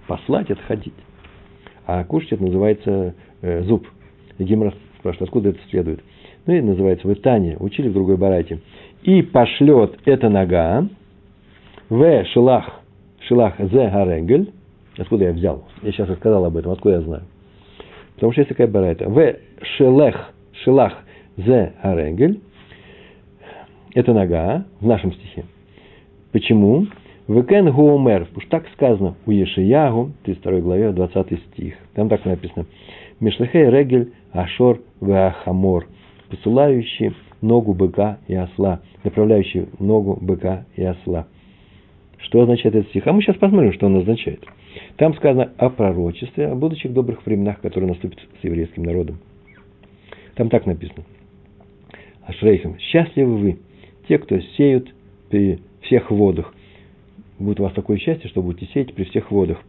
послать 0.07 0.49
это 0.49 0.61
ходить. 0.63 0.93
А 1.85 2.03
кушать 2.03 2.31
это 2.33 2.43
называется 2.43 3.15
э, 3.41 3.61
зуб. 3.63 3.87
И 4.39 4.43
Гимра 4.43 4.73
спрашивает, 4.99 5.29
откуда 5.29 5.49
это 5.49 5.59
следует. 5.69 6.03
Ну 6.45 6.53
и 6.53 6.61
называется 6.61 7.07
в 7.07 7.13
Итане, 7.13 7.57
учили 7.59 7.89
в 7.89 7.93
другой 7.93 8.17
барайте. 8.17 8.59
И 9.03 9.21
пошлет 9.21 9.97
эта 10.05 10.29
нога 10.29 10.87
в 11.89 12.25
шилах, 12.25 12.81
шилах 13.27 13.55
зе 13.57 13.89
гарегель. 13.89 14.51
Откуда 14.97 15.25
я 15.25 15.31
взял? 15.31 15.63
Я 15.81 15.91
сейчас 15.91 16.09
рассказал 16.09 16.45
об 16.45 16.57
этом, 16.57 16.71
откуда 16.71 16.95
я 16.95 17.01
знаю. 17.01 17.23
Потому 18.15 18.31
что 18.31 18.41
есть 18.41 18.49
такая 18.49 18.67
барайта. 18.67 19.09
В 19.09 19.35
шелех, 19.77 20.33
шилах 20.63 20.93
зе 21.37 21.73
гарегель. 21.81 22.41
Это 23.95 24.13
нога 24.13 24.65
в 24.79 24.85
нашем 24.85 25.13
стихе. 25.13 25.45
Почему? 26.31 26.87
Векен 27.27 27.71
Гуомер, 27.71 28.25
потому 28.25 28.41
что 28.41 28.49
так 28.49 28.65
сказано 28.73 29.15
у 29.25 29.31
Ешиягу, 29.31 30.11
32 30.23 30.59
главе, 30.59 30.91
20 30.91 31.39
стих. 31.39 31.75
Там 31.93 32.09
так 32.09 32.25
написано. 32.25 32.65
Мишлехей 33.19 33.69
Регель 33.69 34.11
Ашор 34.33 34.79
Веахамор, 34.99 35.87
посылающий 36.33 37.13
ногу 37.41 37.73
быка 37.73 38.17
и 38.27 38.33
осла, 38.33 38.81
направляющий 39.03 39.67
ногу 39.77 40.17
быка 40.19 40.65
и 40.75 40.83
осла. 40.83 41.27
Что 42.17 42.41
означает 42.41 42.73
этот 42.73 42.89
стих? 42.89 43.05
А 43.05 43.13
мы 43.13 43.21
сейчас 43.21 43.35
посмотрим, 43.35 43.71
что 43.73 43.85
он 43.85 43.97
означает. 43.97 44.43
Там 44.97 45.13
сказано 45.13 45.51
о 45.57 45.69
пророчестве, 45.69 46.47
о 46.47 46.55
будущих 46.55 46.91
добрых 46.91 47.23
временах, 47.23 47.59
которые 47.61 47.89
наступят 47.89 48.19
с 48.41 48.43
еврейским 48.43 48.81
народом. 48.81 49.19
Там 50.33 50.49
так 50.49 50.65
написано. 50.65 51.03
Ашрейхам, 52.25 52.79
счастливы 52.79 53.37
вы, 53.37 53.59
те, 54.07 54.17
кто 54.17 54.39
сеют 54.57 54.91
при 55.29 55.59
всех 55.81 56.09
водах. 56.09 56.51
Будет 57.37 57.59
у 57.59 57.63
вас 57.63 57.73
такое 57.73 57.97
счастье, 57.97 58.27
что 58.29 58.41
будете 58.41 58.71
сеять 58.73 58.95
при 58.95 59.03
всех 59.03 59.29
водах. 59.29 59.59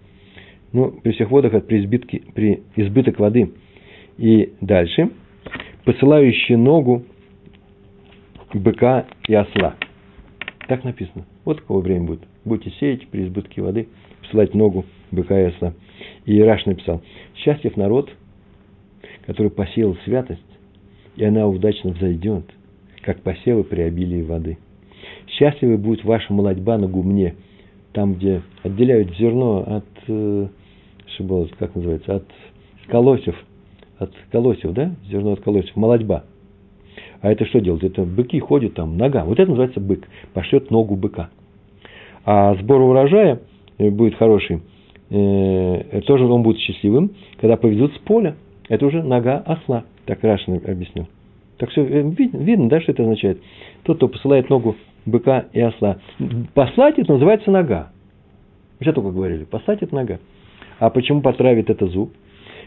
Ну, 0.73 0.93
при 0.93 1.12
всех 1.12 1.31
водах 1.31 1.53
это 1.53 1.67
при, 1.67 1.81
избытке, 1.81 2.23
при 2.33 2.62
избыток 2.77 3.19
воды. 3.19 3.51
И 4.17 4.55
дальше. 4.62 5.11
Посылающие 5.85 6.57
ногу 6.57 7.05
быка 8.55 9.07
и 9.28 9.35
осла. 9.35 9.74
Так 10.66 10.85
написано. 10.85 11.26
Вот 11.45 11.61
какое 11.61 11.82
время 11.82 12.07
будет. 12.07 12.22
Будете 12.45 12.70
сеять 12.78 13.07
при 13.09 13.24
избытке 13.24 13.61
воды, 13.61 13.89
посылать 14.22 14.55
ногу 14.55 14.87
быка 15.11 15.39
и 15.39 15.45
осла. 15.45 15.74
И 16.24 16.39
Ираш 16.39 16.64
написал, 16.64 17.03
счастлив 17.37 17.76
народ, 17.76 18.11
который 19.26 19.51
посеял 19.51 19.97
святость, 20.05 20.41
и 21.16 21.24
она 21.24 21.47
удачно 21.47 21.91
взойдет, 21.91 22.45
как 23.03 23.20
посевы 23.22 23.64
при 23.64 23.82
обилии 23.82 24.22
воды. 24.22 24.59
Счастливы 25.26 25.76
будет 25.76 26.05
ваша 26.05 26.32
молодьба 26.32 26.78
на 26.78 26.87
гумне, 26.87 27.35
там, 27.93 28.14
где 28.14 28.43
отделяют 28.62 29.14
зерно 29.16 29.64
от, 29.66 29.85
э, 30.09 30.49
шиболос, 31.16 31.51
как 31.59 31.74
называется, 31.74 32.16
от 32.16 32.26
колосев, 32.89 33.37
от 33.99 34.13
колосев, 34.31 34.73
да, 34.73 34.95
зерно 35.09 35.33
от 35.33 35.41
колосев, 35.41 35.75
молодьба. 35.77 36.25
А 37.21 37.33
это 37.33 37.47
что 37.47 37.61
делать? 37.61 37.83
Это 37.83 38.03
быки 38.03 38.39
ходят 38.39 38.75
там, 38.75 38.99
нога. 38.99 39.25
Вот 39.25 39.39
это 39.41 39.49
называется 39.49 39.81
бык. 39.81 40.07
Пошлет 40.35 40.71
ногу 40.71 40.95
быка. 40.95 41.31
А 42.25 42.55
сбор 42.57 42.81
урожая 42.83 43.41
э, 43.79 43.91
будет 43.91 44.15
хороший. 44.17 44.61
Э, 45.11 46.01
тоже 46.07 46.27
он 46.27 46.43
будет 46.43 46.59
счастливым, 46.59 47.13
когда 47.41 47.57
повезут 47.57 47.95
с 47.95 47.99
поля. 48.01 48.37
Это 48.69 48.85
уже 48.87 49.03
нога 49.03 49.39
осла. 49.39 49.85
Так 50.07 50.23
Рашин 50.23 50.61
объяснил. 50.67 51.09
Так 51.59 51.71
все 51.71 51.83
э, 51.83 52.03
видно, 52.03 52.39
видно, 52.39 52.69
да, 52.69 52.81
что 52.81 52.93
это 52.93 53.03
означает. 53.03 53.41
Тот, 53.85 53.97
кто 53.99 54.09
посылает 54.09 54.51
ногу 54.51 54.77
быка 55.07 55.47
и 55.53 55.61
осла. 55.61 55.99
Послать 56.53 56.99
это 56.99 57.13
называется 57.13 57.51
нога. 57.51 57.91
Все 58.81 58.93
только 58.93 59.11
говорили. 59.11 59.45
Послать 59.45 59.83
это 59.83 59.95
нога. 59.95 60.19
А 60.79 60.91
почему 60.91 61.23
потравит 61.23 61.71
это 61.71 61.87
зуб? 61.87 62.13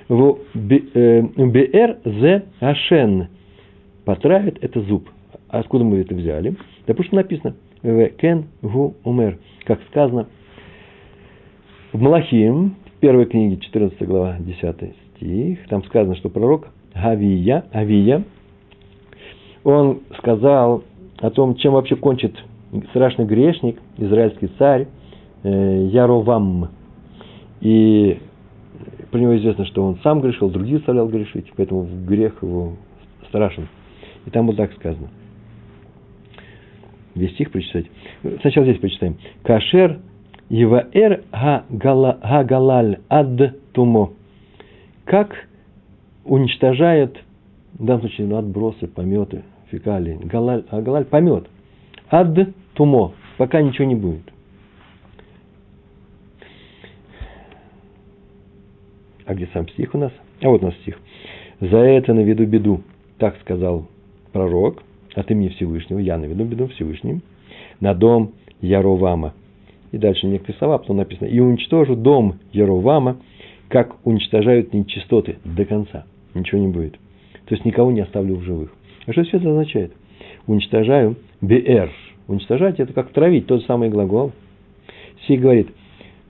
В 0.10 0.38
БР 0.54 1.98
З 2.06 2.44
Ашен. 2.60 3.28
Потравит 4.06 4.58
это 4.64 4.82
зуб. 4.82 5.10
Откуда 5.50 5.84
мы 5.84 5.98
это 5.98 6.16
взяли? 6.16 6.56
Что 6.84 7.16
написано 7.16 7.56
в 7.84 8.08
Кен 8.10 8.46
Гу 8.62 8.96
Умер. 9.04 9.38
Как 9.66 9.80
сказано 9.90 10.28
в 11.92 12.02
Малахим, 12.02 12.76
в 12.86 13.00
первой 13.00 13.26
книге, 13.26 13.58
14 13.58 14.02
глава, 14.08 14.38
10 14.40 14.96
стих, 15.16 15.68
там 15.68 15.84
сказано, 15.86 16.16
что 16.16 16.30
пророк 16.30 16.70
Авия, 16.96 17.66
Авия, 17.74 18.24
он 19.64 20.02
сказал 20.20 20.84
о 21.20 21.30
том, 21.32 21.56
чем 21.56 21.74
вообще 21.74 21.96
кончит 21.96 22.36
страшный 22.92 23.26
грешник, 23.26 23.80
израильский 23.98 24.48
царь 24.58 24.88
э, 25.44 25.88
Яровам. 25.92 26.70
И 27.60 28.20
про 29.12 29.20
него 29.20 29.38
известно, 29.38 29.66
что 29.66 29.84
он 29.84 29.98
сам 30.04 30.22
грешил, 30.22 30.50
других 30.50 30.78
заставлял 30.78 31.08
грешить, 31.08 31.52
поэтому 31.56 31.88
грех 32.06 32.42
его 32.42 32.74
страшен. 33.30 33.68
И 34.26 34.30
там 34.30 34.48
вот 34.48 34.58
так 34.58 34.74
сказано. 34.74 35.10
Весь 37.16 37.32
стих 37.34 37.52
прочитать. 37.52 37.86
Сначала 38.42 38.66
здесь 38.66 38.80
прочитаем. 38.80 39.18
Кашер 39.44 40.00
Еваэр 40.50 41.24
Гагалаль 41.70 43.00
Ад 43.10 43.74
Тумо. 43.74 44.12
Как 45.06 45.48
уничтожает, 46.26 47.18
в 47.74 47.86
данном 47.86 48.02
случае, 48.02 48.28
ну, 48.28 48.38
отбросы, 48.38 48.88
пометы, 48.88 49.44
фекалии. 49.72 50.20
Галаль, 50.22 50.66
а 50.70 50.82
галаль 50.82 51.06
помет. 51.06 51.48
Ад 52.10 52.38
тумо, 52.74 53.14
пока 53.38 53.62
ничего 53.62 53.86
не 53.86 53.96
будет. 53.96 54.32
А 59.28 59.36
где 59.36 59.48
сам 59.54 59.68
стих 59.68 59.94
у 59.94 59.98
нас? 59.98 60.12
А 60.42 60.50
вот 60.50 60.64
у 60.64 60.68
нас 60.68 60.76
стих. 60.78 60.98
За 61.60 61.78
это 61.78 62.14
наведу 62.14 62.46
беду, 62.46 62.82
так 63.18 63.38
сказал 63.42 63.88
пророк, 64.32 64.82
от 65.16 65.30
имени 65.30 65.50
Всевышнего, 65.50 66.00
я 66.00 66.18
наведу 66.18 66.46
беду 66.46 66.68
Всевышним, 66.68 67.22
на 67.82 67.94
дом 67.94 68.32
Яровама. 68.62 69.34
И 69.92 69.98
дальше 69.98 70.28
некоторые 70.28 70.58
слова, 70.60 70.78
потом 70.78 70.98
написано, 70.98 71.28
и 71.28 71.40
уничтожу 71.40 71.96
дом 71.96 72.36
Яровама, 72.54 73.18
как 73.68 73.98
уничтожают 74.06 74.74
нечистоты 74.74 75.38
до 75.44 75.66
конца. 75.66 76.06
Ничего 76.34 76.62
не 76.62 76.70
будет. 76.70 76.94
То 77.48 77.56
есть 77.56 77.66
никого 77.66 77.92
не 77.92 78.02
оставлю 78.02 78.36
в 78.36 78.44
живых. 78.44 78.72
А 79.08 79.12
что 79.12 79.24
все 79.24 79.38
это 79.38 79.50
означает? 79.50 79.92
Уничтожаю 80.46 81.18
БР. 81.42 81.92
Уничтожать 82.30 82.80
это 82.80 82.94
как 82.94 83.12
травить, 83.12 83.48
тот 83.48 83.66
самый 83.66 83.90
глагол. 83.90 84.32
Си 85.26 85.36
говорит, 85.36 85.68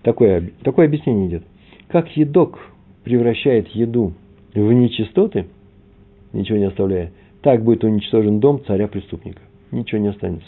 такое, 0.01 0.49
такое 0.63 0.87
объяснение 0.87 1.27
идет. 1.27 1.43
Как 1.89 2.09
едок 2.17 2.59
превращает 3.07 3.69
еду 3.69 4.13
в 4.53 4.73
нечистоты, 4.73 5.47
ничего 6.33 6.57
не 6.57 6.65
оставляя, 6.65 7.11
так 7.41 7.63
будет 7.63 7.83
уничтожен 7.83 8.39
дом 8.39 8.61
царя-преступника. 8.65 9.41
Ничего 9.71 10.01
не 10.01 10.09
останется. 10.09 10.47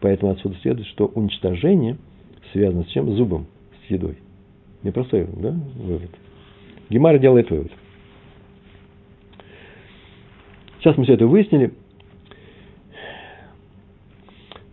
Поэтому 0.00 0.32
отсюда 0.32 0.56
следует, 0.62 0.86
что 0.88 1.06
уничтожение 1.06 1.96
связано 2.52 2.84
с 2.84 2.88
чем? 2.88 3.10
Зубом, 3.16 3.46
с 3.86 3.90
едой. 3.90 4.18
Непростой 4.82 5.26
да, 5.36 5.56
вывод. 5.76 6.10
Гемара 6.90 7.18
делает 7.18 7.50
вывод. 7.50 7.72
Сейчас 10.78 10.96
мы 10.96 11.04
все 11.04 11.14
это 11.14 11.26
выяснили. 11.26 11.72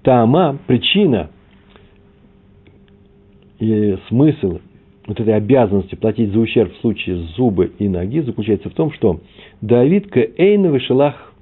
Тама, 0.03 0.59
причина 0.67 1.31
и 3.59 3.97
смысл 4.09 4.59
вот 5.07 5.19
этой 5.19 5.35
обязанности 5.35 5.95
платить 5.95 6.31
за 6.31 6.39
ущерб 6.39 6.73
в 6.73 6.81
случае 6.81 7.17
зубы 7.35 7.71
и 7.77 7.87
ноги 7.87 8.21
заключается 8.21 8.69
в 8.69 8.73
том, 8.73 8.91
что 8.91 9.19
Давид 9.61 10.09
к 10.09 10.17
Эйна 10.17 10.71
вышелах 10.71 11.33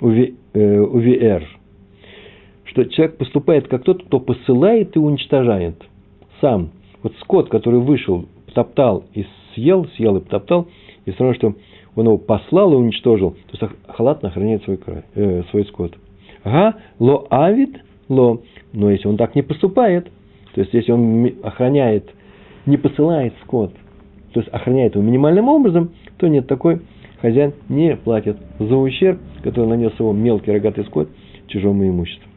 э, 0.00 1.40
что 2.64 2.84
человек 2.84 3.16
поступает 3.16 3.66
как 3.68 3.82
тот, 3.82 4.04
кто 4.04 4.20
посылает 4.20 4.96
и 4.96 4.98
уничтожает 5.00 5.82
сам. 6.40 6.70
Вот 7.02 7.14
скот, 7.20 7.48
который 7.48 7.80
вышел, 7.80 8.26
потоптал 8.46 9.04
и 9.14 9.26
съел, 9.54 9.86
съел 9.96 10.18
и 10.18 10.20
потоптал, 10.20 10.68
и 11.06 11.10
все 11.10 11.24
равно, 11.24 11.34
что 11.34 11.54
он 11.96 12.06
его 12.06 12.18
послал 12.18 12.72
и 12.72 12.76
уничтожил, 12.76 13.32
то 13.32 13.58
есть 13.58 13.74
халатно 13.88 14.28
охраняет 14.28 14.62
свой, 14.62 14.76
край, 14.76 15.02
э, 15.14 15.42
свой 15.50 15.64
скот. 15.64 15.96
Ага, 16.44 16.76
ло 17.00 17.26
авид, 17.30 17.80
ло. 18.08 18.40
Но 18.72 18.90
если 18.90 19.08
он 19.08 19.16
так 19.16 19.34
не 19.34 19.42
поступает, 19.42 20.04
то 20.54 20.60
есть 20.60 20.72
если 20.72 20.92
он 20.92 21.32
охраняет, 21.42 22.10
не 22.66 22.76
посылает 22.76 23.34
скот, 23.44 23.72
то 24.32 24.40
есть 24.40 24.52
охраняет 24.52 24.94
его 24.94 25.04
минимальным 25.04 25.48
образом, 25.48 25.90
то 26.18 26.28
нет, 26.28 26.46
такой 26.46 26.82
хозяин 27.20 27.52
не 27.68 27.96
платит 27.96 28.38
за 28.58 28.76
ущерб, 28.76 29.18
который 29.42 29.66
нанес 29.66 29.92
его 29.98 30.12
мелкий 30.12 30.52
рогатый 30.52 30.84
скот 30.84 31.08
чужому 31.46 31.86
имуществу. 31.88 32.28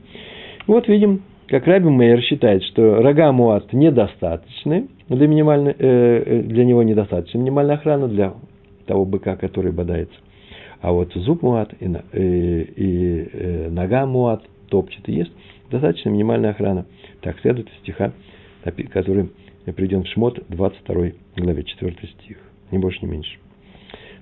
Вот 0.67 0.88
видим, 0.88 1.21
как 1.47 1.67
Раби 1.67 1.89
Мейер 1.89 2.21
считает, 2.21 2.63
что 2.63 3.01
рога 3.01 3.32
Муат 3.32 3.74
недостаточны 3.74 4.88
для, 5.09 5.28
минимальной, 5.28 5.76
э, 5.78 6.24
э 6.26 6.41
для 6.43 6.65
него 6.65 6.84
недостаточно 6.84 7.38
минимальная 7.38 7.76
охрана 7.76 8.07
для 8.07 8.34
того 8.88 9.05
быка, 9.05 9.36
который 9.36 9.71
бодается. 9.71 10.15
А 10.82 10.91
вот 10.91 11.13
зуб 11.13 11.43
муат 11.43 11.74
и, 11.80 11.86
и, 11.86 12.61
и 12.76 13.30
э, 13.32 13.69
нога 13.69 14.05
муат 14.05 14.43
топчет 14.69 15.07
и 15.07 15.13
ест, 15.13 15.32
достаточно 15.71 16.09
минимальная 16.09 16.51
охрана. 16.51 16.86
Так 17.21 17.39
следует 17.39 17.69
из 17.69 17.76
стиха, 17.80 18.11
который 18.91 19.30
приведен 19.72 20.03
в 20.03 20.07
Шмот, 20.07 20.43
22 20.49 21.11
главе, 21.38 21.64
4 21.64 21.95
стих. 22.20 22.38
Ни 22.72 22.78
больше, 22.78 23.05
ни 23.05 23.09
меньше. 23.09 23.38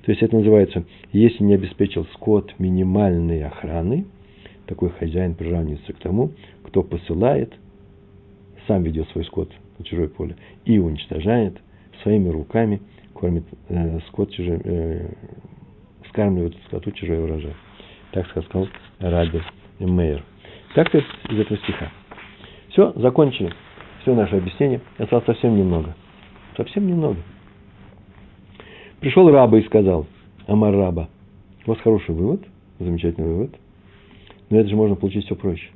То 0.03 0.11
есть 0.11 0.23
это 0.23 0.35
называется, 0.35 0.83
если 1.11 1.43
не 1.43 1.55
обеспечил 1.55 2.05
скот 2.13 2.53
минимальной 2.59 3.43
охраны, 3.43 4.05
такой 4.65 4.89
хозяин 4.89 5.35
приравнивается 5.35 5.93
к 5.93 5.97
тому, 5.97 6.31
кто 6.63 6.83
посылает, 6.83 7.53
сам 8.67 8.83
ведет 8.83 9.07
свой 9.09 9.25
скот 9.25 9.51
на 9.77 9.85
чужое 9.85 10.07
поле 10.07 10.35
и 10.65 10.77
уничтожает 10.79 11.57
своими 12.01 12.29
руками 12.29 12.81
кормит 13.13 13.43
э, 13.69 13.99
скот 14.07 14.31
чужой, 14.31 14.59
э, 14.63 15.09
скармливает 16.09 16.55
скоту 16.67 16.91
чужой 16.91 17.23
урожай. 17.23 17.53
Так 18.11 18.27
сказал 18.29 18.67
Раби 18.99 19.41
Мейер. 19.79 20.23
Так 20.73 20.93
из 20.95 21.03
этого 21.29 21.57
стиха. 21.57 21.91
Все, 22.69 22.93
закончили. 22.95 23.53
Все 24.01 24.15
наше 24.15 24.37
объяснение. 24.37 24.81
Осталось 24.97 25.25
совсем 25.25 25.55
немного. 25.55 25.95
Совсем 26.57 26.87
немного. 26.87 27.17
Пришел 28.99 29.29
раба 29.29 29.57
и 29.59 29.63
сказал, 29.63 30.07
Амар 30.47 30.75
раба. 30.75 31.09
У 31.65 31.69
вас 31.69 31.79
хороший 31.79 32.15
вывод, 32.15 32.43
замечательный 32.79 33.27
вывод. 33.27 33.55
Но 34.49 34.57
это 34.57 34.69
же 34.69 34.75
можно 34.75 34.95
получить 34.95 35.25
все 35.25 35.35
проще. 35.35 35.69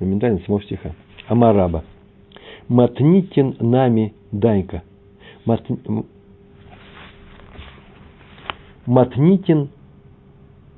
Моментально 0.00 0.40
самого 0.40 0.62
стиха. 0.62 0.92
Амараба. 1.28 1.84
Матнитин 2.68 3.56
нами 3.60 4.14
дайка. 4.32 4.82
Мат... 5.44 5.64
Матнитин 8.86 9.68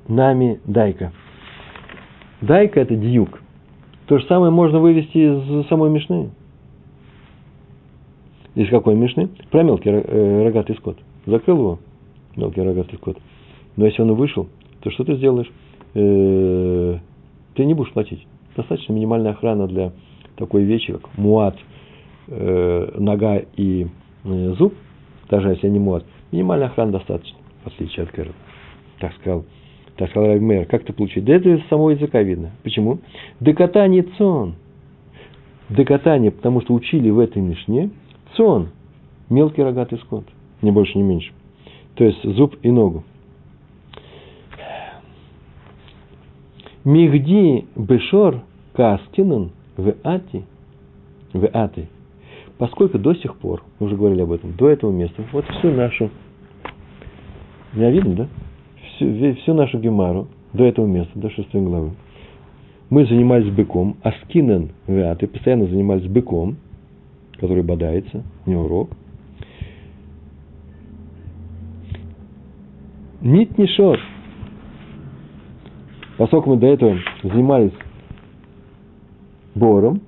нами 0.07 0.59
дайка. 0.65 1.13
Дайка– 2.41 2.79
это 2.81 2.95
дьюк. 2.95 3.41
То 4.07 4.19
же 4.19 4.25
самое 4.25 4.51
можно 4.51 4.79
вывести 4.79 5.17
из 5.17 5.67
самой 5.67 5.89
Мишны. 5.89 6.31
Из 8.57 8.69
какой 8.69 8.95
Мишны? 8.95 9.29
Про 9.51 9.61
мелкий 9.61 9.91
э, 9.91 10.43
рогатый 10.43 10.75
скот. 10.77 10.97
Закрыл 11.27 11.57
его, 11.57 11.79
мелкий 12.35 12.63
рогатый 12.63 12.97
скот. 12.97 13.15
Но 13.75 13.85
если 13.85 14.01
он 14.01 14.15
вышел, 14.15 14.47
то 14.81 14.89
что 14.89 15.03
ты 15.03 15.15
сделаешь? 15.17 15.51
Э, 15.93 16.97
ты 17.53 17.65
не 17.65 17.75
будешь 17.75 17.91
платить. 17.93 18.25
Достаточно 18.55 18.93
минимальная 18.93 19.33
охрана 19.33 19.67
для 19.67 19.91
такой 20.37 20.63
вещи, 20.63 20.91
как 20.91 21.07
муат, 21.19 21.55
э, 22.29 22.93
нога 22.97 23.43
и 23.57 23.85
зуб, 24.23 24.73
даже 25.29 25.49
если 25.49 25.69
не 25.69 25.77
муат. 25.77 26.03
Минимальная 26.31 26.69
охрана 26.69 26.93
достаточно, 26.93 27.37
в 27.63 27.67
отличие 27.67 28.05
от 28.05 28.11
Кэра. 28.11 28.31
Так 28.99 29.13
сказал 29.21 29.45
так 29.97 30.09
сказал 30.09 30.29
Рабмер, 30.29 30.65
как 30.65 30.81
это 30.81 30.93
получить? 30.93 31.25
Да 31.25 31.35
это 31.35 31.49
из 31.49 31.67
самого 31.67 31.91
языка 31.91 32.23
видно. 32.23 32.51
Почему? 32.63 32.99
Декатание 33.39 34.03
цон. 34.17 34.55
Декатание, 35.69 36.31
потому 36.31 36.61
что 36.61 36.73
учили 36.73 37.11
в 37.11 37.19
этой 37.19 37.41
мишне 37.41 37.91
цон, 38.37 38.69
мелкий 39.29 39.63
рогатый 39.63 39.97
скот, 39.99 40.23
не 40.61 40.71
больше, 40.71 40.97
не 40.97 41.03
меньше. 41.03 41.31
То 41.95 42.03
есть 42.05 42.23
зуб 42.23 42.55
и 42.61 42.71
ногу. 42.71 43.03
Мигди 46.85 47.65
бешор 47.75 48.43
каскинан 48.73 49.51
в 49.75 49.93
ати, 50.03 50.43
в 51.33 51.45
ати. 51.51 51.89
Поскольку 52.57 52.97
до 52.97 53.13
сих 53.13 53.35
пор, 53.35 53.63
мы 53.79 53.87
уже 53.87 53.97
говорили 53.97 54.21
об 54.21 54.31
этом, 54.31 54.53
до 54.53 54.69
этого 54.69 54.91
места, 54.91 55.23
вот 55.31 55.45
всю 55.45 55.71
нашу, 55.71 56.09
меня 57.73 57.91
видно, 57.91 58.15
да? 58.15 58.27
всю, 58.95 59.35
всю 59.35 59.53
нашу 59.53 59.79
гемару 59.79 60.27
до 60.53 60.63
этого 60.63 60.85
места, 60.85 61.11
до 61.19 61.29
шестой 61.29 61.61
главы, 61.61 61.91
мы 62.89 63.05
занимались 63.05 63.51
быком, 63.53 63.97
а 64.01 64.11
скинен 64.23 64.69
вят, 64.87 65.19
постоянно 65.31 65.65
занимались 65.65 66.07
быком, 66.07 66.57
который 67.39 67.63
бодается, 67.63 68.23
не 68.45 68.55
урок. 68.55 68.89
Нит 73.21 73.57
не 73.57 73.67
шор. 73.67 73.99
Поскольку 76.17 76.51
мы 76.51 76.57
до 76.57 76.67
этого 76.67 76.97
занимались 77.23 77.73
бором, 79.53 80.01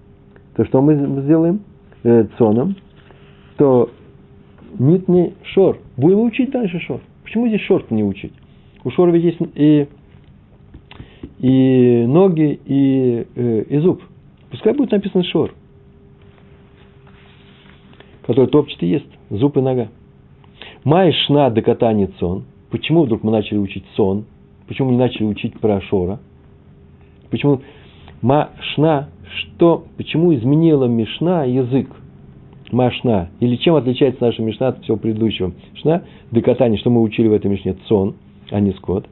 то 0.55 0.65
что 0.65 0.81
мы 0.81 1.21
сделаем? 1.21 1.61
Э, 2.03 2.25
цоном, 2.37 2.77
то 3.57 3.89
нит 4.77 5.07
не 5.07 5.33
шор. 5.53 5.79
Будем 5.97 6.21
учить 6.21 6.51
дальше 6.51 6.79
шор. 6.79 7.01
Почему 7.23 7.47
здесь 7.47 7.61
шорт 7.61 7.91
не 7.91 8.03
учить? 8.03 8.33
У 8.83 8.91
шора 8.91 9.11
ведь 9.11 9.23
есть 9.23 9.39
и, 9.55 9.87
и 11.39 12.05
ноги, 12.07 12.59
и, 12.65 13.27
э, 13.35 13.63
и 13.63 13.77
зуб. 13.79 14.01
Пускай 14.49 14.73
будет 14.73 14.91
написано 14.91 15.23
шор, 15.25 15.53
который 18.29 18.45
топчет 18.45 18.83
и 18.83 18.87
ест, 18.87 19.07
зуб 19.31 19.57
и 19.57 19.59
нога. 19.59 19.87
Май 20.83 21.11
шна 21.25 21.49
декатани 21.49 22.05
цон. 22.19 22.43
Почему 22.69 23.05
вдруг 23.05 23.23
мы 23.23 23.31
начали 23.31 23.57
учить 23.57 23.83
сон? 23.95 24.25
Почему 24.67 24.91
не 24.91 24.97
начали 24.97 25.25
учить 25.25 25.59
про 25.59 25.81
шора? 25.81 26.19
Почему 27.31 27.61
машна, 28.21 29.09
что, 29.33 29.83
почему 29.97 30.35
изменила 30.35 30.85
мишна 30.85 31.43
язык? 31.45 31.89
Машна. 32.71 33.29
Или 33.39 33.55
чем 33.55 33.73
отличается 33.73 34.23
наша 34.23 34.43
мишна 34.43 34.67
от 34.67 34.83
всего 34.83 34.97
предыдущего? 34.97 35.53
Шна, 35.81 36.03
декатани, 36.31 36.77
что 36.77 36.91
мы 36.91 37.01
учили 37.01 37.27
в 37.29 37.33
этой 37.33 37.49
мишне? 37.49 37.77
Цон– 37.87 38.13
а 38.51 38.59
не 38.59 38.73
скот. 38.73 39.07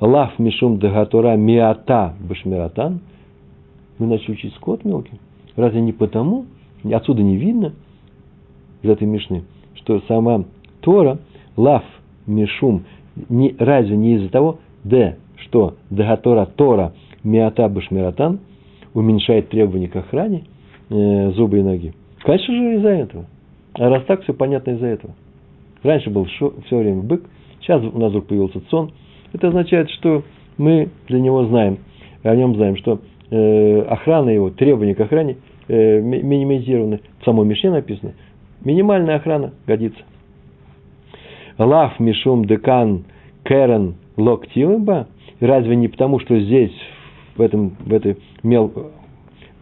Лав 0.00 0.38
мишум 0.38 0.78
дагатура 0.78 1.36
миата 1.36 2.14
башмиратан. 2.18 3.00
Мы 3.98 4.06
начали 4.06 4.32
учить 4.32 4.54
скот 4.54 4.86
мелкий. 4.86 5.20
Разве 5.54 5.82
не 5.82 5.92
потому, 5.92 6.46
отсюда 6.90 7.22
не 7.22 7.36
видно, 7.36 7.74
из 8.82 8.90
этой 8.90 9.06
мишны, 9.06 9.44
что 9.74 10.00
сама 10.08 10.44
Тора, 10.80 11.18
лав 11.56 11.84
мишум, 12.26 12.84
не, 13.28 13.54
разве 13.58 13.96
не 13.96 14.14
из-за 14.16 14.28
того, 14.28 14.58
д, 14.84 15.16
что 15.36 15.74
дагатора 15.90 16.46
Тора 16.46 16.92
миата 17.24 17.68
башмиратан 17.68 18.40
уменьшает 18.94 19.48
требования 19.48 19.88
к 19.88 19.96
охране 19.96 20.44
э, 20.90 21.30
зубы 21.32 21.58
и 21.58 21.62
ноги. 21.62 21.94
Конечно 22.22 22.54
же 22.54 22.74
из-за 22.76 22.88
этого. 22.88 23.26
А 23.74 23.88
раз 23.88 24.04
так, 24.04 24.22
все 24.22 24.34
понятно 24.34 24.72
из-за 24.72 24.86
этого. 24.86 25.14
Раньше 25.82 26.10
был 26.10 26.26
шо, 26.26 26.52
все 26.66 26.78
время 26.78 27.02
бык, 27.02 27.22
Сейчас 27.68 27.82
у 27.82 27.98
нас 27.98 28.10
вдруг 28.10 28.26
появился 28.26 28.60
сон. 28.70 28.92
Это 29.34 29.48
означает, 29.48 29.90
что 29.90 30.22
мы 30.56 30.88
для 31.06 31.20
него 31.20 31.44
знаем, 31.44 31.78
о 32.22 32.34
нем 32.34 32.54
знаем, 32.54 32.76
что 32.76 33.00
э, 33.30 33.80
охрана 33.82 34.30
его, 34.30 34.48
требования 34.48 34.94
к 34.94 35.00
охране 35.00 35.36
э, 35.68 36.00
минимизированы. 36.00 37.00
В 37.20 37.24
самой 37.26 37.46
Мишне 37.46 37.70
написано. 37.70 38.14
Минимальная 38.64 39.16
охрана 39.16 39.52
годится. 39.66 40.00
Лав 41.58 41.98
мишум 42.00 42.44
декан 42.44 43.04
керен 43.44 43.96
локтилыба. 44.16 45.08
Разве 45.40 45.76
не 45.76 45.88
потому, 45.88 46.18
что 46.20 46.38
здесь, 46.40 46.72
в, 47.36 47.40
этом, 47.40 47.76
в 47.80 47.92
этой 47.92 48.18
мел... 48.42 48.72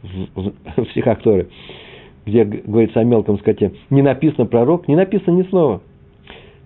в, 0.02 0.52
в, 0.76 0.90
стихах 0.90 1.18
где 2.24 2.44
говорится 2.44 3.00
о 3.00 3.04
мелком 3.04 3.38
скоте, 3.38 3.72
не 3.88 4.02
написано 4.02 4.46
пророк, 4.46 4.88
не 4.88 4.96
написано 4.96 5.36
ни 5.36 5.42
слова. 5.44 5.80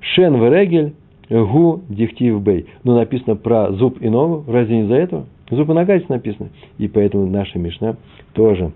Шен 0.01 0.37
Верегель 0.37 0.95
Гу 1.31 1.83
дихтив 1.89 2.43
бей. 2.43 2.67
Но 2.83 2.97
написано 2.97 3.37
про 3.37 3.73
зуб 3.73 4.03
и 4.03 4.09
ногу. 4.09 4.45
Разве 4.51 4.79
не 4.79 4.83
из-за 4.83 4.97
этого? 4.97 5.27
Зуб 5.51 5.71
и 5.71 5.73
нога 5.73 5.97
здесь 5.97 6.09
написано. 6.09 6.49
И 6.79 6.89
поэтому 6.89 7.27
наша 7.27 7.59
Мишна 7.59 7.97
тоже 8.33 8.73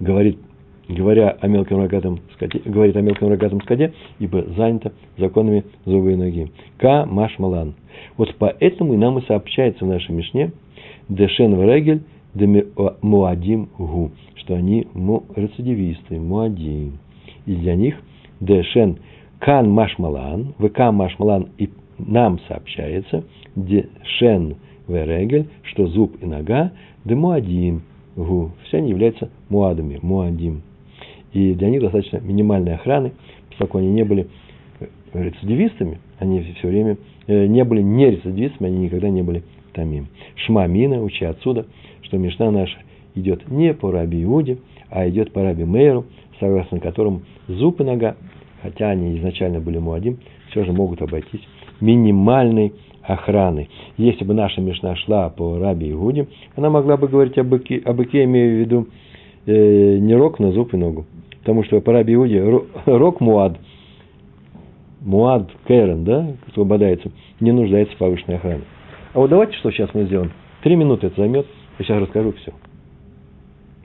говорит, 0.00 0.38
говоря 0.88 1.36
о 1.40 1.46
мелком 1.46 1.80
рогатом 1.80 2.20
скоте, 2.34 2.60
говорит 2.64 2.96
о 2.96 3.00
мелком 3.00 3.28
рогатом 3.28 3.60
скоте, 3.60 3.92
ибо 4.18 4.42
занято 4.56 4.92
законами 5.16 5.64
зубы 5.84 6.12
и 6.12 6.16
ноги. 6.16 6.50
Ка 6.78 7.06
маш 7.06 7.38
малан. 7.38 7.74
Вот 8.16 8.34
поэтому 8.38 8.94
и 8.94 8.96
нам 8.96 9.18
и 9.18 9.26
сообщается 9.26 9.84
в 9.84 9.88
нашей 9.88 10.14
Мишне 10.14 10.52
Дешен 11.08 11.56
Врегель 11.56 12.02
Муадим 13.02 13.68
Гу, 13.78 14.10
что 14.36 14.54
они 14.54 14.86
му, 14.94 15.24
рецидивисты, 15.34 16.18
Муадим. 16.18 16.98
И 17.46 17.54
для 17.54 17.74
них 17.74 17.96
Дешен 18.40 18.98
Кан 19.40 19.70
Машмалан, 19.70 20.54
ВК 20.58 20.90
Машмалан 20.92 21.48
и 21.58 21.70
нам 21.98 22.38
сообщается, 22.48 23.24
где 23.56 23.88
Шен 24.18 24.56
Верегель, 24.86 25.48
что 25.62 25.86
зуб 25.86 26.16
и 26.20 26.26
нога, 26.26 26.72
да 27.04 27.14
Муадим, 27.14 27.82
Гу. 28.16 28.50
Все 28.64 28.78
они 28.78 28.90
являются 28.90 29.30
Муадами, 29.48 29.98
Муадим. 30.02 30.62
И 31.32 31.54
для 31.54 31.68
них 31.68 31.80
достаточно 31.80 32.18
минимальной 32.18 32.74
охраны, 32.74 33.12
поскольку 33.48 33.78
они 33.78 33.88
не 33.88 34.04
были 34.04 34.28
рецидивистами, 35.12 35.98
они 36.18 36.40
все 36.58 36.68
время 36.68 36.96
э, 37.26 37.46
не 37.46 37.64
были 37.64 37.82
не 37.82 38.10
рецидивистами, 38.10 38.68
они 38.68 38.78
никогда 38.78 39.08
не 39.08 39.22
были 39.22 39.42
тамим. 39.72 40.08
Шмамина, 40.36 41.02
учи 41.02 41.24
отсюда, 41.24 41.66
что 42.02 42.18
Мишна 42.18 42.50
наша 42.50 42.78
идет 43.14 43.50
не 43.50 43.74
по 43.74 43.90
Раби 43.90 44.22
Иуде, 44.22 44.58
а 44.90 45.08
идет 45.08 45.32
по 45.32 45.42
Раби 45.42 45.64
Мейеру, 45.64 46.06
согласно 46.40 46.80
которому 46.80 47.22
зуб 47.48 47.80
и 47.80 47.84
нога 47.84 48.16
хотя 48.62 48.90
они 48.90 49.18
изначально 49.18 49.60
были 49.60 49.78
муадим, 49.78 50.18
все 50.50 50.64
же 50.64 50.72
могут 50.72 51.02
обойтись 51.02 51.46
минимальной 51.80 52.72
охраной. 53.02 53.70
Если 53.96 54.24
бы 54.24 54.34
наша 54.34 54.60
Мишна 54.60 54.96
шла 54.96 55.30
по 55.30 55.58
Раби 55.58 55.90
Игуде, 55.90 56.26
она 56.56 56.70
могла 56.70 56.96
бы 56.96 57.08
говорить 57.08 57.38
о 57.38 57.44
быке, 57.44 57.80
о 57.84 57.92
быке 57.92 58.24
имея 58.24 58.48
в 58.48 58.60
виду 58.60 58.86
э, 58.86 59.07
не 59.52 60.14
рог, 60.14 60.38
но 60.38 60.52
зуб 60.52 60.74
и 60.74 60.76
ногу. 60.76 61.06
Потому 61.40 61.64
что 61.64 61.80
по 61.80 61.92
Раби 61.92 62.14
Игуде 62.14 62.42
рог 62.86 63.20
муад, 63.20 63.58
муад 65.00 65.50
кэрен, 65.66 66.04
да, 66.04 66.26
кто 66.48 66.64
бодается, 66.64 67.10
не 67.40 67.52
нуждается 67.52 67.94
в 67.94 67.98
повышенной 67.98 68.36
охране. 68.36 68.62
А 69.14 69.18
вот 69.18 69.30
давайте, 69.30 69.54
что 69.58 69.70
сейчас 69.70 69.92
мы 69.94 70.04
сделаем. 70.04 70.32
Три 70.62 70.76
минуты 70.76 71.06
это 71.06 71.20
займет, 71.20 71.46
я 71.78 71.84
сейчас 71.84 72.02
расскажу 72.02 72.32
все. 72.32 72.52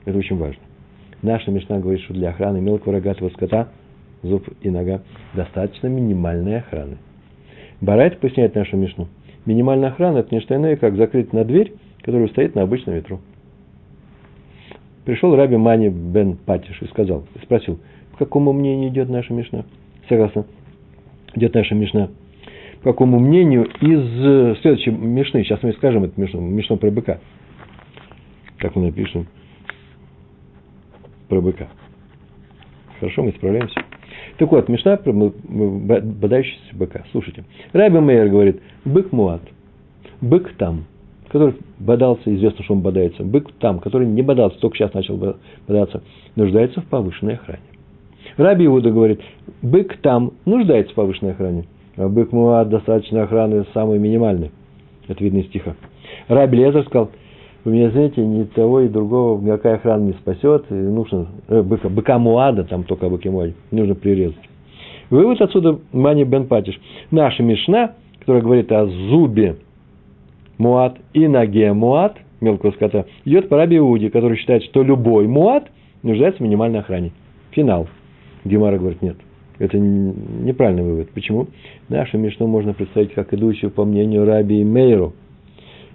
Это 0.04 0.18
очень 0.18 0.36
важно. 0.36 0.62
Наша 1.22 1.50
Мишна 1.50 1.78
говорит, 1.78 2.02
что 2.02 2.12
для 2.12 2.30
охраны 2.30 2.60
мелкого 2.60 2.94
рогатого 2.94 3.30
скота– 3.30 3.68
зуб 4.24 4.48
и 4.62 4.70
нога, 4.70 5.02
достаточно 5.34 5.86
минимальной 5.86 6.58
охраны. 6.58 6.96
Барайт 7.80 8.18
поясняет 8.18 8.54
нашу 8.54 8.76
мишну. 8.76 9.08
Минимальная 9.46 9.90
охрана– 9.90 10.18
это 10.18 10.34
не 10.34 10.40
что 10.40 10.56
иное, 10.56 10.76
как 10.76 10.96
закрыть 10.96 11.32
на 11.32 11.44
дверь, 11.44 11.74
которая 12.02 12.28
стоит 12.28 12.54
на 12.54 12.62
обычном 12.62 12.94
ветру. 12.94 13.20
Пришел 15.04 15.36
Раби 15.36 15.56
Мани 15.56 15.90
бен 15.90 16.36
Патиш 16.36 16.80
и 16.80 16.86
сказал, 16.86 17.24
спросил, 17.42 17.78
по 18.12 18.18
какому 18.18 18.52
мнению 18.52 18.88
идет 18.88 19.08
наша 19.08 19.32
мишна? 19.34 19.64
Согласно, 20.08 20.46
идет 21.34 21.54
наша 21.54 21.74
мишна. 21.74 22.08
какому 22.82 23.18
мнению 23.18 23.64
из 23.80 24.60
следующей 24.60 24.90
Мишны. 24.90 25.42
Сейчас 25.42 25.62
мы 25.62 25.72
скажем 25.74 26.04
это 26.04 26.20
Мишну, 26.20 26.40
Мишну 26.40 26.76
про 26.76 26.90
быка. 26.90 27.18
Как 28.58 28.76
мы 28.76 28.86
напишем 28.86 29.26
про 31.28 31.40
быка. 31.40 31.68
Хорошо, 33.00 33.24
мы 33.24 33.32
справляемся. 33.32 33.80
Так 34.38 34.50
вот, 34.50 34.68
Мишна 34.68 34.96
про 34.96 35.12
бодающийся 35.12 36.74
быка. 36.74 37.04
Слушайте. 37.10 37.44
Раби 37.72 37.98
Мейер 37.98 38.28
говорит, 38.28 38.62
бык 38.84 39.12
муат, 39.12 39.42
бык 40.20 40.54
там, 40.56 40.84
который 41.34 41.56
бодался, 41.80 42.32
известно, 42.32 42.62
что 42.62 42.74
он 42.74 42.80
бодается. 42.80 43.24
Бык 43.24 43.50
там, 43.58 43.80
который 43.80 44.06
не 44.06 44.22
бодался, 44.22 44.56
только 44.60 44.76
сейчас 44.76 44.94
начал 44.94 45.16
бодаться, 45.66 46.00
нуждается 46.36 46.80
в 46.80 46.84
повышенной 46.84 47.34
охране. 47.34 47.64
Раби 48.36 48.66
Иуда 48.66 48.92
говорит, 48.92 49.20
бык 49.60 49.96
там 49.96 50.34
нуждается 50.44 50.92
в 50.92 50.94
повышенной 50.94 51.32
охране, 51.32 51.64
а 51.96 52.08
бык 52.08 52.30
муат 52.30 52.68
достаточно 52.68 53.24
охраны 53.24 53.66
самой 53.74 53.98
минимальной. 53.98 54.52
Это 55.08 55.24
видно 55.24 55.38
из 55.38 55.46
стиха. 55.46 55.74
Раби 56.28 56.56
Лезер 56.56 56.84
сказал, 56.84 57.10
вы 57.64 57.72
меня 57.72 57.90
знаете, 57.90 58.24
ни 58.24 58.44
того 58.44 58.82
и 58.82 58.88
другого 58.88 59.40
никакая 59.40 59.74
охрана 59.74 60.04
не 60.04 60.12
спасет, 60.12 60.66
и 60.70 60.74
нужно 60.74 61.26
э, 61.48 61.62
быка, 61.62 61.88
быка 61.88 62.16
Муада, 62.20 62.62
там 62.62 62.84
только 62.84 63.08
быки 63.08 63.28
Муади, 63.28 63.54
нужно 63.72 63.96
прирезать. 63.96 64.38
Вывод 65.10 65.40
отсюда 65.40 65.80
Мани 65.90 66.22
Бен 66.22 66.46
Патиш. 66.46 66.80
Наша 67.10 67.42
Мишна, 67.42 67.94
которая 68.20 68.42
говорит 68.44 68.70
о 68.70 68.86
зубе 68.86 69.56
Муад 70.58 70.98
и 71.12 71.26
ноге 71.26 71.72
Муад, 71.72 72.16
мелкого 72.40 72.72
скота, 72.72 73.06
идет 73.24 73.48
по 73.48 73.56
Раби 73.56 73.78
который 74.10 74.36
считает, 74.36 74.64
что 74.64 74.82
любой 74.82 75.26
Муад 75.26 75.70
нуждается 76.02 76.42
в 76.42 76.46
минимальной 76.46 76.80
охране. 76.80 77.12
Финал. 77.50 77.88
Гемара 78.44 78.78
говорит, 78.78 79.02
нет. 79.02 79.16
Это 79.58 79.78
неправильный 79.78 80.82
вывод. 80.82 81.10
Почему? 81.10 81.46
Нашу 81.88 82.18
Мишну 82.18 82.46
можно 82.46 82.74
представить 82.74 83.14
как 83.14 83.32
идущую 83.32 83.70
по 83.70 83.84
мнению 83.84 84.26
Раби 84.26 84.64
Мейру. 84.64 85.14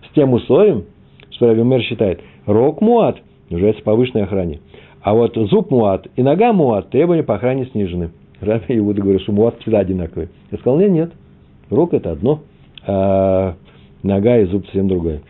С 0.10 0.14
тем 0.16 0.34
условием, 0.34 0.86
что 1.32 1.48
Раби 1.48 1.64
Мэр 1.64 1.82
считает, 1.82 2.22
рог 2.46 2.82
муат 2.82 3.18
нуждается 3.50 3.82
в 3.82 3.84
повышенной 3.84 4.24
охране. 4.24 4.60
А 5.02 5.14
вот 5.14 5.36
зуб 5.36 5.72
муат 5.72 6.08
и 6.16 6.24
нога 6.24 6.54
муат 6.54 6.90
требования 6.90 7.24
по 7.24 7.36
охране 7.36 7.66
снижены. 7.68 8.12
Раби 8.40 8.78
Иуда 8.78 9.02
говорит, 9.02 9.22
что 9.22 9.34
муат 9.34 9.60
всегда 9.60 9.80
одинаковый. 9.80 10.30
Я 10.52 10.58
сказал, 10.58 10.80
нет, 10.80 10.92
нет. 10.92 11.12
Рог 11.70 11.94
это 11.94 12.12
одно, 12.12 12.42
а 12.88 13.56
нога 14.04 14.38
и 14.38 14.46
зуб 14.46 14.66
совсем 14.66 14.88
другое. 14.88 15.22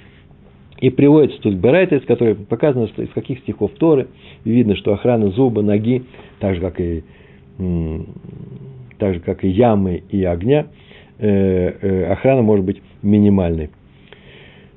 И 0.79 0.89
приводится 0.89 1.41
тут 1.41 1.55
Берайта, 1.55 1.95
из 1.95 2.05
которой 2.05 2.35
показано, 2.35 2.87
что 2.87 3.03
из 3.03 3.09
каких 3.09 3.39
стихов 3.39 3.71
Торы. 3.77 4.07
И 4.45 4.51
видно, 4.51 4.75
что 4.75 4.93
охрана 4.93 5.29
зуба, 5.31 5.61
ноги, 5.61 6.03
так 6.39 6.55
же, 6.55 6.61
как 6.61 6.79
и, 6.79 7.03
так 8.97 9.15
же, 9.15 9.19
как 9.19 9.43
и 9.43 9.49
ямы 9.49 10.03
и 10.09 10.23
огня, 10.23 10.67
э, 11.17 11.27
э, 11.81 12.05
охрана 12.05 12.41
может 12.41 12.65
быть 12.65 12.81
минимальной. 13.01 13.69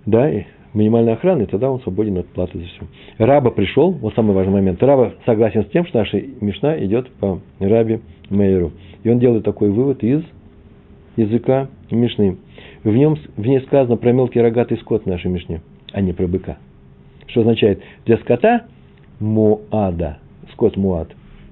Да, 0.04 0.28
минимальной 0.74 1.12
охраны, 1.12 1.46
тогда 1.46 1.70
он 1.70 1.80
свободен 1.80 2.18
от 2.18 2.26
платы 2.28 2.58
за 2.58 2.64
все. 2.64 2.82
Раба 3.18 3.52
пришел, 3.52 3.92
вот 3.92 4.14
самый 4.14 4.34
важный 4.34 4.54
момент. 4.54 4.82
Раба 4.82 5.12
согласен 5.24 5.64
с 5.64 5.68
тем, 5.68 5.86
что 5.86 5.98
наша 5.98 6.20
Мишна 6.40 6.82
идет 6.84 7.10
по 7.12 7.40
Рабе 7.60 8.00
Мейеру. 8.28 8.72
И 9.04 9.08
он 9.08 9.20
делает 9.20 9.44
такой 9.44 9.70
вывод 9.70 10.02
из 10.02 10.22
языка 11.16 11.68
Мишны. 11.90 12.38
В, 12.84 12.90
нем, 12.90 13.16
в 13.36 13.46
ней 13.46 13.60
сказано 13.60 13.96
про 13.96 14.12
мелкий 14.12 14.40
рогатый 14.40 14.76
скот 14.78 15.04
в 15.04 15.06
нашей 15.06 15.30
Мишне, 15.30 15.60
а 15.92 16.00
не 16.00 16.12
про 16.12 16.26
быка. 16.26 16.58
Что 17.26 17.42
означает? 17.42 17.80
Для 18.04 18.18
скота 18.18 18.66
Муада, 19.20 20.18
скот 20.52 20.76
Муад, 20.76 21.08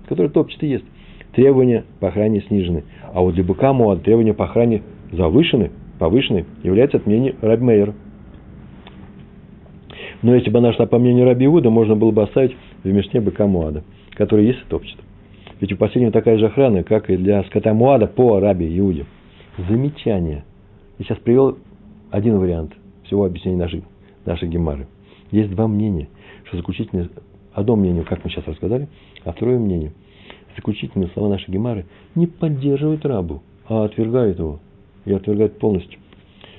который 0.09 0.31
топчет 0.31 0.63
и 0.65 0.69
ест, 0.69 0.85
требования 1.33 1.85
по 2.01 2.09
охране 2.09 2.43
снижены. 2.43 2.85
А 3.15 3.21
вот 3.21 3.35
для 3.35 3.45
быка 3.45 3.73
Муад 3.73 4.03
требования 4.03 4.35
по 4.35 4.45
охране 4.45 4.83
завышены, 5.13 5.71
повышены, 5.99 6.47
является 6.65 6.97
от 6.97 7.07
мнения 7.07 7.37
Раби 7.41 7.63
Мейера. 7.63 7.95
Но 10.23 10.35
если 10.35 10.51
бы 10.51 10.59
она 10.59 10.73
шла 10.73 10.87
по 10.87 10.99
мнению 10.99 11.27
Раби 11.27 11.47
Иуда, 11.47 11.71
можно 11.71 11.95
было 11.95 12.11
бы 12.11 12.23
оставить 12.23 12.57
в 12.83 12.89
Мишне 12.89 13.21
быка 13.21 13.47
Муада, 13.47 13.85
который 14.15 14.47
есть 14.47 14.61
и 14.61 14.69
топчет. 14.69 14.99
Ведь 15.61 15.73
у 15.73 15.77
последнего 15.77 16.13
такая 16.13 16.39
же 16.39 16.47
охрана, 16.47 16.83
как 16.83 17.09
и 17.09 17.17
для 17.17 17.43
скота 17.45 17.73
Муада 17.73 18.07
по 18.07 18.41
Раби 18.41 18.67
Иуде. 18.79 19.07
Замечание. 19.69 20.45
Я 21.01 21.07
сейчас 21.07 21.19
привел 21.21 21.57
один 22.11 22.39
вариант 22.39 22.75
всего 23.05 23.25
объяснения 23.25 23.57
нашей, 23.57 23.85
нашей 24.27 24.49
гемары. 24.49 24.87
Есть 25.31 25.51
два 25.51 25.67
мнения, 25.67 26.09
что 26.45 26.59
заключительное, 26.59 27.09
одно 27.55 27.75
мнение, 27.75 28.05
как 28.05 28.23
мы 28.23 28.29
сейчас 28.29 28.47
рассказали, 28.47 28.87
а 29.25 29.33
второе 29.33 29.59
мнение, 29.59 29.93
заключительные 30.57 31.09
слова 31.15 31.31
нашей 31.31 31.51
гемары 31.51 31.87
не 32.15 32.27
поддерживают 32.27 33.07
рабу, 33.07 33.43
а 33.67 33.85
отвергают 33.85 34.39
его 34.39 34.61
и 35.07 35.13
отвергают 35.15 35.59
полностью. 35.59 35.99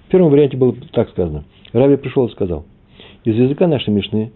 В 0.07 0.09
первом 0.09 0.31
варианте 0.31 0.57
было 0.57 0.75
так 0.91 1.11
сказано. 1.11 1.43
Раби 1.71 1.97
пришел 1.97 2.25
и 2.25 2.31
сказал, 2.31 2.65
из 3.23 3.35
языка 3.35 3.67
нашей 3.67 3.93
Мишны 3.93 4.31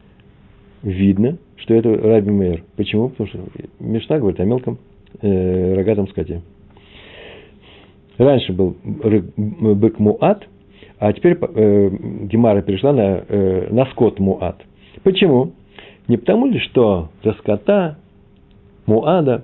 видно, 0.84 1.40
что 1.56 1.74
это 1.74 1.92
Раби 1.96 2.30
Мейер. 2.30 2.64
Почему? 2.76 3.10
Потому 3.10 3.28
что 3.28 3.40
Мишна 3.80 4.20
говорит 4.20 4.40
о 4.40 4.46
мелком 4.46 4.78
э, 5.24 5.74
рогатом 5.74 6.08
скоте. 6.10 6.44
Раньше 8.18 8.54
был 8.54 8.76
бык 8.84 10.00
Муат, 10.00 10.48
а 11.00 11.12
теперь 11.14 11.38
э, 11.42 11.90
Гемара 12.24 12.62
перешла 12.62 12.94
на, 12.94 13.24
э, 13.28 13.68
на 13.72 13.86
скот 13.88 14.20
Муат. 14.20 14.62
Почему? 15.04 15.52
Не 16.08 16.18
потому 16.18 16.46
ли, 16.48 16.60
что 16.60 17.10
для 17.24 17.34
скота 17.34 17.98
Муада 18.86 19.44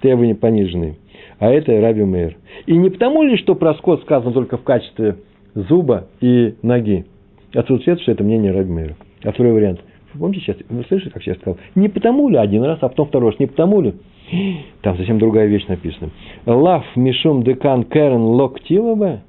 требования 0.00 0.34
понижены, 0.34 0.96
а 1.38 1.50
это 1.50 1.80
Раби 1.80 2.02
Мейер. 2.02 2.36
И 2.66 2.76
не 2.76 2.90
потому 2.90 3.22
ли, 3.22 3.36
что 3.36 3.54
про 3.54 3.74
скот 3.74 4.02
сказано 4.02 4.32
только 4.32 4.56
в 4.56 4.62
качестве 4.62 5.16
зуба 5.54 6.08
и 6.20 6.54
ноги, 6.62 7.04
Отсюда 7.54 7.82
следует, 7.82 8.02
что 8.02 8.12
это 8.12 8.24
мнение 8.24 8.52
Раби 8.52 8.70
Мейра. 8.70 8.96
А 9.24 9.32
второй 9.32 9.52
вариант. 9.52 9.80
Помните 10.16 10.40
сейчас, 10.40 10.56
вы 10.68 10.84
слышали, 10.84 11.10
как 11.10 11.22
я 11.24 11.34
сказал? 11.34 11.58
Не 11.74 11.88
потому 11.88 12.28
ли 12.28 12.36
один 12.36 12.64
раз, 12.64 12.78
а 12.80 12.88
потом 12.88 13.08
второй 13.08 13.30
раз. 13.30 13.38
Не 13.38 13.46
потому 13.46 13.80
ли? 13.80 13.94
Там 14.82 14.96
совсем 14.96 15.18
другая 15.18 15.46
вещь 15.46 15.66
написана. 15.66 16.10
Лав 16.46 16.84
мишум 16.96 17.42
декан 17.42 17.84
керен 17.84 18.22
локтилова. 18.22 19.20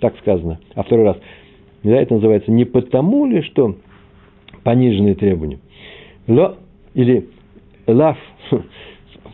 Так 0.00 0.16
сказано. 0.18 0.58
А 0.74 0.82
второй 0.82 1.06
раз. 1.06 1.16
Да, 1.82 1.96
это 1.96 2.14
называется 2.14 2.50
не 2.50 2.64
потому 2.64 3.26
ли, 3.26 3.42
что 3.42 3.76
пониженные 4.62 5.14
требования. 5.14 5.58
Ло, 6.26 6.56
или 6.94 7.28
лав. 7.86 8.16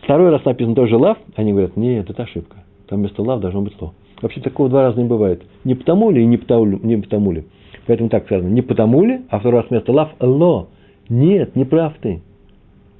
Второй 0.03 0.31
раз 0.31 0.43
написано 0.45 0.75
тоже 0.75 0.97
лав. 0.97 1.17
Они 1.35 1.51
говорят, 1.51 1.77
нет, 1.77 2.09
это 2.09 2.23
ошибка. 2.23 2.57
Там 2.87 2.99
вместо 2.99 3.21
лав 3.21 3.39
должно 3.39 3.61
быть 3.61 3.79
ло. 3.79 3.93
Вообще 4.21 4.39
такого 4.41 4.69
два 4.69 4.83
раза 4.83 5.01
не 5.01 5.07
бывает. 5.07 5.43
Не 5.63 5.75
потому 5.75 6.11
ли 6.11 6.21
и 6.21 6.25
не 6.25 6.37
потому, 6.37 6.65
не 6.65 6.97
потому 6.97 7.31
ли. 7.31 7.45
Поэтому 7.87 8.09
так 8.09 8.25
сказано. 8.25 8.49
Не 8.49 8.61
потому 8.61 9.03
ли, 9.03 9.21
а 9.29 9.39
второй 9.39 9.61
раз 9.61 9.69
вместо 9.69 9.91
лав 9.91 10.11
ло. 10.19 10.69
Нет, 11.09 11.55
не 11.55 11.65
прав 11.65 11.93
ты. 12.01 12.21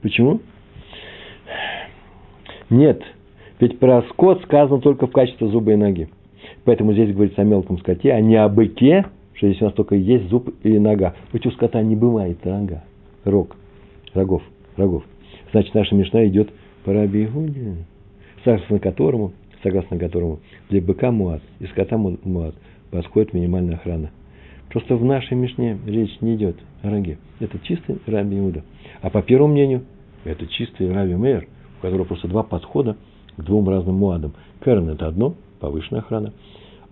Почему? 0.02 0.40
Нет. 2.70 3.02
Ведь 3.60 3.78
про 3.78 4.02
скот 4.10 4.42
сказано 4.44 4.82
только 4.82 5.06
в 5.06 5.12
качестве 5.12 5.48
зуба 5.48 5.74
и 5.74 5.76
ноги. 5.76 6.10
Поэтому 6.66 6.94
здесь 6.94 7.14
говорится 7.14 7.42
о 7.42 7.46
мелком 7.46 7.78
скоте, 7.80 8.12
а 8.12 8.22
не 8.22 8.36
о 8.36 8.50
быке, 8.50 9.06
что 9.34 9.48
здесь 9.48 9.62
у 9.62 9.66
нас 9.66 9.74
только 9.74 9.96
есть 9.96 10.30
зуб 10.30 10.50
и 10.64 10.80
нога. 10.80 11.16
Ведь 11.34 11.46
у 11.46 11.52
скота 11.52 11.82
не 11.82 11.96
бывает 11.96 12.38
рога, 12.44 12.84
рог, 13.24 13.56
рогов, 14.14 14.42
рогов. 14.78 15.04
Значит, 15.52 15.74
наша 15.74 15.96
мешна 15.96 16.26
идет 16.28 16.50
по 16.84 16.94
Раби 16.94 17.26
Игуде, 17.26 17.76
которому, 18.82 19.34
согласно 19.64 19.98
которому 19.98 20.40
для 20.70 20.82
быка 20.82 21.12
муат 21.12 21.42
и 21.60 21.66
скота 21.68 21.98
муат 21.98 22.56
подходит 22.92 23.34
минимальная 23.34 23.76
охрана– 23.76 24.12
Просто 24.72 24.96
в 24.96 25.04
нашей 25.04 25.36
Мишне 25.36 25.78
речь 25.86 26.22
не 26.22 26.36
идет 26.36 26.56
о 26.82 26.90
роге. 26.90 27.18
Это 27.42 27.60
чистый 27.60 28.00
Раби 28.08 28.40
Иуда. 28.40 28.64
А 29.02 29.10
по 29.10 29.22
первому 29.22 29.52
мнению, 29.52 29.84
это 30.24 30.48
чистый 30.48 30.92
Раби 30.94 31.14
Мейер, 31.14 31.48
у 31.80 31.82
которого 31.82 32.06
просто 32.06 32.30
два 32.30 32.44
подхода 32.44 32.96
к 33.36 33.44
двум 33.44 33.68
разным 33.68 33.96
муадам. 33.96 34.34
Керн– 34.64 34.90
это 34.92 35.08
одно, 35.08 35.36
повышенная 35.60 36.02
охрана, 36.02 36.34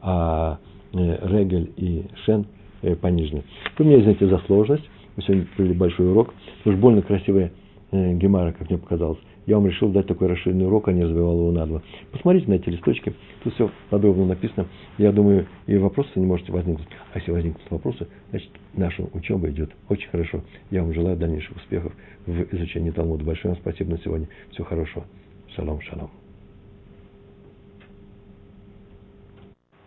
а 0.01 0.59
э, 0.93 0.97
Регель 1.29 1.71
и 1.77 2.05
Шен 2.25 2.47
э, 2.81 2.95
пониженные. 2.95 3.43
Вы 3.77 3.85
меня 3.85 4.01
извините 4.01 4.27
за 4.27 4.39
сложность. 4.39 4.83
Мы 5.15 5.23
сегодня 5.23 5.47
провели 5.55 5.73
большой 5.73 6.11
урок. 6.11 6.33
Уж 6.65 6.75
больно 6.75 7.01
красивая 7.01 7.53
э, 7.91 8.13
гемара, 8.15 8.51
как 8.51 8.69
мне 8.69 8.77
показалось 8.77 9.19
я 9.49 9.55
вам 9.55 9.65
решил 9.65 9.89
дать 9.89 10.05
такой 10.05 10.27
расширенный 10.27 10.67
урок, 10.67 10.89
а 10.89 10.93
не 10.93 11.03
развивал 11.03 11.39
его 11.39 11.51
на 11.51 11.65
два. 11.65 11.81
Посмотрите 12.11 12.47
на 12.47 12.53
эти 12.53 12.69
листочки, 12.69 13.13
тут 13.43 13.55
все 13.55 13.71
подробно 13.89 14.27
написано. 14.27 14.67
Я 14.99 15.11
думаю, 15.11 15.47
и 15.65 15.75
вопросы 15.75 16.11
не 16.15 16.25
можете 16.27 16.51
возникнуть. 16.51 16.87
А 17.13 17.17
если 17.17 17.31
возникнут 17.31 17.63
вопросы, 17.71 18.07
значит, 18.29 18.51
наша 18.75 19.03
учеба 19.11 19.49
идет 19.49 19.71
очень 19.89 20.07
хорошо. 20.09 20.43
Я 20.69 20.83
вам 20.83 20.93
желаю 20.93 21.17
дальнейших 21.17 21.57
успехов 21.57 21.91
в 22.27 22.55
изучении 22.55 22.91
Талмуда. 22.91 23.25
Большое 23.25 23.55
вам 23.55 23.61
спасибо 23.61 23.89
на 23.89 23.97
сегодня. 23.97 24.27
Всего 24.51 24.65
хорошего. 24.65 25.05
Шалом, 25.55 25.81
шалом. 25.81 26.18